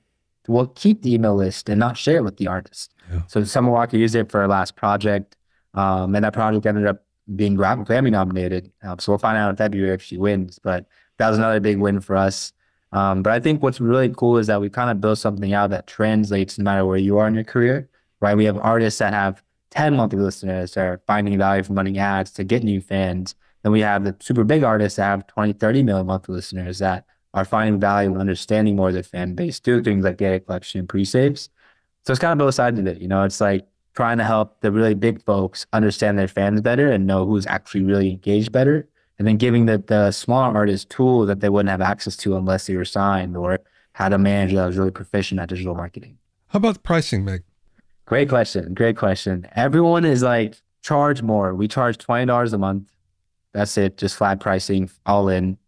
will 0.49 0.69
keep 0.69 1.03
the 1.03 1.14
email 1.14 1.35
list 1.35 1.69
and 1.69 1.79
not 1.79 1.97
share 1.97 2.19
it 2.19 2.25
with 2.25 2.37
the 2.37 2.47
artist." 2.47 2.95
Yeah. 3.11 3.23
So 3.27 3.45
Summer 3.45 3.71
Walker 3.71 3.97
used 3.97 4.14
it 4.14 4.31
for 4.31 4.40
her 4.40 4.49
last 4.49 4.77
project, 4.77 5.37
um, 5.75 6.14
and 6.14 6.25
that 6.25 6.33
project 6.33 6.66
ended 6.66 6.87
up 6.87 7.05
being 7.37 7.57
Grammy 7.57 8.11
nominated. 8.11 8.73
Um, 8.83 8.99
so 8.99 9.12
we'll 9.12 9.19
find 9.19 9.38
out 9.38 9.51
in 9.51 9.57
February 9.57 9.95
if 9.95 10.03
she 10.03 10.16
wins. 10.16 10.59
But 10.62 10.87
that 11.19 11.29
was 11.29 11.38
another 11.38 11.61
big 11.61 11.79
win 11.79 12.01
for 12.01 12.16
us. 12.16 12.53
Um, 12.92 13.22
but 13.22 13.33
I 13.33 13.40
think 13.40 13.62
what's 13.62 13.81
really 13.81 14.09
cool 14.09 14.38
is 14.38 14.48
that 14.48 14.61
we 14.61 14.68
kind 14.68 14.90
of 14.90 15.00
built 15.00 15.18
something 15.18 15.53
out 15.53 15.70
that 15.70 15.87
translates 15.87 16.59
no 16.59 16.64
matter 16.64 16.85
where 16.85 16.98
you 16.98 17.18
are 17.18 17.29
in 17.29 17.35
your 17.35 17.44
career, 17.44 17.88
right? 18.20 18.37
We 18.37 18.44
have 18.44 18.59
artists 18.59 18.98
that 18.98 19.12
have 19.12 19.42
10 19.70 19.96
monthly 19.96 20.18
listeners 20.18 20.74
that 20.74 20.85
are 20.85 21.00
finding 21.07 21.38
value 21.38 21.62
from 21.62 21.76
running 21.76 21.98
ads 21.98 22.33
to 22.33 22.44
get 22.44 22.64
new 22.64 22.81
fans. 22.81 23.35
Then 23.62 23.72
we 23.72 23.81
have 23.81 24.05
the 24.05 24.16
super 24.20 24.42
big 24.42 24.64
artists 24.64 24.96
that 24.96 25.05
have 25.05 25.26
20, 25.29 25.53
30 25.53 25.83
million 25.85 26.07
monthly 26.07 26.35
listeners 26.35 26.81
that 26.81 27.05
are 27.33 27.44
finding 27.44 27.79
value 27.79 28.11
and 28.11 28.20
understanding 28.20 28.74
more 28.74 28.88
of 28.88 28.94
their 28.94 29.05
fan 29.05 29.35
base, 29.35 29.61
doing 29.61 29.85
things 29.85 30.05
like 30.05 30.16
data 30.16 30.40
collection 30.40 30.81
and 30.81 30.88
pre-saves. 30.88 31.48
So 32.05 32.12
it's 32.12 32.20
kind 32.20 32.33
of 32.33 32.44
both 32.44 32.55
sides 32.55 32.79
of 32.79 32.87
it. 32.88 33.00
You 33.00 33.07
know, 33.07 33.22
it's 33.22 33.40
like 33.40 33.68
trying 33.94 34.18
to 34.18 34.24
help 34.24 34.61
the 34.62 34.72
really 34.72 34.94
big 34.94 35.22
folks 35.22 35.66
understand 35.72 36.18
their 36.18 36.26
fans 36.26 36.61
better 36.61 36.90
and 36.90 37.07
know 37.07 37.24
who's 37.24 37.46
actually 37.46 37.85
really 37.85 38.11
engaged 38.11 38.50
better 38.50 38.88
and 39.20 39.28
then 39.28 39.37
giving 39.37 39.66
the, 39.66 39.76
the 39.76 40.11
smaller 40.12 40.56
artists 40.56 40.87
tools 40.87 41.27
that 41.27 41.40
they 41.40 41.50
wouldn't 41.50 41.68
have 41.68 41.83
access 41.83 42.16
to 42.16 42.38
unless 42.38 42.66
they 42.66 42.75
were 42.75 42.87
signed 42.87 43.37
or 43.37 43.60
had 43.92 44.14
a 44.14 44.18
manager 44.18 44.56
that 44.56 44.66
was 44.66 44.79
really 44.79 44.90
proficient 44.90 45.38
at 45.38 45.50
digital 45.50 45.75
marketing. 45.75 46.16
How 46.46 46.56
about 46.56 46.77
the 46.77 46.81
pricing, 46.81 47.23
Megh? 47.27 47.42
Great 48.06 48.31
question. 48.31 48.73
Great 48.73 48.96
question. 48.96 49.46
Everyone 49.54 50.06
is 50.06 50.23
like, 50.23 50.56
charge 50.81 51.21
more. 51.21 51.54
We 51.54 51.68
charge 51.68 51.98
$20 51.98 52.54
a 52.54 52.56
month. 52.56 52.88
That's 53.52 53.77
it, 53.77 53.98
just 53.98 54.16
flat 54.16 54.40
pricing, 54.40 54.88
all 55.04 55.29
in. 55.29 55.58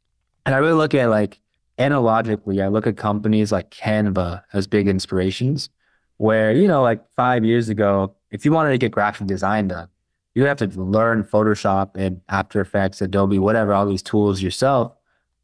And 0.47 0.55
I 0.55 0.59
really 0.59 0.73
look 0.73 0.95
at 0.95 1.11
like 1.11 1.39
analogically, 1.79 2.63
I 2.63 2.69
look 2.69 2.87
at 2.87 2.97
companies 2.97 3.53
like 3.53 3.71
Canva 3.71 4.45
as 4.55 4.67
big 4.67 4.89
inspirations, 4.89 5.69
where, 6.17 6.53
you 6.53 6.67
know, 6.67 6.81
like 6.81 7.03
five 7.17 7.45
years 7.45 7.69
ago, 7.69 8.15
if 8.31 8.47
you 8.47 8.53
wanted 8.53 8.71
to 8.71 8.79
get 8.79 8.93
graphic 8.93 9.27
design 9.27 9.69
done, 9.69 9.89
you 10.35 10.45
have 10.45 10.59
to 10.59 10.67
learn 10.67 11.25
Photoshop 11.25 11.91
and 11.95 12.21
After 12.29 12.61
Effects, 12.61 13.01
Adobe, 13.03 13.39
whatever, 13.39 13.75
all 13.75 13.87
these 13.87 14.03
tools 14.03 14.43
yourself. 14.43 14.93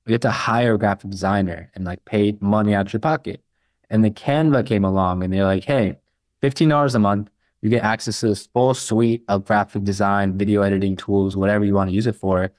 You 0.06 0.12
have 0.12 0.22
to 0.22 0.30
hire 0.30 0.74
a 0.74 0.78
graphic 0.78 1.10
designer 1.10 1.70
and 1.74 1.84
like 1.84 2.04
pay 2.06 2.36
money 2.40 2.74
out 2.74 2.86
of 2.86 2.92
your 2.92 3.00
pocket. 3.00 3.42
And 3.90 4.04
the 4.04 4.10
Canva 4.10 4.64
came 4.66 4.84
along 4.84 5.22
and 5.22 5.32
they're 5.32 5.44
like, 5.44 5.64
hey, 5.64 5.98
$15 6.42 6.94
a 6.94 6.98
month, 6.98 7.30
you 7.60 7.68
get 7.68 7.82
access 7.82 8.20
to 8.20 8.28
this 8.28 8.46
full 8.46 8.72
suite 8.72 9.24
of 9.28 9.44
graphic 9.44 9.84
design, 9.84 10.38
video 10.38 10.62
editing 10.62 10.96
tools, 10.96 11.36
whatever 11.36 11.64
you 11.64 11.74
want 11.74 11.90
to 11.90 11.94
use 11.94 12.06
it 12.06 12.16
for. 12.16 12.50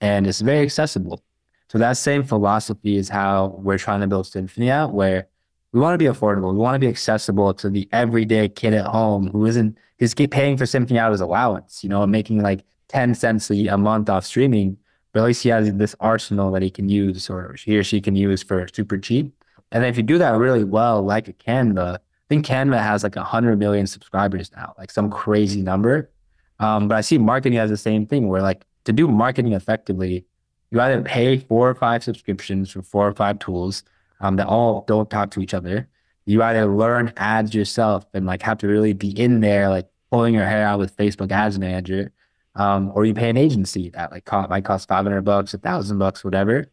And 0.00 0.26
it's 0.26 0.40
very 0.40 0.60
accessible. 0.60 1.22
So 1.68 1.78
that 1.78 1.96
same 1.96 2.22
philosophy 2.22 2.96
is 2.96 3.08
how 3.08 3.58
we're 3.58 3.78
trying 3.78 4.00
to 4.00 4.06
build 4.06 4.26
Symphony 4.26 4.70
out, 4.70 4.94
where 4.94 5.28
we 5.76 5.82
want 5.82 5.92
to 5.92 5.98
be 5.98 6.06
affordable. 6.06 6.54
We 6.54 6.58
want 6.58 6.74
to 6.74 6.78
be 6.78 6.88
accessible 6.88 7.52
to 7.52 7.68
the 7.68 7.86
everyday 7.92 8.48
kid 8.48 8.72
at 8.72 8.86
home 8.86 9.28
who 9.28 9.44
isn't 9.44 9.76
is 9.98 10.14
paying 10.14 10.56
for 10.56 10.64
something 10.64 10.96
out 10.96 11.08
of 11.08 11.12
his 11.12 11.20
allowance, 11.20 11.84
you 11.84 11.90
know, 11.90 12.06
making 12.06 12.40
like 12.40 12.64
10 12.88 13.14
cents 13.14 13.50
a, 13.50 13.66
a 13.66 13.76
month 13.76 14.08
off 14.08 14.24
streaming, 14.24 14.78
but 15.12 15.20
at 15.20 15.26
least 15.26 15.42
he 15.42 15.50
has 15.50 15.70
this 15.74 15.94
arsenal 16.00 16.50
that 16.52 16.62
he 16.62 16.70
can 16.70 16.88
use 16.88 17.28
or 17.28 17.54
he 17.62 17.76
or 17.76 17.84
she 17.84 18.00
can 18.00 18.16
use 18.16 18.42
for 18.42 18.66
super 18.72 18.96
cheap. 18.96 19.34
And 19.70 19.84
if 19.84 19.98
you 19.98 20.02
do 20.02 20.16
that 20.16 20.38
really 20.38 20.64
well, 20.64 21.02
like 21.02 21.28
a 21.28 21.34
Canva, 21.34 21.96
I 21.96 22.00
think 22.30 22.46
Canva 22.46 22.82
has 22.82 23.02
like 23.02 23.16
100 23.16 23.58
million 23.58 23.86
subscribers 23.86 24.50
now, 24.56 24.72
like 24.78 24.90
some 24.90 25.10
crazy 25.10 25.60
number. 25.60 26.10
Um, 26.58 26.88
but 26.88 26.96
I 26.96 27.02
see 27.02 27.18
marketing 27.18 27.58
as 27.58 27.68
the 27.68 27.76
same 27.76 28.06
thing 28.06 28.28
where 28.28 28.40
like 28.40 28.64
to 28.84 28.94
do 28.94 29.08
marketing 29.08 29.52
effectively, 29.52 30.24
you 30.70 30.80
either 30.80 31.02
pay 31.02 31.36
four 31.36 31.68
or 31.68 31.74
five 31.74 32.02
subscriptions 32.02 32.70
for 32.70 32.80
four 32.80 33.06
or 33.06 33.14
five 33.14 33.38
tools 33.40 33.82
um, 34.20 34.36
that 34.36 34.46
all 34.46 34.84
don't 34.86 35.10
talk 35.10 35.30
to 35.32 35.40
each 35.40 35.54
other. 35.54 35.88
You 36.24 36.42
either 36.42 36.66
learn 36.66 37.12
ads 37.16 37.54
yourself 37.54 38.04
and 38.12 38.26
like 38.26 38.42
have 38.42 38.58
to 38.58 38.68
really 38.68 38.92
be 38.92 39.10
in 39.10 39.40
there, 39.40 39.68
like 39.68 39.88
pulling 40.10 40.34
your 40.34 40.46
hair 40.46 40.66
out 40.66 40.78
with 40.78 40.96
Facebook 40.96 41.30
Ads 41.30 41.58
Manager, 41.58 42.12
um, 42.54 42.90
or 42.94 43.04
you 43.04 43.14
pay 43.14 43.30
an 43.30 43.36
agency 43.36 43.90
that 43.90 44.10
like 44.10 44.30
might 44.48 44.64
cost 44.64 44.88
500 44.88 45.22
bucks, 45.22 45.54
a 45.54 45.58
thousand 45.58 45.98
bucks, 45.98 46.24
whatever. 46.24 46.66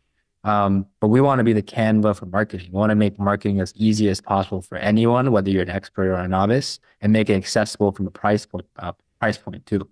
Um, 0.44 0.86
but 1.00 1.08
we 1.08 1.22
want 1.22 1.39
to 1.39 1.44
be 1.44 1.54
the 1.54 1.62
Canva 1.62 2.18
for 2.18 2.26
marketing. 2.26 2.70
We 2.72 2.78
want 2.78 2.89
to 2.89 2.96
make 2.96 3.18
marketing 3.18 3.62
as 3.62 3.74
easy 3.76 4.10
as 4.10 4.20
possible 4.20 4.62
for 4.62 4.78
anyone, 4.78 5.32
whether 5.32 5.50
you're 5.50 5.64
an 5.64 5.70
expert 5.70 6.10
or 6.10 6.16
a 6.16 6.28
novice, 6.28 6.80
and 7.02 7.14
make 7.14 7.30
it 7.30 7.36
accessible 7.36 7.91
from 7.91 8.08
a 8.08 8.12
price 8.12 8.46
point 8.46 8.66
uh, 8.80 8.94
price 9.20 9.38
point 9.38 9.66
too. 9.66 9.88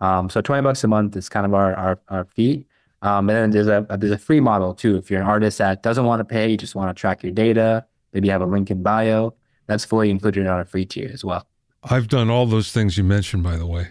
Um, 0.00 0.28
so 0.30 0.40
20 0.40 0.62
bucks 0.62 0.84
a 0.84 0.88
month 0.88 1.16
is 1.16 1.28
kind 1.28 1.46
of 1.46 1.54
our 1.54 1.74
our, 1.74 2.00
our 2.08 2.24
fee. 2.24 2.66
Um, 3.02 3.28
and 3.30 3.36
then 3.36 3.50
there's 3.50 3.68
a, 3.68 3.86
there's 3.98 4.12
a 4.12 4.18
free 4.18 4.40
model 4.40 4.74
too. 4.74 4.96
If 4.96 5.10
you're 5.10 5.20
an 5.20 5.26
artist 5.26 5.58
that 5.58 5.82
doesn't 5.82 6.04
want 6.04 6.20
to 6.20 6.24
pay, 6.24 6.50
you 6.50 6.56
just 6.56 6.74
want 6.74 6.94
to 6.94 6.98
track 6.98 7.22
your 7.22 7.32
data, 7.32 7.84
maybe 8.12 8.28
you 8.28 8.32
have 8.32 8.42
a 8.42 8.46
link 8.46 8.70
in 8.70 8.82
bio, 8.82 9.34
that's 9.66 9.84
fully 9.84 10.10
included 10.10 10.46
on 10.46 10.60
a 10.60 10.64
free 10.64 10.84
tier 10.84 11.10
as 11.12 11.24
well. 11.24 11.46
I've 11.84 12.08
done 12.08 12.30
all 12.30 12.46
those 12.46 12.72
things 12.72 12.96
you 12.96 13.04
mentioned, 13.04 13.42
by 13.42 13.56
the 13.56 13.66
way. 13.66 13.88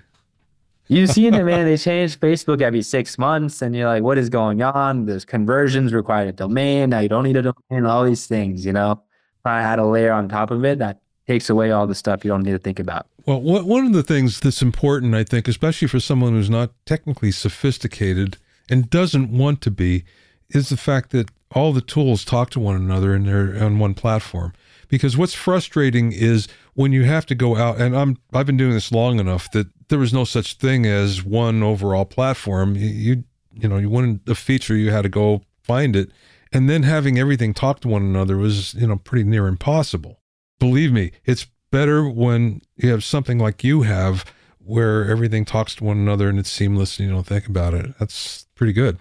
You've 0.88 1.10
seen 1.10 1.34
it, 1.34 1.44
man. 1.44 1.66
They 1.66 1.78
change 1.78 2.20
Facebook 2.20 2.62
every 2.62 2.82
six 2.82 3.18
months, 3.18 3.62
and 3.62 3.76
you're 3.76 3.88
like, 3.88 4.04
what 4.04 4.18
is 4.18 4.30
going 4.30 4.62
on? 4.62 5.06
There's 5.06 5.26
conversions 5.26 5.94
required 5.94 6.28
a 6.28 6.32
domain. 6.32 6.92
Now 6.92 7.00
you 7.00 7.10
don't 7.10 7.24
need 7.24 7.38
a 7.38 7.42
domain, 7.42 7.86
all 7.86 8.04
these 8.04 8.28
things, 8.28 8.66
you 8.66 8.74
know. 8.74 9.02
I 9.44 9.62
had 9.62 9.80
a 9.80 9.86
layer 9.86 10.12
on 10.12 10.28
top 10.28 10.52
of 10.52 10.64
it 10.66 10.80
that 10.80 11.00
takes 11.28 11.50
away 11.50 11.72
all 11.72 11.88
the 11.88 11.96
stuff 11.96 12.24
you 12.24 12.30
don't 12.30 12.44
need 12.44 12.52
to 12.52 12.60
think 12.60 12.80
about. 12.80 13.08
Well, 13.26 13.42
one 13.42 13.86
of 13.86 13.94
the 13.94 14.04
things 14.04 14.40
that's 14.40 14.62
important, 14.62 15.16
I 15.16 15.24
think, 15.24 15.48
especially 15.48 15.88
for 15.88 16.00
someone 16.00 16.34
who's 16.34 16.50
not 16.50 16.72
technically 16.86 17.32
sophisticated 17.32 18.38
and 18.70 18.90
doesn't 18.90 19.32
want 19.32 19.62
to 19.62 19.72
be, 19.72 20.04
is 20.50 20.70
the 20.70 20.78
fact 20.78 21.12
that 21.12 21.30
all 21.52 21.74
the 21.74 21.82
tools 21.82 22.26
talk 22.26 22.50
to 22.52 22.60
one 22.60 22.76
another 22.76 23.14
and 23.14 23.28
they're 23.28 23.64
on 23.64 23.80
one 23.80 23.94
platform. 23.94 24.54
Because 24.88 25.18
what's 25.18 25.34
frustrating 25.34 26.12
is 26.12 26.48
when 26.74 26.92
you 26.92 27.04
have 27.04 27.26
to 27.28 27.36
go 27.36 27.56
out, 27.56 27.80
and 27.82 27.96
I'm 27.96 28.18
I've 28.34 28.46
been 28.46 28.58
doing 28.58 28.74
this 28.74 28.92
long 28.92 29.20
enough 29.20 29.50
that 29.52 29.68
there 29.90 30.00
was 30.00 30.14
no 30.14 30.26
such 30.26 30.56
thing 30.56 30.86
as 30.86 31.24
one 31.24 31.64
overall 31.64 32.06
platform. 32.06 32.76
You 32.76 33.24
you, 33.54 33.68
know 33.68 33.78
you 33.78 33.90
wanted 33.90 34.30
a 34.30 34.36
feature, 34.36 34.76
you 34.76 34.92
had 34.92 35.04
to 35.04 35.10
go 35.10 35.42
find 35.64 35.96
it, 35.96 36.12
and 36.52 36.70
then 36.70 36.84
having 36.84 37.18
everything 37.18 37.54
talk 37.54 37.80
to 37.80 37.88
one 37.88 38.04
another 38.04 38.38
was 38.38 38.76
you 38.76 38.86
know 38.86 38.98
pretty 38.98 39.24
near 39.24 39.48
impossible. 39.48 40.20
Believe 40.60 40.92
me, 40.92 41.12
it's 41.26 41.48
better 41.72 42.08
when 42.08 42.62
you 42.76 42.90
have 42.92 43.04
something 43.04 43.40
like 43.40 43.64
you 43.64 43.82
have 43.82 44.24
where 44.66 45.10
everything 45.10 45.46
talks 45.46 45.76
to 45.76 45.84
one 45.84 45.98
another 45.98 46.28
and 46.28 46.40
it's 46.40 46.50
seamless 46.50 47.00
and 47.00 47.08
you 47.08 47.14
don't 47.14 47.26
think 47.26 47.48
about 47.48 47.74
it. 47.74 47.98
That's 48.00 48.48
pretty 48.56 48.74
good. 48.74 49.00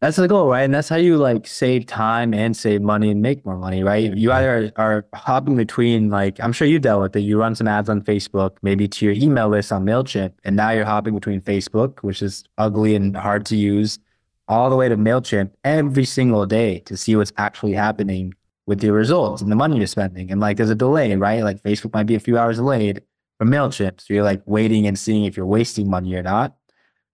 That's 0.00 0.16
the 0.16 0.26
goal, 0.26 0.48
right? 0.48 0.62
And 0.62 0.74
that's 0.74 0.88
how 0.88 0.96
you 0.96 1.16
like 1.16 1.46
save 1.46 1.86
time 1.86 2.34
and 2.34 2.56
save 2.56 2.82
money 2.82 3.08
and 3.10 3.22
make 3.22 3.46
more 3.46 3.56
money, 3.56 3.84
right? 3.84 4.12
You 4.12 4.32
either 4.32 4.72
are 4.74 5.06
hopping 5.14 5.54
between 5.54 6.10
like 6.10 6.40
I'm 6.40 6.52
sure 6.52 6.66
you 6.66 6.80
dealt 6.80 7.02
with 7.02 7.14
it. 7.14 7.20
You 7.20 7.38
run 7.38 7.54
some 7.54 7.68
ads 7.68 7.88
on 7.88 8.02
Facebook, 8.02 8.56
maybe 8.62 8.88
to 8.88 9.04
your 9.04 9.14
email 9.14 9.48
list 9.48 9.70
on 9.70 9.84
MailChimp, 9.84 10.32
and 10.44 10.56
now 10.56 10.70
you're 10.70 10.84
hopping 10.84 11.14
between 11.14 11.40
Facebook, 11.40 12.00
which 12.00 12.20
is 12.20 12.42
ugly 12.58 12.96
and 12.96 13.16
hard 13.16 13.46
to 13.46 13.56
use, 13.56 14.00
all 14.48 14.70
the 14.70 14.76
way 14.76 14.88
to 14.88 14.96
MailChimp 14.96 15.52
every 15.62 16.04
single 16.04 16.46
day 16.46 16.80
to 16.80 16.96
see 16.96 17.14
what's 17.14 17.32
actually 17.38 17.74
happening 17.74 18.34
with 18.66 18.82
your 18.82 18.94
results 18.94 19.40
and 19.40 19.52
the 19.52 19.56
money 19.56 19.76
you're 19.76 19.86
spending. 19.86 20.32
And 20.32 20.40
like 20.40 20.56
there's 20.56 20.68
a 20.70 20.74
delay, 20.74 21.14
right? 21.14 21.44
Like 21.44 21.62
Facebook 21.62 21.94
might 21.94 22.06
be 22.06 22.16
a 22.16 22.20
few 22.20 22.36
hours 22.36 22.56
delayed 22.56 23.02
from 23.42 23.50
MailChimp. 23.50 24.00
So 24.00 24.14
you're 24.14 24.22
like 24.22 24.40
waiting 24.46 24.86
and 24.86 24.96
seeing 24.96 25.24
if 25.24 25.36
you're 25.36 25.44
wasting 25.44 25.90
money 25.90 26.14
or 26.14 26.22
not. 26.22 26.54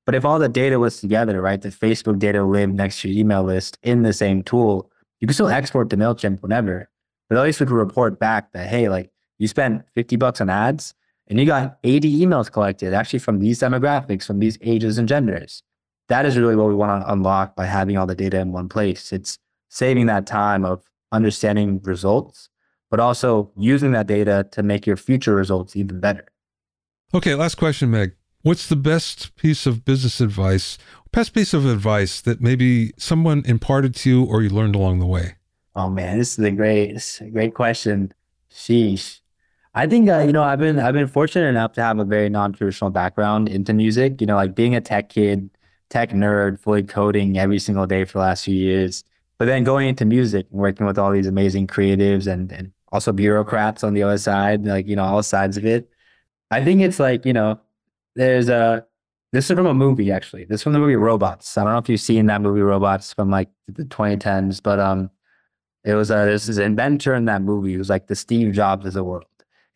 But 0.04 0.14
if 0.14 0.26
all 0.26 0.38
the 0.38 0.46
data 0.46 0.78
was 0.78 1.00
together, 1.00 1.40
right, 1.40 1.58
the 1.58 1.70
Facebook 1.70 2.18
data 2.18 2.44
lived 2.44 2.74
next 2.74 3.00
to 3.00 3.08
your 3.08 3.18
email 3.18 3.42
list 3.42 3.78
in 3.82 4.02
the 4.02 4.12
same 4.12 4.42
tool, 4.42 4.90
you 5.20 5.26
can 5.26 5.32
still 5.32 5.48
export 5.48 5.88
to 5.88 5.96
MailChimp 5.96 6.42
whenever. 6.42 6.90
But 7.30 7.38
at 7.38 7.44
least 7.44 7.60
we 7.60 7.66
could 7.66 7.76
report 7.76 8.20
back 8.20 8.52
that, 8.52 8.68
hey, 8.68 8.90
like 8.90 9.10
you 9.38 9.48
spent 9.48 9.84
50 9.94 10.16
bucks 10.16 10.42
on 10.42 10.50
ads 10.50 10.92
and 11.28 11.40
you 11.40 11.46
got 11.46 11.78
80 11.82 12.20
emails 12.20 12.52
collected 12.52 12.92
actually 12.92 13.20
from 13.20 13.38
these 13.38 13.60
demographics, 13.60 14.26
from 14.26 14.38
these 14.38 14.58
ages 14.60 14.98
and 14.98 15.08
genders. 15.08 15.62
That 16.08 16.26
is 16.26 16.36
really 16.36 16.56
what 16.56 16.68
we 16.68 16.74
want 16.74 17.02
to 17.02 17.10
unlock 17.10 17.56
by 17.56 17.64
having 17.64 17.96
all 17.96 18.06
the 18.06 18.14
data 18.14 18.38
in 18.38 18.52
one 18.52 18.68
place. 18.68 19.14
It's 19.14 19.38
saving 19.70 20.04
that 20.06 20.26
time 20.26 20.66
of 20.66 20.84
understanding 21.10 21.80
results, 21.84 22.50
but 22.90 23.00
also 23.00 23.50
using 23.56 23.92
that 23.92 24.06
data 24.06 24.46
to 24.52 24.62
make 24.62 24.86
your 24.86 24.96
future 24.96 25.34
results 25.34 25.76
even 25.76 26.00
better. 26.00 26.26
Okay, 27.14 27.34
last 27.34 27.56
question, 27.56 27.90
Megh. 27.90 28.12
What's 28.42 28.68
the 28.68 28.76
best 28.76 29.34
piece 29.36 29.66
of 29.66 29.84
business 29.84 30.20
advice, 30.20 30.78
best 31.12 31.34
piece 31.34 31.52
of 31.52 31.66
advice 31.66 32.20
that 32.20 32.40
maybe 32.40 32.92
someone 32.96 33.42
imparted 33.46 33.94
to 33.96 34.10
you 34.10 34.24
or 34.24 34.42
you 34.42 34.50
learned 34.50 34.76
along 34.76 35.00
the 35.00 35.06
way? 35.06 35.36
Oh 35.74 35.88
man, 35.88 36.18
this 36.18 36.38
is 36.38 36.44
a 36.44 36.50
great, 36.50 36.92
is 36.92 37.20
a 37.20 37.30
great 37.30 37.54
question. 37.54 38.12
Sheesh. 38.50 39.20
I 39.74 39.86
think 39.86 40.08
uh, 40.08 40.20
you 40.20 40.32
know 40.32 40.42
I've 40.42 40.58
been 40.58 40.78
I've 40.78 40.94
been 40.94 41.06
fortunate 41.06 41.46
enough 41.46 41.72
to 41.74 41.82
have 41.82 41.98
a 41.98 42.04
very 42.04 42.28
non-traditional 42.28 42.90
background 42.90 43.48
into 43.48 43.72
music. 43.72 44.20
You 44.20 44.26
know, 44.26 44.36
like 44.36 44.54
being 44.54 44.74
a 44.74 44.80
tech 44.80 45.08
kid, 45.08 45.50
tech 45.88 46.10
nerd, 46.10 46.58
fully 46.58 46.82
coding 46.82 47.38
every 47.38 47.58
single 47.58 47.86
day 47.86 48.04
for 48.04 48.14
the 48.14 48.24
last 48.24 48.44
few 48.44 48.54
years. 48.54 49.04
But 49.38 49.44
then 49.44 49.62
going 49.62 49.88
into 49.88 50.04
music 50.04 50.46
and 50.50 50.60
working 50.60 50.86
with 50.86 50.98
all 50.98 51.12
these 51.12 51.28
amazing 51.28 51.68
creatives 51.68 52.26
and, 52.26 52.50
and 52.50 52.72
also 52.92 53.12
bureaucrats 53.12 53.84
on 53.84 53.94
the 53.94 54.02
other 54.02 54.18
side, 54.18 54.64
like, 54.64 54.86
you 54.86 54.96
know, 54.96 55.04
all 55.04 55.22
sides 55.22 55.56
of 55.56 55.64
it. 55.64 55.88
I 56.50 56.64
think 56.64 56.80
it's 56.80 56.98
like, 56.98 57.26
you 57.26 57.32
know, 57.32 57.60
there's 58.14 58.48
a, 58.48 58.86
this 59.32 59.50
is 59.50 59.56
from 59.56 59.66
a 59.66 59.74
movie 59.74 60.10
actually. 60.10 60.44
This 60.44 60.60
is 60.60 60.62
from 60.62 60.72
the 60.72 60.78
movie 60.78 60.96
Robots. 60.96 61.56
I 61.58 61.64
don't 61.64 61.72
know 61.72 61.78
if 61.78 61.88
you've 61.88 62.00
seen 62.00 62.26
that 62.26 62.40
movie 62.40 62.62
Robots 62.62 63.12
from 63.12 63.30
like 63.30 63.50
the 63.66 63.84
2010s, 63.84 64.62
but 64.62 64.78
um, 64.78 65.10
it 65.84 65.94
was 65.94 66.10
a, 66.10 66.24
this 66.24 66.48
is 66.48 66.58
inventor 66.58 67.14
in 67.14 67.26
that 67.26 67.42
movie 67.42 67.72
who 67.72 67.78
was 67.78 67.90
like 67.90 68.06
the 68.06 68.16
Steve 68.16 68.54
Jobs 68.54 68.86
of 68.86 68.94
the 68.94 69.04
world. 69.04 69.26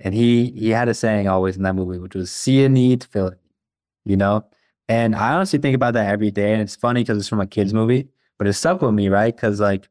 And 0.00 0.14
he, 0.14 0.50
he 0.52 0.70
had 0.70 0.88
a 0.88 0.94
saying 0.94 1.28
always 1.28 1.56
in 1.56 1.62
that 1.62 1.74
movie, 1.74 1.98
which 1.98 2.14
was 2.14 2.30
see 2.30 2.64
a 2.64 2.68
need, 2.68 3.04
fill 3.04 3.28
it, 3.28 3.38
you 4.04 4.16
know? 4.16 4.44
And 4.88 5.14
I 5.14 5.34
honestly 5.34 5.58
think 5.58 5.76
about 5.76 5.94
that 5.94 6.08
every 6.10 6.30
day. 6.30 6.52
And 6.52 6.62
it's 6.62 6.74
funny 6.74 7.02
because 7.02 7.18
it's 7.18 7.28
from 7.28 7.40
a 7.40 7.46
kid's 7.46 7.72
movie 7.74 8.08
but 8.42 8.48
it 8.48 8.54
stuck 8.54 8.82
with 8.82 8.92
me, 8.92 9.08
right? 9.08 9.36
Because 9.36 9.60
like 9.60 9.88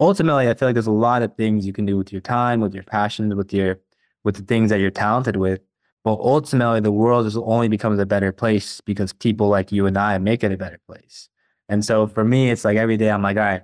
ultimately, 0.00 0.48
I 0.48 0.54
feel 0.54 0.68
like 0.68 0.74
there's 0.74 0.86
a 0.86 0.92
lot 0.92 1.22
of 1.22 1.36
things 1.36 1.66
you 1.66 1.72
can 1.72 1.86
do 1.86 1.96
with 1.96 2.12
your 2.12 2.20
time, 2.20 2.60
with 2.60 2.74
your 2.74 2.84
passions, 2.84 3.34
with 3.34 3.52
your 3.52 3.80
with 4.24 4.36
the 4.36 4.42
things 4.42 4.70
that 4.70 4.80
you're 4.80 4.90
talented 4.90 5.36
with. 5.36 5.60
But 6.02 6.18
ultimately, 6.20 6.80
the 6.80 6.92
world 6.92 7.26
just 7.26 7.36
only 7.36 7.68
becomes 7.68 7.98
a 7.98 8.06
better 8.06 8.32
place 8.32 8.80
because 8.80 9.12
people 9.12 9.48
like 9.48 9.72
you 9.72 9.86
and 9.86 9.96
I 9.96 10.18
make 10.18 10.44
it 10.44 10.52
a 10.52 10.56
better 10.56 10.80
place. 10.86 11.28
And 11.68 11.84
so 11.84 12.06
for 12.06 12.24
me, 12.24 12.50
it's 12.50 12.64
like 12.64 12.76
every 12.76 12.96
day 12.96 13.10
I'm 13.10 13.22
like, 13.22 13.36
all 13.36 13.42
right, 13.42 13.62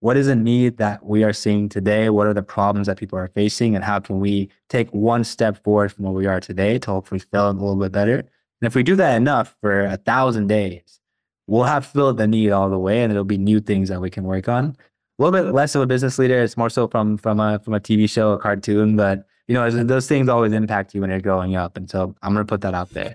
what 0.00 0.16
is 0.16 0.28
a 0.28 0.34
need 0.34 0.78
that 0.78 1.04
we 1.04 1.24
are 1.24 1.32
seeing 1.32 1.68
today? 1.68 2.10
What 2.10 2.26
are 2.26 2.34
the 2.34 2.42
problems 2.42 2.86
that 2.86 2.98
people 2.98 3.18
are 3.18 3.28
facing? 3.28 3.74
And 3.74 3.84
how 3.84 4.00
can 4.00 4.18
we 4.18 4.50
take 4.68 4.90
one 4.90 5.24
step 5.24 5.62
forward 5.62 5.92
from 5.92 6.04
where 6.04 6.14
we 6.14 6.26
are 6.26 6.40
today 6.40 6.78
to 6.78 6.90
hopefully 6.90 7.20
fill 7.20 7.48
it 7.48 7.56
a 7.56 7.58
little 7.58 7.76
bit 7.76 7.92
better? 7.92 8.18
And 8.18 8.66
if 8.66 8.74
we 8.74 8.82
do 8.82 8.96
that 8.96 9.16
enough 9.16 9.56
for 9.60 9.84
a 9.84 9.96
thousand 9.98 10.48
days, 10.48 11.00
we'll 11.46 11.64
have 11.64 11.86
filled 11.86 12.16
the 12.16 12.26
need 12.26 12.50
all 12.50 12.70
the 12.70 12.78
way 12.78 13.02
and 13.02 13.10
it'll 13.10 13.24
be 13.24 13.38
new 13.38 13.60
things 13.60 13.88
that 13.88 14.00
we 14.00 14.10
can 14.10 14.24
work 14.24 14.48
on. 14.48 14.76
A 15.20 15.22
little 15.22 15.38
bit 15.38 15.52
less 15.52 15.74
of 15.74 15.82
a 15.82 15.86
business 15.86 16.18
leader. 16.18 16.42
It's 16.42 16.56
more 16.56 16.70
so 16.70 16.88
from 16.88 17.18
from 17.18 17.40
a 17.40 17.58
from 17.58 17.74
a 17.74 17.80
TV 17.80 18.08
show, 18.08 18.32
a 18.32 18.38
cartoon, 18.38 18.96
but 18.96 19.26
you 19.48 19.54
know, 19.54 19.68
those 19.84 20.08
things 20.08 20.30
always 20.30 20.54
impact 20.54 20.94
you 20.94 21.02
when 21.02 21.10
you're 21.10 21.20
growing 21.20 21.56
up. 21.56 21.76
And 21.76 21.90
so 21.90 22.14
I'm 22.22 22.32
gonna 22.32 22.46
put 22.46 22.62
that 22.62 22.72
out 22.72 22.88
there. 22.88 23.12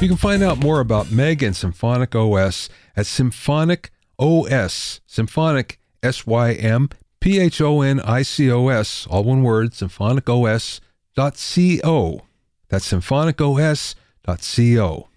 You 0.00 0.08
can 0.08 0.16
find 0.16 0.42
out 0.42 0.56
more 0.56 0.80
about 0.80 1.12
Megh 1.12 1.42
and 1.42 1.54
Symphonic 1.54 2.14
OS 2.14 2.70
at 2.96 3.04
Symphonic 3.04 3.90
OS, 4.18 5.02
Symphonic 5.06 5.78
S 6.02 6.26
Y 6.26 6.54
M 6.54 6.88
P 7.20 7.38
H 7.38 7.60
O 7.60 7.82
N 7.82 8.00
I 8.00 8.22
C 8.22 8.50
O 8.50 8.68
S, 8.68 9.06
all 9.10 9.24
one 9.24 9.42
word, 9.42 9.74
Symphonic 9.74 10.30
OS 10.30 10.80
symphonicos.co. 11.14 12.22
That's 12.70 12.90
symphonicos.co. 12.90 15.08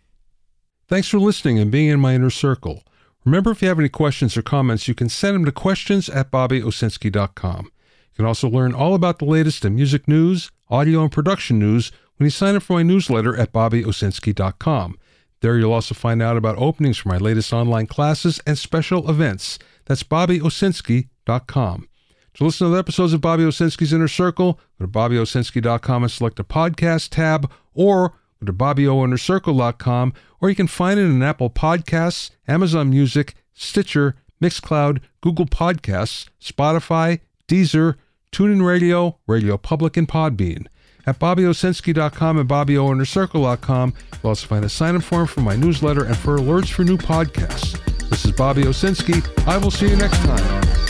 Thanks 0.88 1.08
for 1.08 1.20
listening 1.20 1.58
and 1.60 1.72
being 1.72 1.90
in 1.90 2.00
my 2.00 2.14
inner 2.14 2.30
circle. 2.30 2.84
Remember, 3.26 3.52
if 3.52 3.62
you 3.62 3.68
have 3.68 3.80
any 3.80 3.90
questions 3.90 4.38
or 4.38 4.44
comments, 4.44 4.88
you 4.88 4.94
can 4.94 5.10
send 5.10 5.36
them 5.36 5.46
to 5.46 5.52
questions 5.52 6.10
at 6.10 6.30
bobbyowsinski.com. 6.30 7.66
You 7.66 8.16
can 8.16 8.26
also 8.26 8.48
learn 8.48 8.74
all 8.74 8.94
about 8.94 9.18
the 9.18 9.26
latest 9.26 9.66
in 9.66 9.76
music 9.76 10.08
news, 10.08 10.52
audio, 10.70 11.02
and 11.02 11.12
production 11.12 11.58
news 11.58 11.92
when 12.18 12.26
you 12.26 12.32
sign 12.32 12.56
up 12.56 12.64
for 12.64 12.74
my 12.74 12.84
newsletter 12.84 13.36
at 13.36 13.52
bobbyowsinski.com. 13.52 15.00
There 15.42 15.58
you'll 15.58 15.74
also 15.74 15.96
find 15.96 16.22
out 16.22 16.38
about 16.38 16.58
openings 16.58 16.98
for 16.98 17.10
my 17.10 17.18
latest 17.18 17.52
online 17.52 17.88
classes 17.88 18.40
and 18.46 18.58
special 18.58 19.10
events. 19.10 19.60
That's 19.86 20.04
bobbyowsinski.com. 20.04 21.88
To 22.36 22.44
listen 22.44 22.68
to 22.68 22.74
the 22.74 22.80
episodes 22.80 23.14
of 23.14 23.22
Bobby 23.22 23.44
Owsinski's 23.44 23.94
Inner 23.94 24.08
Circle, 24.08 24.60
go 24.78 24.86
to 24.86 24.88
bobbyowsinski.com 24.88 26.04
and 26.04 26.12
select 26.12 26.36
the 26.36 26.44
podcast 26.44 27.10
tab, 27.10 27.50
or 27.74 28.14
go 28.46 28.52
to 28.52 28.82
BobbyOinnerCircle.com, 28.82 30.14
or 30.42 30.50
you 30.50 30.56
can 30.56 30.68
find 30.68 31.00
it 31.00 31.04
in 31.04 31.24
Apple 31.24 31.50
Podcasts, 31.50 32.32
Amazon 32.48 32.90
Music, 32.90 33.36
Stitcher, 33.54 34.16
Mixcloud, 34.42 35.02
Google 35.22 35.46
Podcasts, 35.46 36.28
Spotify, 36.42 37.20
Deezer, 37.48 37.96
TuneIn 38.32 38.66
Radio, 38.66 39.18
Radio 39.28 39.58
Public, 39.58 39.98
and 39.98 40.08
Podbean. 40.08 40.68
At 41.08 41.20
BobbyOwsinski.com 41.20 42.40
and 42.40 42.50
BobbyOinnerCircle.com, 42.50 43.94
you'll 44.24 44.30
also 44.30 44.48
find 44.48 44.66
a 44.66 44.70
sign-up 44.70 45.04
form 45.04 45.28
for 45.28 45.42
my 45.42 45.56
newsletter 45.56 46.04
and 46.04 46.18
for 46.18 46.38
alerts 46.38 46.72
for 46.72 46.84
new 46.84 46.98
podcasts. 46.98 47.80
This 48.10 48.26
is 48.26 48.32
Bobby 48.32 48.64
Owsinski. 48.64 49.48
I 49.48 49.58
will 49.58 49.72
see 49.72 49.90
you 49.90 49.96
next 49.96 50.18
time. 50.20 50.85